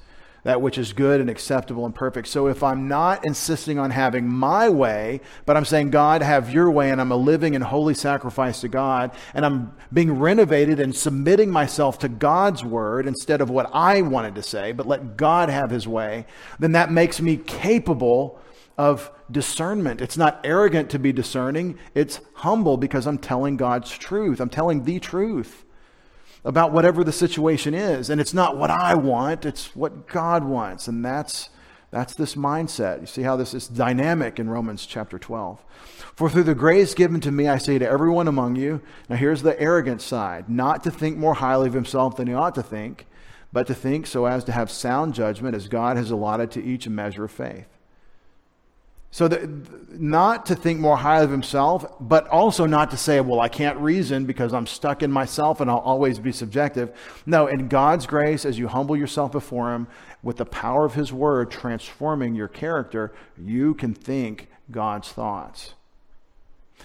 that 0.44 0.62
which 0.62 0.78
is 0.78 0.94
good 0.94 1.22
and 1.22 1.30
acceptable 1.30 1.86
and 1.86 1.96
perfect. 1.96 2.28
So 2.28 2.48
if 2.48 2.64
I'm 2.64 2.88
not 2.88 3.26
insisting 3.26 3.80
on 3.80 3.92
having 3.92 4.28
my 4.28 4.70
way, 4.70 5.22
but 5.46 5.58
I'm 5.58 5.66
saying, 5.66 5.90
God, 5.90 6.22
have 6.22 6.54
your 6.54 6.70
way, 6.70 6.92
and 6.92 7.00
I'm 7.00 7.12
a 7.12 7.18
living 7.18 7.56
and 7.56 7.64
holy 7.64 7.94
sacrifice 7.94 8.62
to 8.62 8.68
God, 8.68 9.12
and 9.34 9.46
I'm 9.46 9.74
being 9.92 10.20
renovated 10.20 10.80
and 10.80 10.96
submitting 10.96 11.50
myself 11.50 11.98
to 12.00 12.10
God's 12.10 12.64
word 12.64 13.08
instead 13.08 13.42
of 13.42 13.50
what 13.50 13.70
I 13.74 14.02
wanted 14.02 14.36
to 14.36 14.44
say, 14.44 14.72
but 14.72 14.88
let 14.88 15.18
God 15.18 15.50
have 15.50 15.70
his 15.70 15.88
way, 15.88 16.26
then 16.60 16.74
that 16.74 16.92
makes 16.92 17.22
me 17.22 17.38
capable 17.38 18.40
of 18.78 19.12
discernment. 19.32 20.02
It's 20.02 20.18
not 20.18 20.42
arrogant 20.44 20.90
to 20.92 21.00
be 21.00 21.14
discerning, 21.14 21.78
it's 21.96 22.20
humble 22.34 22.78
because 22.78 23.08
I'm 23.08 23.18
telling 23.18 23.56
God's 23.56 23.92
truth. 23.98 24.40
I'm 24.40 24.50
telling 24.50 24.84
the 24.84 25.00
truth 25.00 25.64
about 26.46 26.72
whatever 26.72 27.04
the 27.04 27.12
situation 27.12 27.74
is. 27.74 28.10
And 28.10 28.20
it's 28.20 28.34
not 28.34 28.58
what 28.58 28.70
I 28.70 28.96
want, 28.96 29.46
it's 29.46 29.76
what 29.76 30.08
God 30.08 30.44
wants. 30.44 30.88
And 30.88 31.04
that's, 31.04 31.50
that's 31.92 32.16
this 32.16 32.36
mindset. 32.36 33.02
You 33.02 33.08
see 33.08 33.22
how 33.22 33.36
this 33.36 33.54
is 33.54 33.68
dynamic 33.68 34.40
in 34.40 34.50
Romans 34.50 34.86
chapter 34.86 35.18
12. 35.18 35.64
For 36.16 36.30
through 36.30 36.44
the 36.44 36.56
grace 36.56 36.94
given 36.94 37.22
to 37.22 37.32
me, 37.32 37.48
I 37.48 37.58
say 37.58 37.80
to 37.80 37.90
everyone 37.90 38.28
among 38.28 38.56
you, 38.56 38.82
now 39.10 39.16
here's 39.16 39.42
the 39.42 39.60
arrogant 39.60 40.02
side, 40.02 40.50
not 40.50 40.84
to 40.84 40.92
think 40.92 41.18
more 41.18 41.36
highly 41.36 41.68
of 41.68 41.74
himself 41.74 42.18
than 42.18 42.28
he 42.28 42.34
ought 42.34 42.56
to 42.56 42.64
think, 42.64 43.08
but 43.52 43.68
to 43.68 43.74
think 43.74 44.06
so 44.06 44.26
as 44.26 44.44
to 44.44 44.52
have 44.52 44.70
sound 44.70 45.14
judgment 45.14 45.56
as 45.56 45.68
God 45.68 45.98
has 45.98 46.12
allotted 46.12 46.52
to 46.52 46.64
each 46.64 46.86
a 46.86 46.90
measure 46.90 47.24
of 47.24 47.32
faith. 47.32 47.68
So, 49.14 49.28
not 49.92 50.48
to 50.48 50.56
think 50.56 50.80
more 50.80 50.98
highly 50.98 51.26
of 51.26 51.30
himself, 51.30 51.86
but 52.00 52.28
also 52.30 52.66
not 52.66 52.90
to 52.90 52.98
say, 52.98 53.22
well, 53.22 53.40
I 53.40 53.48
can't 53.48 53.78
reason 53.78 54.26
because 54.26 54.56
I'm 54.56 54.66
stuck 54.66 55.04
in 55.04 55.12
myself 55.12 55.62
and 55.62 55.70
I'll 55.70 55.78
always 55.78 56.18
be 56.18 56.32
subjective. 56.32 56.92
No, 57.28 57.46
in 57.46 57.68
God's 57.68 58.08
grace, 58.08 58.44
as 58.44 58.58
you 58.58 58.68
humble 58.68 58.98
yourself 58.98 59.32
before 59.32 59.72
him, 59.72 59.86
with 60.24 60.38
the 60.38 60.48
power 60.48 60.84
of 60.84 60.96
his 60.96 61.14
word 61.14 61.52
transforming 61.52 62.34
your 62.34 62.48
character, 62.48 63.14
you 63.38 63.76
can 63.76 63.94
think 63.94 64.48
God's 64.72 65.12
thoughts. 65.12 65.76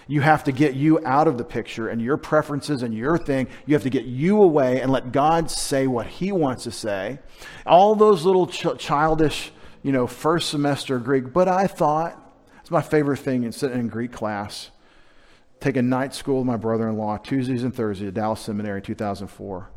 You 0.07 0.21
have 0.21 0.43
to 0.43 0.51
get 0.51 0.75
you 0.75 1.03
out 1.03 1.27
of 1.27 1.39
the 1.39 1.43
picture 1.43 1.87
and 1.87 1.99
your 1.99 2.17
preferences 2.17 2.83
and 2.83 2.93
your 2.93 3.17
thing. 3.17 3.47
You 3.65 3.73
have 3.73 3.81
to 3.81 3.89
get 3.89 4.05
you 4.05 4.39
away 4.43 4.81
and 4.81 4.91
let 4.91 5.11
God 5.11 5.49
say 5.49 5.87
what 5.87 6.05
he 6.05 6.31
wants 6.31 6.65
to 6.65 6.71
say. 6.71 7.17
All 7.65 7.95
those 7.95 8.23
little 8.23 8.45
ch- 8.45 8.77
childish 8.77 9.51
you 9.83 9.91
know, 9.91 10.07
first 10.07 10.49
semester 10.49 10.99
Greek, 10.99 11.33
but 11.33 11.47
I 11.47 11.67
thought, 11.67 12.17
it's 12.61 12.71
my 12.71 12.81
favorite 12.81 13.17
thing 13.17 13.43
in 13.43 13.51
sitting 13.51 13.79
in 13.79 13.87
Greek 13.87 14.11
class. 14.11 14.71
Taking 15.59 15.89
night 15.89 16.13
school 16.13 16.37
with 16.37 16.47
my 16.47 16.55
brother 16.55 16.87
in 16.87 16.97
law, 16.97 17.17
Tuesdays 17.17 17.63
and 17.63 17.75
Thursdays 17.75 18.09
at 18.09 18.13
Dallas 18.13 18.39
Seminary 18.39 18.77
in 18.77 18.83
2004, 18.83 19.69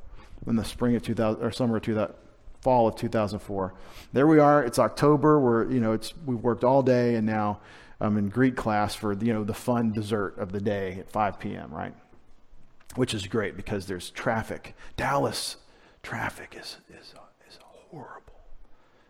in 0.46 0.56
the 0.56 0.64
spring 0.64 0.94
of 0.94 1.02
2000, 1.02 1.42
or 1.42 1.50
summer 1.50 1.76
of 1.76 1.82
2000, 1.82 2.14
fall 2.60 2.86
of 2.86 2.94
2004. 2.94 3.74
There 4.12 4.26
we 4.26 4.38
are, 4.38 4.62
it's 4.62 4.78
October, 4.78 5.40
we're, 5.40 5.70
you 5.70 5.80
know, 5.80 5.92
it's, 5.92 6.14
we've 6.24 6.38
worked 6.38 6.62
all 6.62 6.82
day, 6.82 7.16
and 7.16 7.26
now 7.26 7.60
I'm 8.00 8.16
in 8.16 8.28
Greek 8.28 8.56
class 8.56 8.94
for, 8.94 9.12
you 9.12 9.32
know, 9.32 9.44
the 9.44 9.54
fun 9.54 9.92
dessert 9.92 10.38
of 10.38 10.52
the 10.52 10.60
day 10.60 10.98
at 11.00 11.10
5 11.10 11.40
p.m., 11.40 11.72
right? 11.72 11.94
Which 12.94 13.14
is 13.14 13.26
great 13.26 13.56
because 13.56 13.86
there's 13.86 14.10
traffic. 14.10 14.76
Dallas 14.96 15.56
traffic 16.02 16.56
is, 16.58 16.76
is, 16.88 17.14
is 17.48 17.58
horrible. 17.90 18.21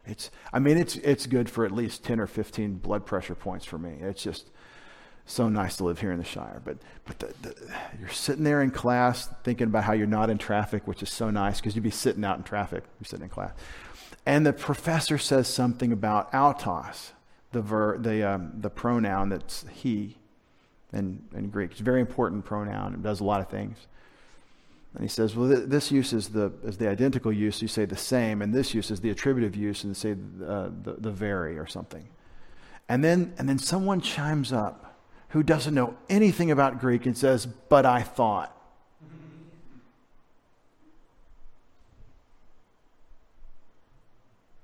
It's, 0.07 0.31
I 0.53 0.59
mean, 0.59 0.79
it's, 0.79 0.97
it's 0.97 1.27
good 1.27 1.49
for 1.49 1.65
at 1.65 1.73
least 1.73 2.05
10 2.05 2.19
or 2.19 2.27
15 2.27 2.75
blood 2.75 3.07
pressure 3.07 3.35
points 3.35 3.65
for 3.65 3.79
me. 3.79 3.99
It's 4.01 4.23
just 4.23 4.51
so 5.27 5.49
nice 5.49 5.77
to 5.77 5.85
live 5.85 6.01
here 6.01 6.11
in 6.11 6.19
the 6.19 6.25
Shire. 6.25 6.61
But, 6.65 6.79
but 7.05 7.19
the, 7.21 7.35
the, 7.43 7.55
you're 8.01 8.09
sitting 8.09 8.45
there 8.45 8.63
in 8.63 8.71
class 8.71 9.29
thinking 9.45 9.69
about 9.69 9.85
how 9.85 9.93
you're 9.93 10.07
not 10.07 10.31
in 10.31 10.39
traffic, 10.39 10.87
which 10.89 11.03
is 11.03 11.11
so 11.11 11.31
nice 11.31 11.61
because 11.61 11.77
you'd 11.77 11.85
be 11.85 11.91
sitting 11.91 12.25
out 12.25 12.37
in 12.37 12.43
traffic. 12.43 12.85
You're 13.01 13.07
sitting 13.07 13.25
in 13.25 13.31
class. 13.31 13.53
And 14.27 14.45
the 14.45 14.53
professor 14.53 15.19
says 15.19 15.49
something 15.49 15.93
about 15.93 16.35
autos, 16.35 17.13
the, 17.53 17.61
ver, 17.61 17.99
the, 17.99 18.29
um, 18.29 18.53
the 18.61 18.71
pronoun 18.71 19.29
that's 19.29 19.65
he 19.73 20.17
in, 20.93 21.25
in 21.35 21.49
Greek. 21.51 21.73
It's 21.73 21.81
a 21.81 21.85
very 21.85 22.01
important 22.01 22.45
pronoun. 22.45 22.95
It 22.95 23.03
does 23.03 23.21
a 23.21 23.25
lot 23.25 23.41
of 23.41 23.49
things. 23.49 23.79
And 24.95 25.03
he 25.03 25.09
says, 25.09 25.35
well, 25.35 25.49
th- 25.49 25.69
this 25.69 25.91
use 25.91 26.13
is 26.13 26.29
the, 26.29 26.53
is 26.65 26.77
the 26.77 26.89
identical 26.89 27.33
use, 27.33 27.63
you 27.63 27.69
say 27.69 27.87
the 27.87 27.97
same, 27.97 28.43
and 28.43 28.53
this 28.53 28.75
use 28.75 28.91
is 28.91 29.01
the 29.01 29.11
attributive 29.11 29.57
use, 29.57 29.85
and 29.85 29.97
say 29.97 30.13
uh, 30.13 30.69
the, 30.83 30.97
the 30.99 31.11
very 31.11 31.59
or 31.59 31.67
something. 31.67 32.07
And 32.89 33.03
then, 33.03 33.33
and 33.39 33.49
then 33.49 33.59
someone 33.59 34.01
chimes 34.01 34.53
up 34.53 35.01
who 35.29 35.43
doesn't 35.43 35.73
know 35.73 35.97
anything 36.11 36.51
about 36.51 36.79
Greek 36.79 37.07
and 37.07 37.17
says, 37.17 37.47
but 37.47 37.87
I 37.87 38.03
thought. 38.03 38.55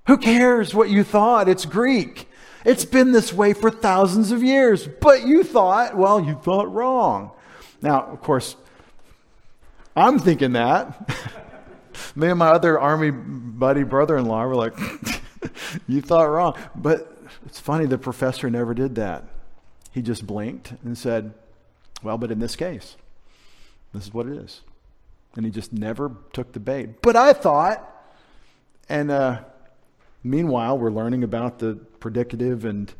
Who 0.05 0.17
cares 0.17 0.73
what 0.73 0.89
you 0.89 1.03
thought? 1.03 1.47
It's 1.47 1.65
Greek. 1.65 2.27
It's 2.65 2.85
been 2.85 3.11
this 3.11 3.31
way 3.31 3.53
for 3.53 3.71
thousands 3.71 4.31
of 4.31 4.43
years, 4.43 4.87
but 4.87 5.25
you 5.25 5.43
thought, 5.43 5.95
well, 5.95 6.23
you 6.23 6.35
thought 6.35 6.71
wrong. 6.71 7.31
Now, 7.81 8.03
of 8.03 8.21
course, 8.21 8.55
I'm 9.99 10.19
thinking 10.19 10.53
that. 10.53 11.09
Me 12.15 12.29
and 12.29 12.39
my 12.39 12.47
other 12.47 12.79
army 12.79 13.11
buddy 13.11 13.83
brother 13.83 14.17
in 14.17 14.25
law 14.25 14.45
were 14.45 14.55
like, 14.55 14.77
You 15.87 16.01
thought 16.01 16.23
wrong. 16.23 16.55
But 16.75 17.17
it's 17.45 17.59
funny, 17.59 17.85
the 17.85 17.97
professor 17.97 18.49
never 18.49 18.73
did 18.73 18.95
that. 18.95 19.25
He 19.91 20.01
just 20.01 20.25
blinked 20.25 20.73
and 20.83 20.97
said, 20.97 21.33
Well, 22.03 22.17
but 22.17 22.31
in 22.31 22.39
this 22.39 22.55
case, 22.55 22.95
this 23.93 24.07
is 24.07 24.13
what 24.13 24.27
it 24.27 24.37
is. 24.37 24.61
And 25.35 25.45
he 25.45 25.51
just 25.51 25.73
never 25.73 26.11
took 26.33 26.53
the 26.53 26.59
bait. 26.59 27.01
But 27.01 27.15
I 27.15 27.33
thought, 27.33 27.85
and 28.87 29.11
uh, 29.11 29.41
meanwhile, 30.23 30.77
we're 30.77 30.91
learning 30.91 31.23
about 31.23 31.59
the 31.59 31.79
predicative 31.99 32.63
and 32.63 32.93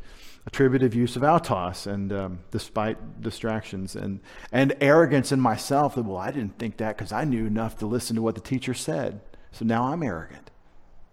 attributive 0.50 0.96
use 0.96 1.14
of 1.14 1.22
autos 1.22 1.86
and 1.86 2.12
um, 2.12 2.40
despite 2.50 3.22
distractions 3.22 3.94
and, 3.94 4.18
and 4.50 4.74
arrogance 4.80 5.30
in 5.30 5.40
myself 5.40 5.94
that, 5.94 6.02
well, 6.02 6.16
I 6.16 6.32
didn't 6.32 6.58
think 6.58 6.78
that 6.78 6.96
because 6.96 7.12
I 7.12 7.22
knew 7.22 7.46
enough 7.46 7.78
to 7.78 7.86
listen 7.86 8.16
to 8.16 8.22
what 8.22 8.34
the 8.34 8.40
teacher 8.40 8.74
said. 8.74 9.20
So 9.52 9.64
now 9.64 9.84
I'm 9.84 10.02
arrogant. 10.02 10.50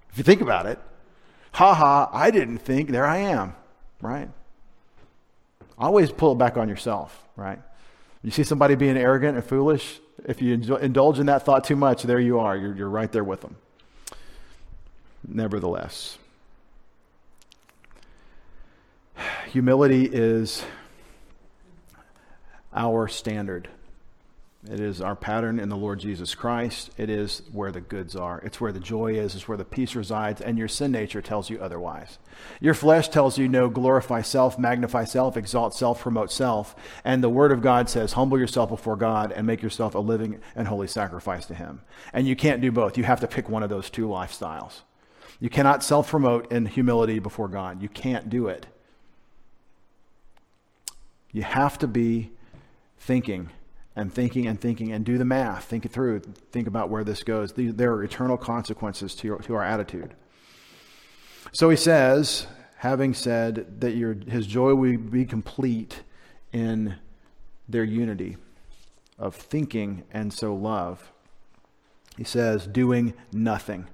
If 0.09 0.17
you 0.17 0.23
think 0.23 0.41
about 0.41 0.65
it, 0.65 0.79
ha 1.51 1.75
ha, 1.75 2.09
I 2.11 2.31
didn't 2.31 2.57
think, 2.57 2.89
there 2.89 3.05
I 3.05 3.17
am, 3.17 3.55
right? 4.01 4.29
Always 5.77 6.11
pull 6.11 6.31
it 6.31 6.39
back 6.39 6.57
on 6.57 6.67
yourself, 6.67 7.23
right? 7.35 7.59
You 8.23 8.31
see 8.31 8.43
somebody 8.43 8.73
being 8.73 8.97
arrogant 8.97 9.37
and 9.37 9.45
foolish, 9.45 9.99
if 10.25 10.41
you 10.41 10.53
indulge 10.53 11.19
in 11.19 11.27
that 11.27 11.45
thought 11.45 11.63
too 11.63 11.75
much, 11.75 12.01
there 12.03 12.19
you 12.19 12.39
are. 12.39 12.57
You're, 12.57 12.75
you're 12.75 12.89
right 12.89 13.11
there 13.11 13.23
with 13.23 13.41
them. 13.41 13.55
Nevertheless, 15.27 16.17
humility 19.47 20.05
is 20.05 20.63
our 22.73 23.07
standard. 23.07 23.69
It 24.69 24.79
is 24.81 25.01
our 25.01 25.15
pattern 25.15 25.59
in 25.59 25.69
the 25.69 25.77
Lord 25.77 25.99
Jesus 25.99 26.35
Christ. 26.35 26.89
It 26.97 27.09
is 27.09 27.41
where 27.53 27.71
the 27.71 27.79
goods 27.79 28.15
are. 28.15 28.39
It's 28.39 28.59
where 28.59 28.73
the 28.73 28.81
joy 28.81 29.13
is. 29.13 29.33
It's 29.33 29.47
where 29.47 29.57
the 29.57 29.63
peace 29.63 29.95
resides. 29.95 30.41
And 30.41 30.57
your 30.57 30.67
sin 30.67 30.91
nature 30.91 31.21
tells 31.21 31.49
you 31.49 31.59
otherwise. 31.59 32.17
Your 32.59 32.73
flesh 32.73 33.07
tells 33.07 33.37
you 33.37 33.47
no, 33.47 33.69
glorify 33.69 34.21
self, 34.21 34.59
magnify 34.59 35.05
self, 35.05 35.37
exalt 35.37 35.73
self, 35.73 36.01
promote 36.01 36.31
self. 36.31 36.75
And 37.05 37.23
the 37.23 37.29
Word 37.29 37.51
of 37.51 37.61
God 37.61 37.89
says, 37.89 38.13
humble 38.13 38.37
yourself 38.37 38.69
before 38.69 38.97
God 38.97 39.31
and 39.31 39.47
make 39.47 39.61
yourself 39.61 39.95
a 39.95 39.99
living 39.99 40.41
and 40.55 40.67
holy 40.67 40.87
sacrifice 40.87 41.45
to 41.45 41.55
Him. 41.55 41.81
And 42.11 42.27
you 42.27 42.35
can't 42.35 42.61
do 42.61 42.71
both. 42.71 42.97
You 42.97 43.05
have 43.05 43.21
to 43.21 43.27
pick 43.27 43.47
one 43.47 43.63
of 43.63 43.69
those 43.69 43.89
two 43.89 44.07
lifestyles. 44.07 44.81
You 45.39 45.49
cannot 45.49 45.83
self 45.83 46.09
promote 46.09 46.51
in 46.51 46.65
humility 46.65 47.19
before 47.19 47.47
God. 47.47 47.81
You 47.81 47.89
can't 47.89 48.29
do 48.29 48.47
it. 48.47 48.65
You 51.31 51.43
have 51.43 51.77
to 51.79 51.87
be 51.87 52.31
thinking 52.97 53.49
and 53.95 54.13
thinking 54.13 54.45
and 54.47 54.59
thinking 54.59 54.91
and 54.91 55.03
do 55.03 55.17
the 55.17 55.25
math, 55.25 55.65
think 55.65 55.85
it 55.85 55.91
through, 55.91 56.21
think 56.51 56.67
about 56.67 56.89
where 56.89 57.03
this 57.03 57.23
goes. 57.23 57.53
There 57.53 57.93
are 57.93 58.03
eternal 58.03 58.37
consequences 58.37 59.15
to, 59.15 59.27
your, 59.27 59.39
to 59.39 59.55
our 59.55 59.63
attitude. 59.63 60.13
So 61.51 61.69
he 61.69 61.77
says, 61.77 62.47
having 62.77 63.13
said 63.13 63.81
that 63.81 63.95
your, 63.95 64.13
his 64.13 64.45
joy 64.45 64.75
will 64.75 64.97
be 64.97 65.25
complete 65.25 66.03
in 66.53 66.95
their 67.67 67.83
unity 67.83 68.37
of 69.17 69.35
thinking 69.35 70.03
and 70.11 70.31
so 70.31 70.53
love. 70.53 71.11
He 72.17 72.23
says, 72.23 72.67
doing 72.67 73.13
nothing. 73.31 73.87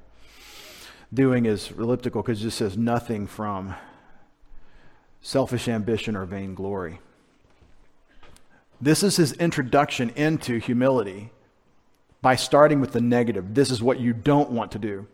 Doing 1.14 1.46
is 1.46 1.72
elliptical 1.72 2.22
because 2.22 2.42
it 2.42 2.44
just 2.44 2.58
says 2.58 2.78
nothing 2.78 3.28
from 3.28 3.76
selfish 5.22 5.68
ambition 5.68 6.16
or 6.16 6.26
vainglory. 6.26 7.00
This 8.84 9.02
is 9.02 9.16
his 9.16 9.32
introduction 9.34 10.10
into 10.10 10.60
humility 10.60 11.32
by 12.22 12.36
starting 12.36 12.82
with 12.82 12.92
the 12.92 13.00
negative. 13.00 13.54
This 13.56 13.72
is 13.72 13.82
what 13.82 14.02
you 14.02 14.12
don't 14.12 14.52
want 14.52 14.74
to 14.74 14.80
do. 14.80 15.08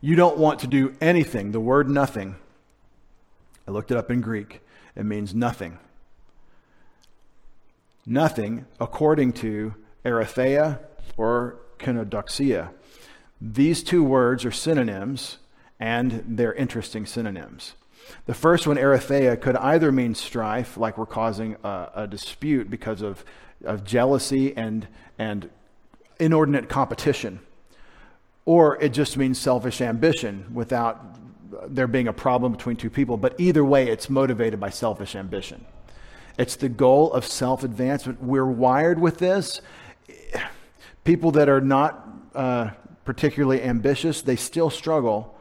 You 0.00 0.14
don't 0.14 0.38
want 0.38 0.60
to 0.60 0.68
do 0.68 0.94
anything. 1.00 1.50
The 1.50 1.58
word 1.58 1.90
nothing, 1.90 2.36
I 3.66 3.72
looked 3.72 3.90
it 3.90 3.96
up 3.96 4.12
in 4.12 4.20
Greek, 4.20 4.60
it 4.94 5.04
means 5.04 5.34
nothing. 5.34 5.80
Nothing 8.06 8.66
according 8.78 9.32
to 9.32 9.74
eritheia 10.04 10.78
or 11.16 11.56
kenodoxia. 11.80 12.70
These 13.40 13.82
two 13.82 14.04
words 14.04 14.44
are 14.44 14.52
synonyms, 14.52 15.38
and 15.80 16.22
they're 16.28 16.54
interesting 16.54 17.06
synonyms. 17.06 17.74
The 18.26 18.34
first 18.34 18.66
one, 18.66 18.76
eritheia, 18.76 19.40
could 19.40 19.56
either 19.56 19.92
mean 19.92 20.14
strife, 20.14 20.76
like 20.76 20.98
we're 20.98 21.06
causing 21.06 21.56
a, 21.64 21.90
a 21.94 22.06
dispute 22.06 22.70
because 22.70 23.02
of, 23.02 23.24
of 23.64 23.84
jealousy 23.84 24.56
and, 24.56 24.86
and 25.18 25.50
inordinate 26.18 26.68
competition 26.68 27.40
or 28.44 28.80
it 28.82 28.90
just 28.90 29.16
means 29.16 29.38
selfish 29.38 29.80
ambition 29.80 30.46
without 30.52 31.02
there 31.68 31.86
being 31.86 32.08
a 32.08 32.12
problem 32.12 32.52
between 32.52 32.76
two 32.76 32.90
people. 32.90 33.16
But 33.16 33.34
either 33.38 33.64
way, 33.64 33.88
it's 33.88 34.10
motivated 34.10 34.60
by 34.60 34.70
selfish 34.70 35.14
ambition. 35.14 35.64
It's 36.38 36.56
the 36.56 36.68
goal 36.68 37.12
of 37.12 37.24
self 37.24 37.64
advancement. 37.64 38.22
We're 38.22 38.44
wired 38.46 38.98
with 38.98 39.18
this. 39.18 39.60
People 41.04 41.32
that 41.32 41.48
are 41.48 41.60
not 41.60 42.08
uh, 42.34 42.70
particularly 43.04 43.62
ambitious, 43.62 44.22
they 44.22 44.36
still 44.36 44.70
struggle. 44.70 45.38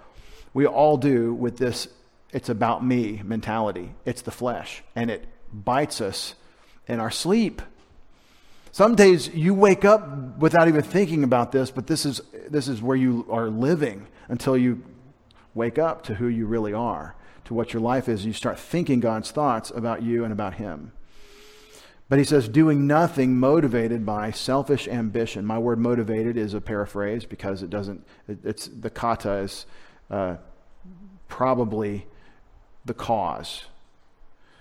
We 0.53 0.67
all 0.67 0.97
do 0.97 1.33
with 1.33 1.57
this 1.57 1.87
it's 2.33 2.49
about 2.49 2.83
me 2.83 3.21
mentality. 3.23 3.93
It's 4.05 4.23
the 4.23 4.31
flesh, 4.31 4.83
and 4.95 5.09
it 5.09 5.25
bites 5.53 6.01
us 6.01 6.35
in 6.87 6.99
our 6.99 7.11
sleep. 7.11 7.61
Some 8.71 8.95
days 8.95 9.27
you 9.29 9.53
wake 9.53 9.85
up 9.85 10.39
without 10.39 10.67
even 10.67 10.81
thinking 10.81 11.23
about 11.23 11.51
this, 11.51 11.69
but 11.69 11.85
this 11.85 12.05
is, 12.07 12.21
this 12.49 12.67
is 12.67 12.81
where 12.81 12.97
you 12.97 13.25
are 13.29 13.49
living 13.49 14.07
until 14.27 14.57
you 14.57 14.83
wake 15.53 15.77
up 15.77 16.01
to 16.05 16.15
who 16.15 16.27
you 16.27 16.47
really 16.47 16.73
are, 16.73 17.15
to 17.45 17.53
what 17.53 17.71
your 17.71 17.83
life 17.83 18.09
is. 18.09 18.25
You 18.25 18.33
start 18.33 18.59
thinking 18.59 18.99
God's 18.99 19.29
thoughts 19.29 19.69
about 19.69 20.01
you 20.01 20.23
and 20.23 20.33
about 20.33 20.55
Him. 20.55 20.91
But 22.09 22.19
he 22.19 22.25
says, 22.25 22.49
doing 22.49 22.85
nothing 22.85 23.39
motivated 23.39 24.05
by 24.05 24.31
selfish 24.31 24.87
ambition. 24.87 25.45
My 25.45 25.57
word 25.57 25.79
motivated 25.79 26.35
is 26.35 26.53
a 26.53 26.61
paraphrase 26.61 27.25
because 27.25 27.63
it 27.63 27.69
doesn't, 27.69 28.05
it, 28.27 28.39
it's 28.43 28.67
the 28.67 28.89
kata 28.89 29.33
is 29.35 29.65
uh, 30.11 30.35
probably 31.27 32.05
the 32.85 32.93
cause. 32.93 33.65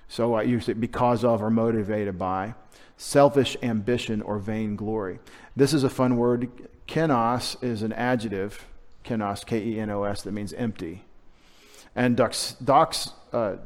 So 0.09 0.35
I 0.35 0.43
use 0.43 0.69
it 0.69 0.81
because 0.81 1.25
of 1.25 1.43
or 1.43 1.51
motivated 1.51 2.19
by 2.19 2.55
selfish 2.97 3.57
ambition 3.63 4.23
or 4.23 4.39
vainglory. 4.39 5.19
This 5.57 5.73
is 5.73 5.85
a 5.85 5.91
fun 5.91 6.17
word. 6.17 6.51
Kenos 6.87 7.63
is 7.63 7.83
an 7.83 7.93
adjective, 7.93 8.67
kenos, 9.05 9.45
K 9.47 9.59
E 9.59 9.81
N 9.81 9.91
O 9.91 10.03
S, 10.05 10.23
that 10.23 10.33
means 10.33 10.53
empty. 10.53 11.05
And 11.97 12.17
dox, 12.17 12.55
dox 12.63 13.11
uh, 13.33 13.57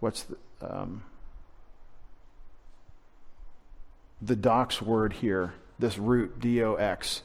what's 0.00 0.24
the, 0.24 0.36
um, 0.60 1.02
the 4.20 4.36
dox 4.36 4.80
word 4.80 5.14
here, 5.14 5.54
this 5.78 5.98
root, 5.98 6.40
D 6.40 6.62
O 6.62 6.74
X, 6.74 7.22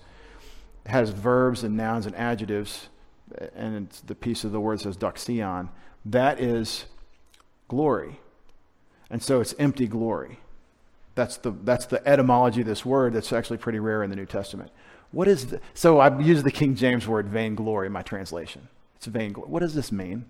has 0.85 1.11
verbs 1.11 1.63
and 1.63 1.77
nouns 1.77 2.05
and 2.05 2.15
adjectives, 2.15 2.89
and 3.55 3.89
the 4.07 4.15
piece 4.15 4.43
of 4.43 4.51
the 4.51 4.59
word 4.59 4.81
says 4.81 4.97
doxion. 4.97 5.69
That 6.05 6.39
is 6.39 6.85
glory. 7.67 8.19
And 9.09 9.21
so 9.21 9.41
it's 9.41 9.55
empty 9.59 9.87
glory. 9.87 10.39
That's 11.15 11.37
the, 11.37 11.51
that's 11.51 11.85
the 11.85 12.07
etymology 12.07 12.61
of 12.61 12.67
this 12.67 12.85
word 12.85 13.13
that's 13.13 13.33
actually 13.33 13.57
pretty 13.57 13.79
rare 13.79 14.03
in 14.03 14.09
the 14.09 14.15
New 14.15 14.25
Testament. 14.25 14.71
What 15.11 15.27
is 15.27 15.47
the, 15.47 15.61
so 15.73 15.99
I 15.99 16.17
use 16.19 16.43
the 16.43 16.51
King 16.51 16.75
James 16.75 17.07
word 17.07 17.27
vainglory 17.27 17.87
in 17.87 17.93
my 17.93 18.03
translation. 18.03 18.67
It's 18.95 19.07
vainglory. 19.07 19.49
What 19.49 19.59
does 19.59 19.73
this 19.73 19.91
mean? 19.91 20.25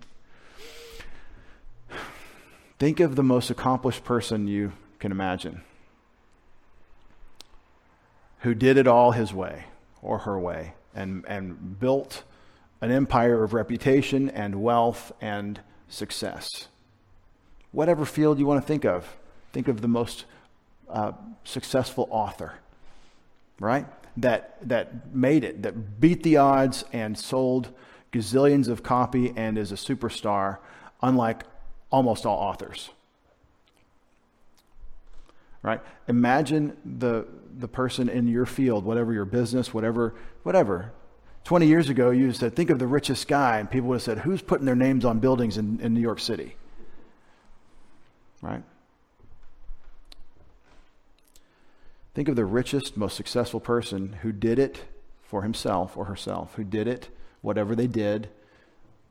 Think 2.78 2.98
of 2.98 3.14
the 3.14 3.22
most 3.22 3.50
accomplished 3.50 4.04
person 4.04 4.48
you 4.48 4.72
can 4.98 5.12
imagine 5.12 5.62
who 8.40 8.54
did 8.54 8.76
it 8.78 8.86
all 8.86 9.12
his 9.12 9.34
way 9.34 9.66
or 10.02 10.18
her 10.20 10.38
way 10.38 10.72
and, 10.94 11.24
and 11.28 11.78
built 11.78 12.22
an 12.80 12.90
empire 12.90 13.42
of 13.42 13.52
reputation 13.52 14.30
and 14.30 14.62
wealth 14.62 15.12
and 15.20 15.60
success 15.88 16.68
whatever 17.72 18.04
field 18.04 18.38
you 18.38 18.46
want 18.46 18.60
to 18.60 18.66
think 18.66 18.84
of. 18.84 19.16
Think 19.52 19.68
of 19.68 19.80
the 19.80 19.88
most 19.88 20.24
uh, 20.88 21.12
successful 21.44 22.08
author, 22.10 22.54
right? 23.58 23.86
That, 24.16 24.56
that 24.68 25.14
made 25.14 25.44
it, 25.44 25.62
that 25.62 26.00
beat 26.00 26.22
the 26.22 26.36
odds 26.36 26.84
and 26.92 27.18
sold 27.18 27.70
gazillions 28.12 28.68
of 28.68 28.82
copy 28.82 29.32
and 29.36 29.56
is 29.56 29.70
a 29.72 29.76
superstar, 29.76 30.58
unlike 31.00 31.44
almost 31.90 32.26
all 32.26 32.38
authors. 32.38 32.90
Right? 35.62 35.80
Imagine 36.08 36.76
the, 36.84 37.26
the 37.56 37.68
person 37.68 38.08
in 38.08 38.26
your 38.26 38.46
field, 38.46 38.84
whatever 38.84 39.12
your 39.12 39.26
business, 39.26 39.74
whatever, 39.74 40.14
whatever. 40.42 40.92
20 41.50 41.66
years 41.66 41.88
ago, 41.88 42.10
you 42.10 42.32
said, 42.32 42.54
think 42.54 42.70
of 42.70 42.78
the 42.78 42.86
richest 42.86 43.26
guy, 43.26 43.58
and 43.58 43.68
people 43.68 43.88
would 43.88 43.96
have 43.96 44.02
said, 44.02 44.18
who's 44.18 44.40
putting 44.40 44.66
their 44.66 44.76
names 44.76 45.04
on 45.04 45.18
buildings 45.18 45.58
in, 45.58 45.80
in 45.80 45.92
New 45.92 46.00
York 46.00 46.20
City? 46.20 46.54
right? 48.40 48.62
Think 52.14 52.28
of 52.28 52.36
the 52.36 52.44
richest, 52.44 52.96
most 52.96 53.16
successful 53.16 53.58
person 53.58 54.18
who 54.22 54.30
did 54.30 54.60
it 54.60 54.84
for 55.22 55.42
himself 55.42 55.96
or 55.96 56.04
herself, 56.04 56.54
who 56.54 56.62
did 56.62 56.86
it, 56.86 57.08
whatever 57.40 57.74
they 57.74 57.88
did, 57.88 58.28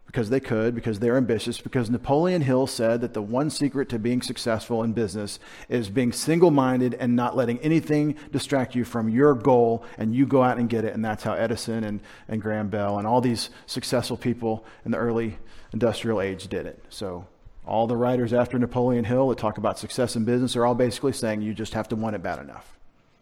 because 0.09 0.31
they 0.31 0.39
could, 0.39 0.73
because 0.73 0.97
they're 0.97 1.17
ambitious, 1.17 1.61
because 1.61 1.87
Napoleon 1.87 2.41
Hill 2.41 2.65
said 2.65 3.01
that 3.01 3.13
the 3.13 3.21
one 3.21 3.51
secret 3.51 3.89
to 3.89 3.99
being 3.99 4.23
successful 4.23 4.81
in 4.81 4.91
business 4.91 5.37
is 5.69 5.87
being 5.87 6.11
single 6.11 6.49
minded 6.49 6.95
and 6.95 7.15
not 7.15 7.37
letting 7.37 7.59
anything 7.59 8.15
distract 8.31 8.73
you 8.73 8.83
from 8.83 9.07
your 9.07 9.35
goal, 9.35 9.85
and 9.99 10.15
you 10.15 10.25
go 10.25 10.41
out 10.41 10.57
and 10.57 10.67
get 10.67 10.83
it. 10.83 10.95
And 10.95 11.05
that's 11.05 11.21
how 11.21 11.33
Edison 11.33 11.83
and, 11.83 11.99
and 12.27 12.41
Graham 12.41 12.69
Bell 12.69 12.97
and 12.97 13.05
all 13.05 13.21
these 13.21 13.51
successful 13.67 14.17
people 14.17 14.65
in 14.83 14.89
the 14.89 14.97
early 14.97 15.37
industrial 15.73 16.21
age 16.21 16.47
did 16.47 16.65
it. 16.65 16.83
So 16.89 17.27
all 17.63 17.85
the 17.85 17.95
writers 17.95 18.33
after 18.33 18.57
Napoleon 18.57 19.05
Hill 19.05 19.29
that 19.29 19.37
talk 19.37 19.59
about 19.59 19.77
success 19.77 20.15
in 20.15 20.25
business 20.25 20.55
are 20.55 20.65
all 20.65 20.73
basically 20.73 21.13
saying 21.13 21.43
you 21.43 21.53
just 21.53 21.75
have 21.75 21.87
to 21.89 21.95
want 21.95 22.15
it 22.15 22.23
bad 22.23 22.39
enough. 22.39 22.79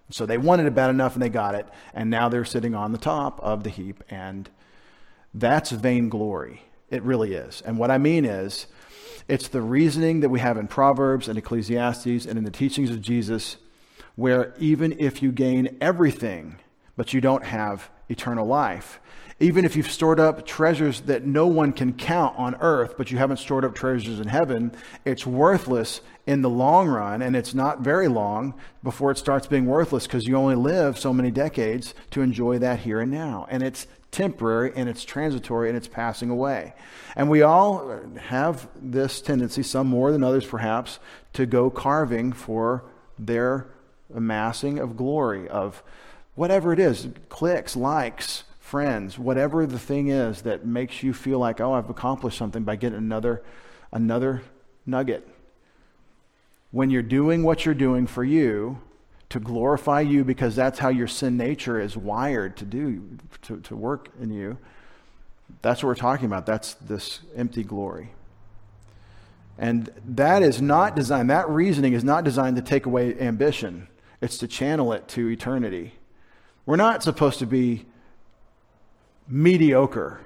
So 0.10 0.26
they 0.26 0.38
wanted 0.38 0.68
it 0.68 0.74
bad 0.74 0.90
enough 0.90 1.16
and 1.16 1.22
they 1.22 1.28
got 1.28 1.54
it, 1.54 1.68
and 1.94 2.10
now 2.10 2.30
they're 2.30 2.46
sitting 2.46 2.76
on 2.76 2.94
the 2.94 2.98
top 2.98 3.42
of 3.42 3.66
the 3.66 3.70
heap, 3.70 4.06
and 4.10 4.50
that's 5.34 5.72
vainglory. 5.72 6.62
It 6.90 7.04
really 7.04 7.34
is. 7.34 7.62
And 7.62 7.78
what 7.78 7.92
I 7.92 7.98
mean 7.98 8.26
is, 8.26 8.68
it's 9.28 9.50
the 9.50 9.62
reasoning 9.62 10.22
that 10.22 10.30
we 10.30 10.40
have 10.40 10.58
in 10.58 10.68
Proverbs 10.68 11.28
and 11.28 11.38
Ecclesiastes 11.38 12.26
and 12.26 12.38
in 12.38 12.46
the 12.46 12.52
teachings 12.52 12.90
of 12.90 13.02
Jesus, 13.02 13.58
where 14.16 14.54
even 14.58 14.96
if 15.00 15.22
you 15.22 15.32
gain 15.32 15.78
everything, 15.82 16.60
but 16.96 17.14
you 17.14 17.20
don't 17.20 17.44
have 17.44 17.90
eternal 18.10 18.48
life, 18.48 19.00
even 19.40 19.66
if 19.66 19.76
you've 19.76 19.92
stored 19.92 20.20
up 20.20 20.46
treasures 20.48 21.02
that 21.02 21.26
no 21.26 21.46
one 21.46 21.72
can 21.72 21.94
count 21.94 22.38
on 22.38 22.56
earth, 22.60 22.96
but 22.98 23.12
you 23.12 23.18
haven't 23.18 23.38
stored 23.38 23.64
up 23.64 23.76
treasures 23.76 24.20
in 24.20 24.28
heaven, 24.28 24.72
it's 25.06 25.28
worthless 25.28 26.02
in 26.26 26.42
the 26.42 26.50
long 26.50 26.88
run, 26.88 27.22
and 27.22 27.36
it's 27.36 27.54
not 27.54 27.82
very 27.82 28.08
long 28.08 28.56
before 28.84 29.12
it 29.12 29.18
starts 29.18 29.46
being 29.46 29.66
worthless 29.66 30.08
because 30.08 30.28
you 30.28 30.36
only 30.36 30.56
live 30.56 30.98
so 30.98 31.14
many 31.14 31.30
decades 31.30 31.94
to 32.10 32.22
enjoy 32.22 32.58
that 32.58 32.80
here 32.80 33.00
and 33.00 33.12
now. 33.12 33.48
And 33.50 33.62
it's 33.62 33.86
temporary 34.10 34.72
and 34.76 34.90
it's 34.90 35.04
transitory 35.04 35.70
and 35.70 35.78
it's 35.78 35.88
passing 35.88 36.32
away. 36.32 36.74
And 37.16 37.30
we 37.30 37.44
all 37.44 38.00
have 38.20 38.68
this 38.76 39.22
tendency, 39.22 39.62
some 39.62 39.88
more 39.88 40.12
than 40.12 40.24
others 40.24 40.46
perhaps, 40.46 41.00
to 41.34 41.46
go 41.46 41.70
carving 41.70 42.34
for 42.34 42.84
their 43.20 43.68
amassing 44.14 44.80
of 44.80 44.98
glory, 44.98 45.48
of 45.48 45.84
whatever 46.34 46.74
it 46.74 46.80
is 46.80 47.08
clicks, 47.30 47.76
likes, 47.76 48.44
friends, 48.68 49.18
whatever 49.18 49.66
the 49.66 49.80
thing 49.80 50.10
is 50.10 50.42
that 50.42 50.66
makes 50.66 51.02
you 51.02 51.14
feel 51.14 51.40
like, 51.40 51.62
oh, 51.62 51.72
I've 51.72 51.90
accomplished 51.90 52.38
something 52.38 52.64
by 52.64 52.76
getting 52.76 52.98
another, 52.98 53.42
another 53.94 54.44
nugget. 54.86 55.26
When 56.72 56.90
you're 56.90 57.02
doing 57.02 57.44
what 57.44 57.66
you're 57.66 57.74
doing 57.74 58.08
for 58.08 58.26
you, 58.26 58.82
to 59.30 59.40
glorify 59.40 60.02
you 60.02 60.24
because 60.24 60.56
that's 60.56 60.80
how 60.80 60.90
your 60.90 61.08
sin 61.08 61.38
nature 61.38 61.80
is 61.80 61.98
wired 61.98 62.56
to 62.58 62.66
do, 62.66 63.18
to, 63.44 63.60
to 63.62 63.76
work 63.76 64.10
in 64.22 64.32
you, 64.32 64.58
That's 65.62 65.82
what 65.82 65.88
we're 65.88 65.96
talking 65.96 66.26
about. 66.26 66.46
That's 66.46 66.74
this 66.76 67.22
empty 67.36 67.64
glory. 67.64 68.12
And 69.58 69.90
that 70.06 70.44
is 70.44 70.62
not 70.62 70.96
designed, 70.96 71.30
that 71.30 71.50
reasoning 71.50 71.94
is 71.94 72.04
not 72.04 72.24
designed 72.24 72.58
to 72.58 72.62
take 72.62 72.86
away 72.86 73.18
ambition, 73.20 73.88
it's 74.22 74.38
to 74.40 74.48
channel 74.48 74.94
it 74.94 75.08
to 75.10 75.30
eternity. 75.30 75.94
We're 76.66 76.76
not 76.76 77.02
supposed 77.02 77.40
to 77.40 77.46
be 77.46 77.86
mediocre 79.28 80.22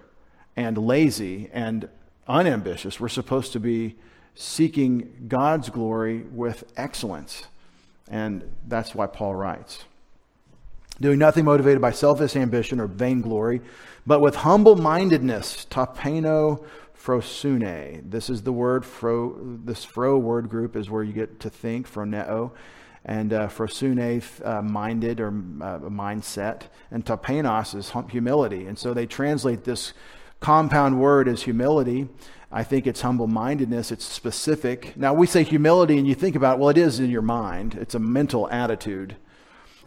and 0.55 0.77
lazy 0.77 1.49
and 1.53 1.89
unambitious. 2.27 2.99
We're 2.99 3.09
supposed 3.09 3.53
to 3.53 3.59
be 3.59 3.95
seeking 4.35 5.25
God's 5.27 5.69
glory 5.69 6.21
with 6.21 6.63
excellence. 6.77 7.43
And 8.07 8.43
that's 8.67 8.93
why 8.93 9.07
Paul 9.07 9.35
writes 9.35 9.85
doing 10.99 11.17
nothing 11.17 11.43
motivated 11.45 11.81
by 11.81 11.91
selfish 11.91 12.35
ambition 12.35 12.79
or 12.79 12.85
vainglory, 12.85 13.59
but 14.05 14.21
with 14.21 14.35
humble 14.35 14.75
mindedness, 14.75 15.65
tapeno 15.69 16.63
frosune. 16.93 18.09
This 18.09 18.29
is 18.29 18.43
the 18.43 18.53
word, 18.53 18.85
fro, 18.85 19.35
this 19.65 19.83
fro 19.83 20.19
word 20.19 20.47
group 20.47 20.75
is 20.75 20.89
where 20.89 21.03
you 21.03 21.11
get 21.11 21.39
to 21.39 21.49
think, 21.49 21.91
phroneo, 21.91 22.51
and 23.03 23.33
uh, 23.33 23.47
phrosune, 23.47 24.21
uh, 24.45 24.61
minded 24.61 25.19
or 25.19 25.27
uh, 25.27 25.79
mindset, 25.89 26.63
and 26.91 27.05
tapeinos 27.05 27.75
is 27.75 27.91
humility. 28.11 28.65
And 28.67 28.77
so 28.77 28.93
they 28.93 29.05
translate 29.05 29.63
this 29.63 29.93
compound 30.39 30.99
word 30.99 31.27
as 31.27 31.43
humility. 31.43 32.09
I 32.51 32.63
think 32.63 32.85
it's 32.85 33.01
humble 33.01 33.27
mindedness, 33.27 33.91
it's 33.91 34.05
specific. 34.05 34.95
Now, 34.97 35.13
we 35.13 35.25
say 35.25 35.43
humility, 35.43 35.97
and 35.97 36.07
you 36.07 36.15
think 36.15 36.35
about, 36.35 36.59
well, 36.59 36.69
it 36.69 36.77
is 36.77 36.99
in 36.99 37.09
your 37.09 37.21
mind, 37.21 37.75
it's 37.75 37.95
a 37.95 37.99
mental 37.99 38.49
attitude. 38.49 39.15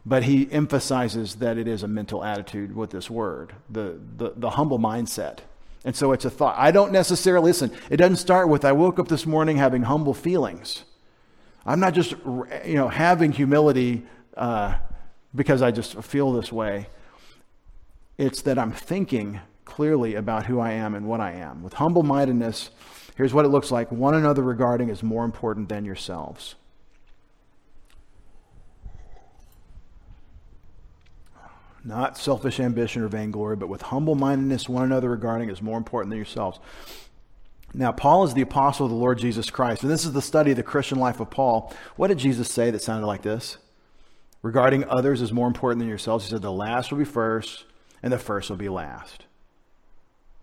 But 0.07 0.25
he 0.25 0.51
emphasizes 0.51 1.37
that 1.37 1.57
it 1.57 1.67
is 1.67 1.83
a 1.83 1.89
mental 1.89 2.25
attitude 2.25 2.77
with 2.77 2.91
this 2.91 3.09
word, 3.09 3.55
the, 3.71 3.99
the, 4.17 4.33
the 4.37 4.51
humble 4.51 4.79
mindset. 4.79 5.39
And 5.85 5.95
so 5.95 6.13
it's 6.13 6.25
a 6.25 6.31
thought. 6.31 6.57
I 6.59 6.71
don't 6.71 6.93
necessarily, 6.93 7.51
listen, 7.51 7.71
it 7.91 7.97
doesn't 7.99 8.17
start 8.17 8.49
with, 8.49 8.65
I 8.65 8.73
woke 8.73 8.99
up 8.99 9.09
this 9.09 9.27
morning 9.27 9.57
having 9.57 9.83
humble 9.83 10.15
feelings. 10.15 10.85
I'm 11.67 11.81
not 11.81 11.95
just, 11.95 12.13
you 12.65 12.75
know, 12.75 12.89
having 12.89 13.33
humility 13.33 14.05
uh, 14.37 14.77
because 15.35 15.63
I 15.63 15.71
just 15.71 16.01
feel 16.03 16.33
this 16.33 16.53
way. 16.53 16.89
It's 18.19 18.43
that 18.43 18.59
I'm 18.59 18.73
thinking 18.73 19.41
clearly 19.65 20.15
about 20.15 20.47
who 20.47 20.61
I 20.61 20.73
am 20.73 20.95
and 20.95 21.07
what 21.07 21.21
I 21.21 21.33
am. 21.33 21.63
With 21.63 21.75
humble 21.75 22.03
mindedness, 22.03 22.71
here's 23.17 23.33
what 23.33 23.45
it 23.45 23.49
looks 23.49 23.71
like 23.71 23.91
one 23.91 24.15
another 24.15 24.43
regarding 24.43 24.89
is 24.89 25.03
more 25.03 25.25
important 25.25 25.69
than 25.69 25.85
yourselves. 25.85 26.55
not 31.85 32.17
selfish 32.17 32.59
ambition 32.59 33.03
or 33.03 33.09
vainglory, 33.09 33.57
but 33.57 33.69
with 33.69 33.83
humble 33.83 34.15
mindedness, 34.15 34.69
one 34.69 34.85
another 34.85 35.11
regarding 35.11 35.51
is 35.51 35.61
more 35.61 35.77
important 35.77 36.11
than 36.11 36.17
yourselves. 36.17 36.59
Now, 37.75 37.91
Paul 37.91 38.25
is 38.25 38.35
the 38.35 38.43
apostle 38.43 38.87
of 38.87 38.91
the 38.91 38.97
Lord 38.97 39.19
Jesus 39.19 39.51
Christ, 39.51 39.83
and 39.83 39.91
this 39.91 40.05
is 40.05 40.13
the 40.13 40.23
study 40.23 40.53
of 40.53 40.57
the 40.57 40.63
Christian 40.63 40.99
life 40.99 41.19
of 41.19 41.31
Paul. 41.31 41.75
What 41.97 42.09
did 42.09 42.19
Jesus 42.19 42.51
say 42.51 42.71
that 42.71 42.83
sounded 42.83 43.07
like 43.07 43.23
this? 43.23 43.59
Regarding 44.43 44.85
others 44.89 45.21
is 45.21 45.33
more 45.33 45.49
important 45.49 45.81
than 45.81 45.89
yourselves. 45.89 46.25
He 46.25 46.31
said, 46.31 46.43
The 46.43 46.53
last 46.53 46.93
will 46.93 46.99
be 46.99 47.05
first, 47.05 47.65
and 48.03 48.13
the 48.13 48.19
first 48.19 48.49
will 48.49 48.57
be 48.57 48.69
last. 48.69 49.25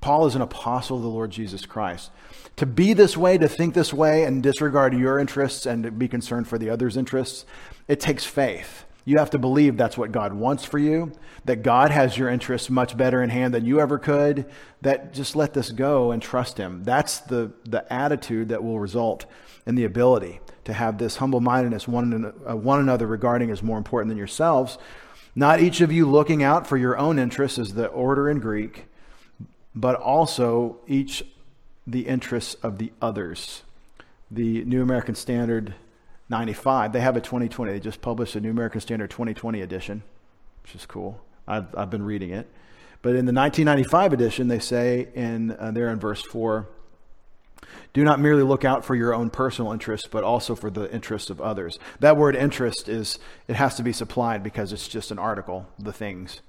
Paul 0.02 0.26
is 0.26 0.36
an 0.36 0.42
apostle 0.42 0.98
of 0.98 1.04
the 1.04 1.10
Lord 1.10 1.32
Jesus 1.32 1.66
Christ. 1.66 2.10
To 2.58 2.66
be 2.66 2.94
this 2.94 3.16
way, 3.16 3.38
to 3.38 3.48
think 3.48 3.76
this 3.76 3.94
way, 3.94 4.24
and 4.24 4.44
disregard 4.44 4.94
your 4.94 5.20
interests 5.20 5.66
and 5.66 5.98
be 5.98 6.08
concerned 6.08 6.48
for 6.48 6.58
the 6.58 6.70
other's 6.70 6.98
interests, 6.98 7.46
it 7.88 8.00
takes 8.00 8.26
faith. 8.26 8.84
You 9.04 9.18
have 9.18 9.32
to 9.32 9.40
believe 9.40 9.78
that's 9.78 9.98
what 9.98 10.12
God 10.12 10.34
wants 10.34 10.64
for 10.64 10.78
you, 10.78 11.12
that 11.46 11.64
God 11.64 11.92
has 11.92 12.18
your 12.18 12.30
interests 12.30 12.70
much 12.70 12.96
better 12.96 13.24
in 13.24 13.30
hand 13.30 13.54
than 13.54 13.66
you 13.66 13.80
ever 13.80 13.98
could, 13.98 14.46
that 14.82 15.14
just 15.14 15.36
let 15.36 15.54
this 15.54 15.72
go 15.72 16.12
and 16.12 16.22
trust 16.22 16.58
Him. 16.58 16.84
That's 16.84 17.20
the, 17.20 17.52
the 17.66 17.92
attitude 17.92 18.50
that 18.50 18.64
will 18.64 18.80
result 18.80 19.26
in 19.66 19.76
the 19.76 19.86
ability 19.86 20.40
to 20.66 20.74
have 20.74 20.98
this 20.98 21.18
humble 21.18 21.42
mindedness, 21.42 21.88
one, 21.88 22.34
uh, 22.48 22.56
one 22.56 22.80
another 22.80 23.08
regarding 23.08 23.50
as 23.50 23.64
more 23.64 23.78
important 23.78 24.10
than 24.10 24.18
yourselves. 24.18 24.78
Not 25.36 25.62
each 25.62 25.82
of 25.82 25.92
you 25.92 26.10
looking 26.10 26.44
out 26.44 26.68
for 26.68 26.78
your 26.78 26.98
own 26.98 27.18
interests, 27.18 27.58
is 27.58 27.74
the 27.74 27.88
order 27.88 28.30
in 28.30 28.40
Greek, 28.40 28.86
but 29.74 29.96
also 29.96 30.78
each 30.88 31.24
the 31.88 32.08
interests 32.08 32.54
of 32.56 32.78
the 32.78 32.92
others. 33.02 33.64
The 34.30 34.64
New 34.66 34.82
American 34.82 35.16
Standard 35.16 35.74
95. 36.32 36.94
They 36.94 37.02
have 37.02 37.16
a 37.16 37.22
2020. 37.22 37.72
They 37.72 37.80
just 37.80 38.02
published 38.02 38.36
a 38.36 38.42
New 38.42 38.50
American 38.50 38.82
Standard 38.82 39.12
2020 39.12 39.62
edition, 39.62 40.02
which 40.64 40.74
is 40.74 40.88
cool. 40.88 41.22
I've, 41.48 41.76
I've 41.76 41.92
been 41.92 42.04
reading 42.04 42.32
it. 42.32 42.50
But 43.04 43.12
in 43.12 43.26
the 43.26 43.34
1995 43.34 44.14
edition, 44.14 44.48
they 44.48 44.60
say 44.60 45.10
in 45.14 45.52
uh, 45.52 45.72
there 45.72 45.90
in 45.90 46.00
verse 46.00 46.24
4 46.24 46.68
do 47.94 48.04
not 48.04 48.20
merely 48.20 48.44
look 48.44 48.64
out 48.64 48.86
for 48.86 48.96
your 48.96 49.14
own 49.14 49.30
personal 49.30 49.72
interests, 49.72 50.08
but 50.08 50.24
also 50.24 50.56
for 50.56 50.70
the 50.70 50.92
interests 50.94 51.30
of 51.30 51.42
others. 51.42 51.78
That 52.00 52.16
word 52.16 52.36
interest 52.36 52.88
is, 52.88 53.20
it 53.48 53.56
has 53.56 53.76
to 53.76 53.84
be 53.84 53.92
supplied 53.92 54.44
because 54.44 54.72
it's 54.72 54.88
just 54.88 55.12
an 55.12 55.20
article, 55.20 55.68
the 55.78 55.92
things. 55.92 56.42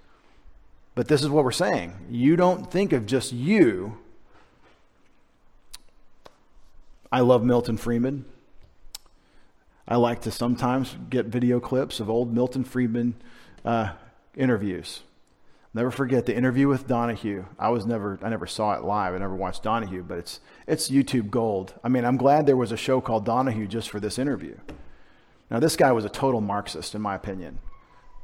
But 0.94 1.08
this 1.08 1.22
is 1.22 1.28
what 1.28 1.44
we're 1.44 1.50
saying. 1.50 1.94
You 2.10 2.36
don't 2.36 2.70
think 2.70 2.92
of 2.92 3.06
just 3.06 3.32
you. 3.32 3.98
I 7.10 7.20
love 7.20 7.44
Milton 7.44 7.76
Friedman. 7.76 8.24
I 9.86 9.96
like 9.96 10.22
to 10.22 10.30
sometimes 10.30 10.96
get 11.10 11.26
video 11.26 11.60
clips 11.60 12.00
of 12.00 12.08
old 12.08 12.32
Milton 12.32 12.64
Friedman 12.64 13.14
uh, 13.64 13.92
interviews. 14.36 15.02
Never 15.74 15.90
forget 15.90 16.26
the 16.26 16.36
interview 16.36 16.68
with 16.68 16.86
Donahue. 16.86 17.46
I 17.58 17.70
was 17.70 17.86
never, 17.86 18.18
I 18.22 18.28
never 18.28 18.46
saw 18.46 18.74
it 18.74 18.84
live. 18.84 19.14
I 19.14 19.18
never 19.18 19.34
watched 19.34 19.62
Donahue, 19.62 20.02
but 20.02 20.18
it's 20.18 20.40
it's 20.66 20.90
YouTube 20.90 21.30
gold. 21.30 21.74
I 21.82 21.88
mean, 21.88 22.04
I'm 22.04 22.18
glad 22.18 22.46
there 22.46 22.56
was 22.56 22.72
a 22.72 22.76
show 22.76 23.00
called 23.00 23.24
Donahue 23.24 23.66
just 23.66 23.88
for 23.88 23.98
this 23.98 24.18
interview. 24.18 24.56
Now, 25.50 25.60
this 25.60 25.76
guy 25.76 25.92
was 25.92 26.04
a 26.04 26.10
total 26.10 26.40
Marxist, 26.40 26.94
in 26.94 27.02
my 27.02 27.14
opinion. 27.14 27.58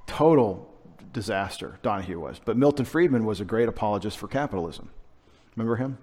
Total 0.07 0.67
disaster, 1.13 1.79
Donahue 1.83 2.21
was. 2.21 2.41
But 2.43 2.57
Milton 2.57 2.85
Friedman 2.85 3.25
was 3.25 3.41
a 3.41 3.45
great 3.45 3.69
apologist 3.69 4.19
for 4.19 4.29
capitalism. 4.29 4.91
Remember 5.57 5.77
him? 5.77 5.99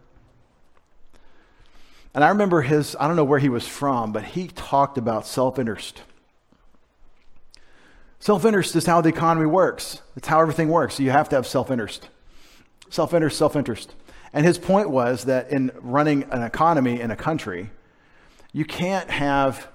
And 2.16 2.24
I 2.24 2.30
remember 2.30 2.62
his, 2.62 2.96
I 2.98 3.08
don't 3.08 3.18
know 3.18 3.26
where 3.26 3.40
he 3.40 3.50
was 3.50 3.68
from, 3.68 4.14
but 4.14 4.24
he 4.24 4.48
talked 4.48 4.98
about 4.98 5.28
self 5.28 5.60
interest. 5.60 6.02
Self 8.20 8.46
interest 8.46 8.76
is 8.78 8.86
how 8.86 9.02
the 9.02 9.10
economy 9.10 9.46
works, 9.46 10.02
it's 10.16 10.28
how 10.28 10.40
everything 10.40 10.70
works. 10.70 10.98
You 11.00 11.12
have 11.12 11.28
to 11.30 11.36
have 11.36 11.46
self 11.46 11.70
interest. 11.70 12.08
Self 12.90 13.14
interest, 13.14 13.38
self 13.38 13.58
interest. 13.58 13.94
And 14.32 14.46
his 14.46 14.58
point 14.58 14.90
was 14.90 15.26
that 15.26 15.52
in 15.52 15.72
running 15.82 16.24
an 16.32 16.42
economy 16.42 17.02
in 17.02 17.12
a 17.12 17.16
country, 17.18 17.70
you 18.54 18.64
can't 18.64 19.10
have 19.10 19.68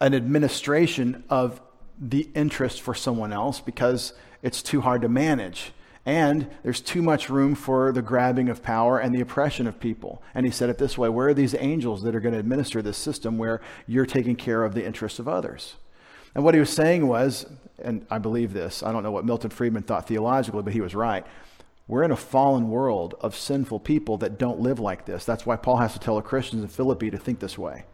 an 0.00 0.14
administration 0.14 1.24
of 1.28 1.60
the 2.00 2.28
interest 2.34 2.80
for 2.80 2.94
someone 2.94 3.32
else 3.32 3.60
because 3.60 4.12
it's 4.40 4.62
too 4.62 4.80
hard 4.80 5.02
to 5.02 5.08
manage. 5.08 5.72
And 6.04 6.50
there's 6.64 6.80
too 6.80 7.00
much 7.00 7.30
room 7.30 7.54
for 7.54 7.92
the 7.92 8.02
grabbing 8.02 8.48
of 8.48 8.62
power 8.62 8.98
and 8.98 9.14
the 9.14 9.20
oppression 9.20 9.68
of 9.68 9.78
people. 9.78 10.20
And 10.34 10.44
he 10.44 10.50
said 10.50 10.68
it 10.68 10.78
this 10.78 10.98
way 10.98 11.08
Where 11.08 11.28
are 11.28 11.34
these 11.34 11.54
angels 11.58 12.02
that 12.02 12.14
are 12.14 12.20
going 12.20 12.34
to 12.34 12.40
administer 12.40 12.82
this 12.82 12.96
system 12.96 13.38
where 13.38 13.60
you're 13.86 14.06
taking 14.06 14.34
care 14.34 14.64
of 14.64 14.74
the 14.74 14.84
interests 14.84 15.18
of 15.18 15.28
others? 15.28 15.76
And 16.34 16.44
what 16.44 16.54
he 16.54 16.60
was 16.60 16.70
saying 16.70 17.06
was, 17.06 17.46
and 17.78 18.06
I 18.10 18.18
believe 18.18 18.52
this, 18.52 18.82
I 18.82 18.90
don't 18.90 19.02
know 19.02 19.10
what 19.10 19.24
Milton 19.24 19.50
Friedman 19.50 19.82
thought 19.82 20.08
theologically, 20.08 20.62
but 20.62 20.72
he 20.72 20.80
was 20.80 20.94
right. 20.94 21.24
We're 21.86 22.04
in 22.04 22.10
a 22.10 22.16
fallen 22.16 22.68
world 22.68 23.14
of 23.20 23.36
sinful 23.36 23.80
people 23.80 24.16
that 24.18 24.38
don't 24.38 24.60
live 24.60 24.78
like 24.78 25.04
this. 25.04 25.24
That's 25.24 25.44
why 25.44 25.56
Paul 25.56 25.76
has 25.76 25.92
to 25.92 25.98
tell 25.98 26.16
the 26.16 26.22
Christians 26.22 26.62
in 26.62 26.68
Philippi 26.68 27.10
to 27.10 27.18
think 27.18 27.40
this 27.40 27.58
way. 27.58 27.84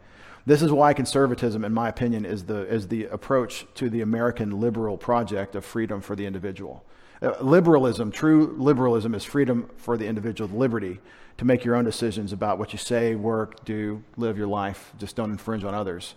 This 0.45 0.61
is 0.61 0.71
why 0.71 0.93
conservatism, 0.93 1.65
in 1.65 1.73
my 1.73 1.89
opinion, 1.89 2.25
is 2.25 2.45
the, 2.45 2.65
is 2.67 2.87
the 2.87 3.05
approach 3.05 3.65
to 3.75 3.89
the 3.89 4.01
American 4.01 4.59
liberal 4.59 4.97
project 4.97 5.53
of 5.55 5.65
freedom 5.65 6.01
for 6.01 6.15
the 6.15 6.25
individual. 6.25 6.83
Uh, 7.21 7.33
liberalism, 7.41 8.11
true 8.11 8.55
liberalism, 8.57 9.13
is 9.13 9.25
freedom 9.25 9.69
for 9.77 9.97
the 9.97 10.07
individual, 10.07 10.49
liberty 10.57 10.99
to 11.37 11.45
make 11.45 11.63
your 11.63 11.75
own 11.75 11.85
decisions 11.85 12.33
about 12.33 12.59
what 12.59 12.73
you 12.73 12.79
say, 12.79 13.15
work, 13.15 13.63
do, 13.65 14.03
live 14.17 14.37
your 14.37 14.47
life. 14.47 14.93
Just 14.97 15.15
don't 15.15 15.31
infringe 15.31 15.63
on 15.63 15.73
others. 15.73 16.15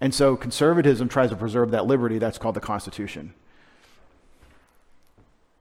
And 0.00 0.14
so 0.14 0.36
conservatism 0.36 1.08
tries 1.08 1.30
to 1.30 1.36
preserve 1.36 1.70
that 1.72 1.86
liberty. 1.86 2.18
That's 2.18 2.38
called 2.38 2.56
the 2.56 2.60
Constitution. 2.60 3.34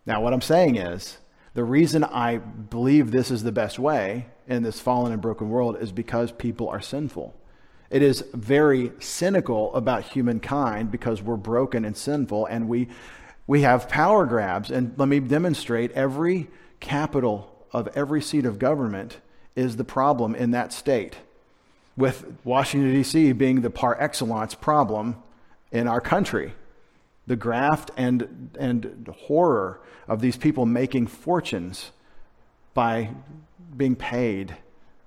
Now, 0.06 0.22
what 0.22 0.34
I'm 0.34 0.42
saying 0.42 0.78
is 0.78 1.18
the 1.54 1.64
reason 1.64 2.04
I 2.04 2.38
believe 2.38 3.12
this 3.12 3.32
is 3.32 3.44
the 3.44 3.52
best 3.52 3.80
way 3.80 4.28
in 4.48 4.64
this 4.64 4.80
fallen 4.80 5.12
and 5.12 5.22
broken 5.22 5.50
world 5.50 5.78
is 5.80 5.92
because 5.92 6.32
people 6.32 6.70
are 6.70 6.82
sinful. 6.82 7.36
It 7.90 8.02
is 8.02 8.24
very 8.34 8.92
cynical 9.00 9.74
about 9.74 10.04
humankind 10.04 10.92
because 10.92 11.22
we're 11.22 11.38
broken 11.38 11.86
and 11.86 11.98
sinful 11.98 12.46
and 12.46 12.70
we 12.70 12.88
we 13.50 13.64
have 13.64 13.90
power 13.90 14.28
grabs. 14.28 14.70
And 14.70 14.94
let 14.96 15.08
me 15.08 15.20
demonstrate 15.20 15.92
every 15.94 16.50
capital 16.80 17.66
of 17.74 17.88
every 17.96 18.22
seat 18.22 18.46
of 18.46 18.60
government 18.60 19.18
is 19.56 19.76
the 19.76 19.84
problem 19.84 20.36
in 20.36 20.52
that 20.52 20.72
state, 20.72 21.18
with 21.98 22.32
Washington, 22.44 22.94
D.C. 22.94 23.32
being 23.32 23.62
the 23.62 23.72
par 23.72 23.98
excellence 24.00 24.54
problem 24.54 25.16
in 25.72 25.88
our 25.88 26.00
country. 26.00 26.54
The 27.26 27.36
graft 27.36 27.90
and, 27.98 28.52
and 28.60 29.12
horror 29.22 29.82
of 30.08 30.22
these 30.22 30.38
people 30.38 30.68
making 30.68 31.08
fortunes 31.08 31.90
by 32.76 33.10
being 33.76 33.96
paid 33.96 34.58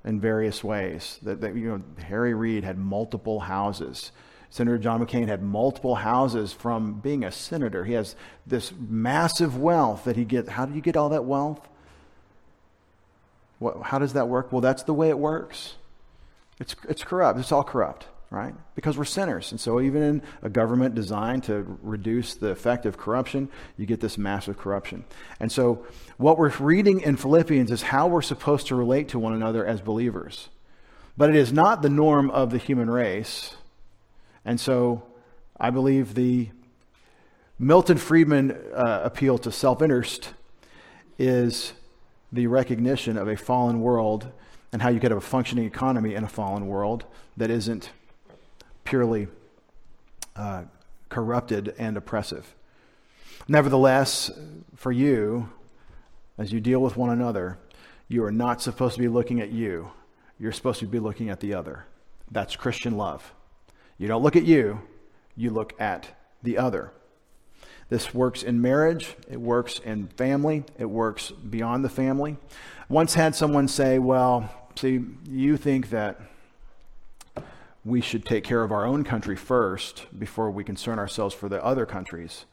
in 0.05 0.21
various 0.21 0.65
ways. 0.65 1.21
That, 1.23 1.43
that, 1.43 1.55
you 1.55 1.69
know, 1.69 1.83
Harry 2.03 2.35
Reid 2.35 2.65
had 2.65 2.77
multiple 2.77 3.39
houses. 3.39 4.11
Senator 4.53 4.77
John 4.77 5.03
McCain 5.03 5.29
had 5.29 5.43
multiple 5.43 5.95
houses 5.95 6.53
from 6.53 7.01
being 7.01 7.25
a 7.25 7.33
senator. 7.33 7.87
He 7.87 7.95
has 7.95 8.15
this 8.47 8.71
massive 8.79 9.57
wealth 9.57 10.05
that 10.05 10.15
he 10.15 10.27
gets. 10.27 10.51
How 10.51 10.67
do 10.67 10.75
you 10.75 10.83
get 10.83 10.95
all 10.95 11.09
that 11.09 11.25
wealth? 11.25 11.67
What, 13.61 13.81
how 13.81 13.99
does 13.99 14.13
that 14.13 14.29
work? 14.29 14.53
Well, 14.53 14.61
that's 14.61 14.83
the 14.83 14.93
way 14.93 15.09
it 15.09 15.19
works. 15.19 15.77
It's, 16.61 16.77
it's 16.87 17.03
corrupt. 17.03 17.41
It's 17.41 17.51
all 17.51 17.65
corrupt 17.65 18.05
right? 18.29 18.55
Because 18.75 18.97
we're 18.97 19.05
sinners. 19.05 19.51
And 19.51 19.61
so, 19.61 19.79
even 19.79 20.03
in 20.03 20.23
a 20.41 20.49
government 20.49 20.95
designed 20.95 21.45
to 21.45 21.79
reduce 21.83 22.35
the 22.35 22.49
effect 22.49 22.87
of 22.87 22.97
corruption, 22.97 23.51
you 23.77 23.85
get 23.85 24.01
this 24.01 24.17
massive 24.17 24.57
corruption. 24.57 25.05
And 25.39 25.53
so, 25.53 25.85
what 26.17 26.39
we're 26.39 26.49
reading 26.59 27.01
in 27.01 27.19
Philippians 27.19 27.71
is 27.71 27.83
how 27.83 28.07
we're 28.07 28.23
supposed 28.23 28.69
to 28.69 28.75
relate 28.75 29.09
to 29.09 29.19
one 29.19 29.35
another 29.35 29.67
as 29.67 29.83
believers. 29.83 30.49
But 31.15 31.29
it 31.29 31.37
is 31.37 31.53
not 31.53 31.83
the 31.83 31.91
norm 31.91 32.31
of 32.31 32.51
the 32.51 32.57
human 32.57 32.89
race. 32.89 33.55
And 34.45 34.59
so, 34.59 35.03
I 35.59 35.71
believe 35.71 36.15
the 36.15 36.51
Milton 37.59 37.97
Friedman 37.97 38.53
uh, 38.75 39.03
appeal 39.05 39.39
to 39.39 39.53
self 39.53 39.83
interest 39.83 40.35
is 41.19 41.73
the 42.33 42.47
recognition 42.47 43.17
of 43.17 43.29
a 43.29 43.37
fallen 43.37 43.81
world 43.81 44.27
and 44.73 44.83
how 44.83 44.89
you 44.89 44.99
get 44.99 45.13
a 45.13 45.21
functioning 45.21 45.67
economy 45.67 46.15
in 46.15 46.25
a 46.25 46.29
fallen 46.29 46.67
world 46.67 47.05
that 47.37 47.51
isn't 47.51 47.91
purely 48.85 49.29
uh, 50.35 50.65
corrupted 51.09 51.75
and 51.79 51.97
oppressive. 51.97 52.55
Nevertheless, 53.47 54.31
for 54.75 54.91
you, 54.91 55.51
as 56.39 56.53
you 56.53 56.61
deal 56.61 56.81
with 56.81 56.97
one 56.97 57.11
another, 57.11 57.59
you 58.09 58.25
are 58.25 58.33
not 58.33 58.63
supposed 58.63 58.95
to 58.95 59.01
be 59.01 59.09
looking 59.09 59.41
at 59.41 59.51
you. 59.51 59.91
You're 60.39 60.53
supposed 60.53 60.81
to 60.81 60.87
be 60.87 60.99
looking 60.99 61.29
at 61.29 61.41
the 61.41 61.55
other. 61.55 61.85
That's 62.31 62.57
Christian 62.57 62.97
love. 62.97 63.33
You 64.03 64.09
don't 64.09 64.25
look 64.25 64.35
at 64.35 64.43
you, 64.43 64.81
you 65.37 65.51
look 65.51 65.81
at 65.81 66.09
the 66.43 66.59
other. 66.59 66.91
This 67.89 68.13
works 68.13 68.43
in 68.43 68.61
marriage, 68.61 69.15
it 69.31 69.41
works 69.41 69.79
in 69.79 70.09
family, 70.09 70.65
it 70.77 70.87
works 70.87 71.31
beyond 71.31 71.85
the 71.85 71.89
family. 71.89 72.37
Once 72.89 73.15
had 73.15 73.37
someone 73.37 73.69
say, 73.69 74.01
Well, 74.01 74.51
see, 74.75 75.05
you 75.31 75.57
think 75.57 75.91
that 75.91 76.21
we 77.85 78.01
should 78.01 78.25
take 78.25 78.43
care 78.43 78.65
of 78.65 78.73
our 78.73 78.85
own 78.85 79.05
country 79.05 79.37
first 79.37 80.07
before 80.19 80.51
we 80.51 80.65
concern 80.65 80.99
ourselves 80.99 81.33
for 81.33 81.49
the 81.49 81.65
other 81.65 81.87
countries. 81.87 82.45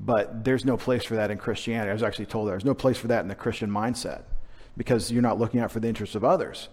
But 0.00 0.42
there's 0.42 0.64
no 0.64 0.78
place 0.78 1.04
for 1.04 1.16
that 1.16 1.30
in 1.30 1.36
Christianity. 1.36 1.90
I 1.90 1.92
was 1.92 2.02
actually 2.02 2.26
told 2.26 2.48
there's 2.48 2.64
no 2.64 2.72
place 2.72 2.96
for 2.96 3.08
that 3.08 3.20
in 3.20 3.28
the 3.28 3.34
Christian 3.34 3.70
mindset 3.70 4.22
because 4.74 5.12
you're 5.12 5.20
not 5.20 5.38
looking 5.38 5.60
out 5.60 5.70
for 5.70 5.80
the 5.80 5.88
interests 5.88 6.14
of 6.14 6.24
others. 6.24 6.70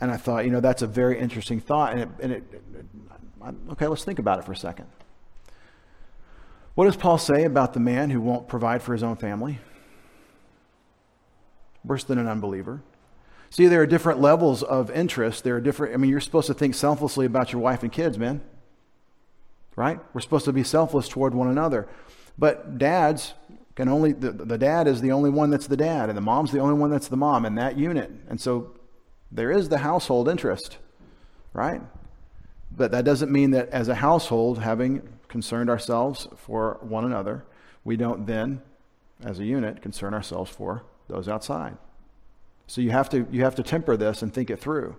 And 0.00 0.10
I 0.10 0.16
thought, 0.16 0.44
you 0.44 0.50
know, 0.50 0.60
that's 0.60 0.82
a 0.82 0.86
very 0.86 1.18
interesting 1.18 1.60
thought. 1.60 1.92
And 1.92 2.00
it, 2.02 2.08
and 2.20 2.32
it, 2.32 2.44
okay, 3.72 3.86
let's 3.86 4.04
think 4.04 4.18
about 4.18 4.38
it 4.38 4.44
for 4.44 4.52
a 4.52 4.56
second. 4.56 4.86
What 6.74 6.84
does 6.84 6.96
Paul 6.96 7.16
say 7.16 7.44
about 7.44 7.72
the 7.72 7.80
man 7.80 8.10
who 8.10 8.20
won't 8.20 8.48
provide 8.48 8.82
for 8.82 8.92
his 8.92 9.02
own 9.02 9.16
family? 9.16 9.58
Worse 11.82 12.04
than 12.04 12.18
an 12.18 12.26
unbeliever. 12.26 12.82
See, 13.48 13.66
there 13.68 13.80
are 13.80 13.86
different 13.86 14.20
levels 14.20 14.62
of 14.62 14.90
interest. 14.90 15.44
There 15.44 15.56
are 15.56 15.60
different, 15.60 15.94
I 15.94 15.96
mean, 15.96 16.10
you're 16.10 16.20
supposed 16.20 16.48
to 16.48 16.54
think 16.54 16.74
selflessly 16.74 17.24
about 17.24 17.52
your 17.52 17.62
wife 17.62 17.82
and 17.82 17.90
kids, 17.90 18.18
man. 18.18 18.42
Right? 19.76 19.98
We're 20.12 20.20
supposed 20.20 20.44
to 20.46 20.52
be 20.52 20.62
selfless 20.62 21.08
toward 21.08 21.34
one 21.34 21.48
another. 21.48 21.88
But 22.36 22.76
dads 22.76 23.32
can 23.74 23.88
only, 23.88 24.12
the, 24.12 24.32
the 24.32 24.58
dad 24.58 24.86
is 24.88 25.00
the 25.00 25.12
only 25.12 25.30
one 25.30 25.48
that's 25.48 25.66
the 25.66 25.76
dad, 25.76 26.08
and 26.10 26.16
the 26.18 26.22
mom's 26.22 26.52
the 26.52 26.58
only 26.58 26.74
one 26.74 26.90
that's 26.90 27.08
the 27.08 27.16
mom 27.16 27.46
in 27.46 27.54
that 27.54 27.78
unit. 27.78 28.10
And 28.28 28.38
so 28.38 28.72
there 29.30 29.50
is 29.50 29.68
the 29.68 29.78
household 29.78 30.28
interest, 30.28 30.78
right? 31.52 31.82
But 32.70 32.90
that 32.92 33.04
doesn't 33.04 33.30
mean 33.30 33.52
that 33.52 33.68
as 33.70 33.88
a 33.88 33.94
household, 33.94 34.58
having 34.58 35.08
concerned 35.28 35.70
ourselves 35.70 36.28
for 36.36 36.78
one 36.82 37.04
another, 37.04 37.44
we 37.84 37.96
don't 37.96 38.26
then, 38.26 38.62
as 39.22 39.38
a 39.38 39.44
unit, 39.44 39.82
concern 39.82 40.14
ourselves 40.14 40.50
for 40.50 40.84
those 41.08 41.28
outside. 41.28 41.76
So 42.66 42.80
you 42.80 42.90
have 42.90 43.08
to, 43.10 43.26
you 43.30 43.44
have 43.44 43.54
to 43.56 43.62
temper 43.62 43.96
this 43.96 44.22
and 44.22 44.32
think 44.32 44.50
it 44.50 44.60
through. 44.60 44.96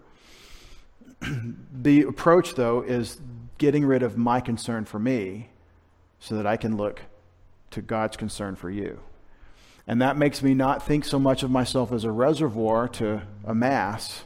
the 1.74 2.04
approach, 2.04 2.56
though, 2.56 2.82
is 2.82 3.20
getting 3.58 3.86
rid 3.86 4.04
of 4.04 4.18
my 4.18 4.40
concern 4.40 4.86
for 4.86 5.00
me 5.00 5.50
so 6.20 6.36
that 6.36 6.48
I 6.48 6.58
can 6.58 6.78
look 6.78 7.02
to 7.72 7.82
God's 7.82 8.18
concern 8.18 8.56
for 8.56 8.70
you. 8.70 9.00
And 9.88 10.02
that 10.02 10.18
makes 10.18 10.44
me 10.44 10.54
not 10.54 10.86
think 10.86 11.06
so 11.06 11.18
much 11.18 11.44
of 11.44 11.50
myself 11.50 11.94
as 11.94 12.04
a 12.04 12.12
reservoir 12.12 12.90
to 12.90 13.22
amass 13.46 14.24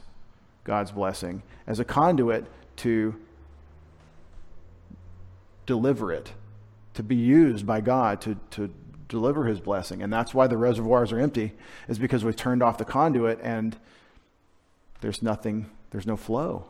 God's 0.64 0.90
blessing, 0.90 1.42
as 1.66 1.78
a 1.78 1.84
conduit 1.84 2.46
to 2.78 3.14
deliver 5.64 6.12
it, 6.12 6.32
to 6.94 7.02
be 7.02 7.14
used 7.14 7.64
by 7.64 7.80
God 7.80 8.20
to, 8.22 8.36
to 8.50 8.72
deliver 9.08 9.44
his 9.44 9.60
blessing. 9.60 10.02
And 10.02 10.12
that's 10.12 10.34
why 10.34 10.48
the 10.48 10.56
reservoirs 10.56 11.12
are 11.12 11.20
empty, 11.20 11.52
is 11.88 11.98
because 11.98 12.24
we've 12.24 12.34
turned 12.34 12.62
off 12.62 12.78
the 12.78 12.84
conduit 12.84 13.38
and 13.40 13.76
there's 15.00 15.22
nothing, 15.22 15.70
there's 15.90 16.06
no 16.06 16.16
flow. 16.16 16.64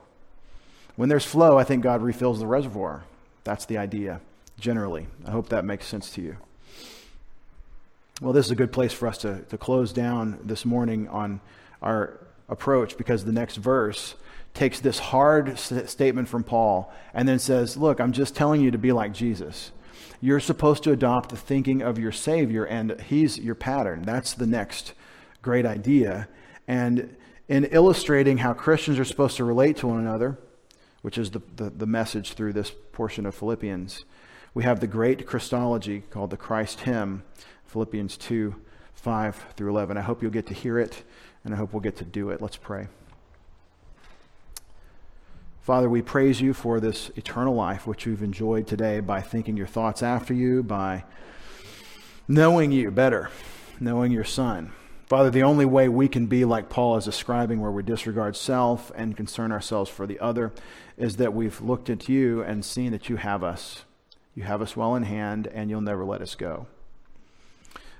When 0.96 1.08
there's 1.08 1.24
flow, 1.24 1.58
I 1.58 1.64
think 1.64 1.82
God 1.82 2.02
refills 2.02 2.40
the 2.40 2.46
reservoir. 2.46 3.04
That's 3.44 3.64
the 3.64 3.78
idea, 3.78 4.20
generally. 4.58 5.06
I 5.26 5.30
hope 5.30 5.48
that 5.48 5.64
makes 5.64 5.86
sense 5.86 6.10
to 6.12 6.20
you. 6.20 6.36
Well, 8.20 8.32
this 8.32 8.46
is 8.46 8.52
a 8.52 8.56
good 8.56 8.72
place 8.72 8.92
for 8.92 9.08
us 9.08 9.18
to, 9.18 9.40
to 9.48 9.58
close 9.58 9.92
down 9.92 10.38
this 10.44 10.64
morning 10.64 11.08
on 11.08 11.40
our 11.80 12.20
approach 12.48 12.96
because 12.96 13.24
the 13.24 13.32
next 13.32 13.56
verse 13.56 14.14
takes 14.54 14.80
this 14.80 14.98
hard 14.98 15.58
statement 15.58 16.28
from 16.28 16.44
Paul 16.44 16.92
and 17.14 17.26
then 17.26 17.38
says, 17.38 17.76
Look, 17.76 18.00
I'm 18.00 18.12
just 18.12 18.36
telling 18.36 18.60
you 18.60 18.70
to 18.70 18.78
be 18.78 18.92
like 18.92 19.12
Jesus. 19.12 19.72
You're 20.20 20.40
supposed 20.40 20.84
to 20.84 20.92
adopt 20.92 21.30
the 21.30 21.36
thinking 21.36 21.82
of 21.82 21.98
your 21.98 22.12
Savior, 22.12 22.64
and 22.64 23.00
He's 23.00 23.38
your 23.38 23.56
pattern. 23.56 24.02
That's 24.02 24.34
the 24.34 24.46
next 24.46 24.92
great 25.40 25.66
idea. 25.66 26.28
And 26.68 27.16
in 27.48 27.64
illustrating 27.64 28.38
how 28.38 28.52
Christians 28.52 28.98
are 28.98 29.04
supposed 29.04 29.36
to 29.38 29.44
relate 29.44 29.78
to 29.78 29.88
one 29.88 29.98
another, 29.98 30.38
which 31.00 31.18
is 31.18 31.32
the, 31.32 31.42
the, 31.56 31.70
the 31.70 31.86
message 31.86 32.34
through 32.34 32.52
this 32.52 32.72
portion 32.92 33.26
of 33.26 33.34
Philippians, 33.34 34.04
we 34.54 34.62
have 34.64 34.80
the 34.80 34.86
great 34.86 35.26
Christology 35.26 36.02
called 36.10 36.30
the 36.30 36.36
Christ 36.36 36.80
hymn, 36.80 37.24
Philippians 37.72 38.18
2 38.18 38.54
5 38.94 39.46
through 39.56 39.70
11. 39.70 39.96
I 39.96 40.02
hope 40.02 40.22
you'll 40.22 40.30
get 40.30 40.46
to 40.48 40.54
hear 40.54 40.78
it, 40.78 41.02
and 41.42 41.54
I 41.54 41.56
hope 41.56 41.72
we'll 41.72 41.80
get 41.80 41.96
to 41.96 42.04
do 42.04 42.28
it. 42.28 42.42
Let's 42.42 42.58
pray. 42.58 42.88
Father, 45.62 45.88
we 45.88 46.02
praise 46.02 46.40
you 46.40 46.52
for 46.52 46.80
this 46.80 47.10
eternal 47.16 47.54
life 47.54 47.86
which 47.86 48.04
we've 48.04 48.22
enjoyed 48.22 48.66
today 48.66 49.00
by 49.00 49.22
thinking 49.22 49.56
your 49.56 49.66
thoughts 49.66 50.02
after 50.02 50.34
you, 50.34 50.62
by 50.62 51.04
knowing 52.28 52.72
you 52.72 52.90
better, 52.90 53.30
knowing 53.80 54.12
your 54.12 54.24
Son. 54.24 54.72
Father, 55.06 55.30
the 55.30 55.42
only 55.42 55.64
way 55.64 55.88
we 55.88 56.08
can 56.08 56.26
be 56.26 56.44
like 56.44 56.68
Paul 56.68 56.98
is 56.98 57.06
describing, 57.06 57.60
where 57.60 57.70
we 57.70 57.82
disregard 57.82 58.36
self 58.36 58.92
and 58.94 59.16
concern 59.16 59.50
ourselves 59.50 59.90
for 59.90 60.06
the 60.06 60.20
other, 60.20 60.52
is 60.98 61.16
that 61.16 61.32
we've 61.32 61.60
looked 61.60 61.88
at 61.88 62.08
you 62.08 62.42
and 62.42 62.64
seen 62.64 62.92
that 62.92 63.08
you 63.08 63.16
have 63.16 63.42
us. 63.42 63.84
You 64.34 64.42
have 64.42 64.60
us 64.60 64.76
well 64.76 64.94
in 64.94 65.04
hand, 65.04 65.46
and 65.46 65.70
you'll 65.70 65.80
never 65.80 66.04
let 66.04 66.20
us 66.20 66.34
go. 66.34 66.66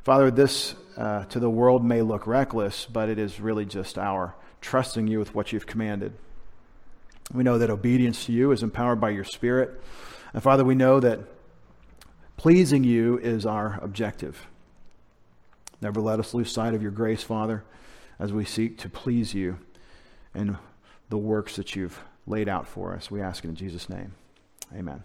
Father, 0.03 0.31
this 0.31 0.75
uh, 0.97 1.25
to 1.27 1.39
the 1.39 1.51
world 1.51 1.85
may 1.85 2.03
look 2.03 2.27
reckless, 2.27 2.87
but 2.87 3.09
it 3.09 3.19
is 3.19 3.41
really 3.41 3.65
just 3.65 3.99
our 3.99 4.35
trusting 4.61 5.07
you 5.07 5.19
with 5.19 5.35
what 5.35 5.53
you've 5.53 5.67
commanded. 5.67 6.13
We 7.33 7.45
know 7.45 7.59
that 7.59 7.71
obedience 7.71 8.27
to 8.27 8.33
you 8.33 8.53
is 8.53 8.63
empowered 8.63 9.01
by 9.01 9.11
your 9.11 9.25
Spirit. 9.25 9.81
And 10.33 10.43
Father, 10.43 10.65
we 10.65 10.75
know 10.75 11.01
that 11.01 11.21
pleasing 12.37 12.85
you 12.85 13.19
is 13.19 13.47
our 13.47 13.79
objective. 13.81 14.47
Never 15.81 16.01
let 16.01 16.19
us 16.21 16.35
lose 16.35 16.51
sight 16.51 16.75
of 16.75 16.83
your 16.83 16.91
grace, 16.91 17.23
Father, 17.23 17.65
as 18.19 18.33
we 18.33 18.45
seek 18.45 18.79
to 18.79 18.89
please 18.89 19.35
you 19.35 19.59
in 20.35 20.59
the 21.09 21.19
works 21.19 21.57
that 21.57 21.77
you've 21.77 22.01
laid 22.27 22.49
out 22.49 22.67
for 22.67 22.95
us. 22.95 23.11
We 23.11 23.21
ask 23.21 23.45
it 23.45 23.49
in 23.49 23.57
Jesus' 23.57 23.89
name. 23.89 24.15
Amen. 24.75 25.03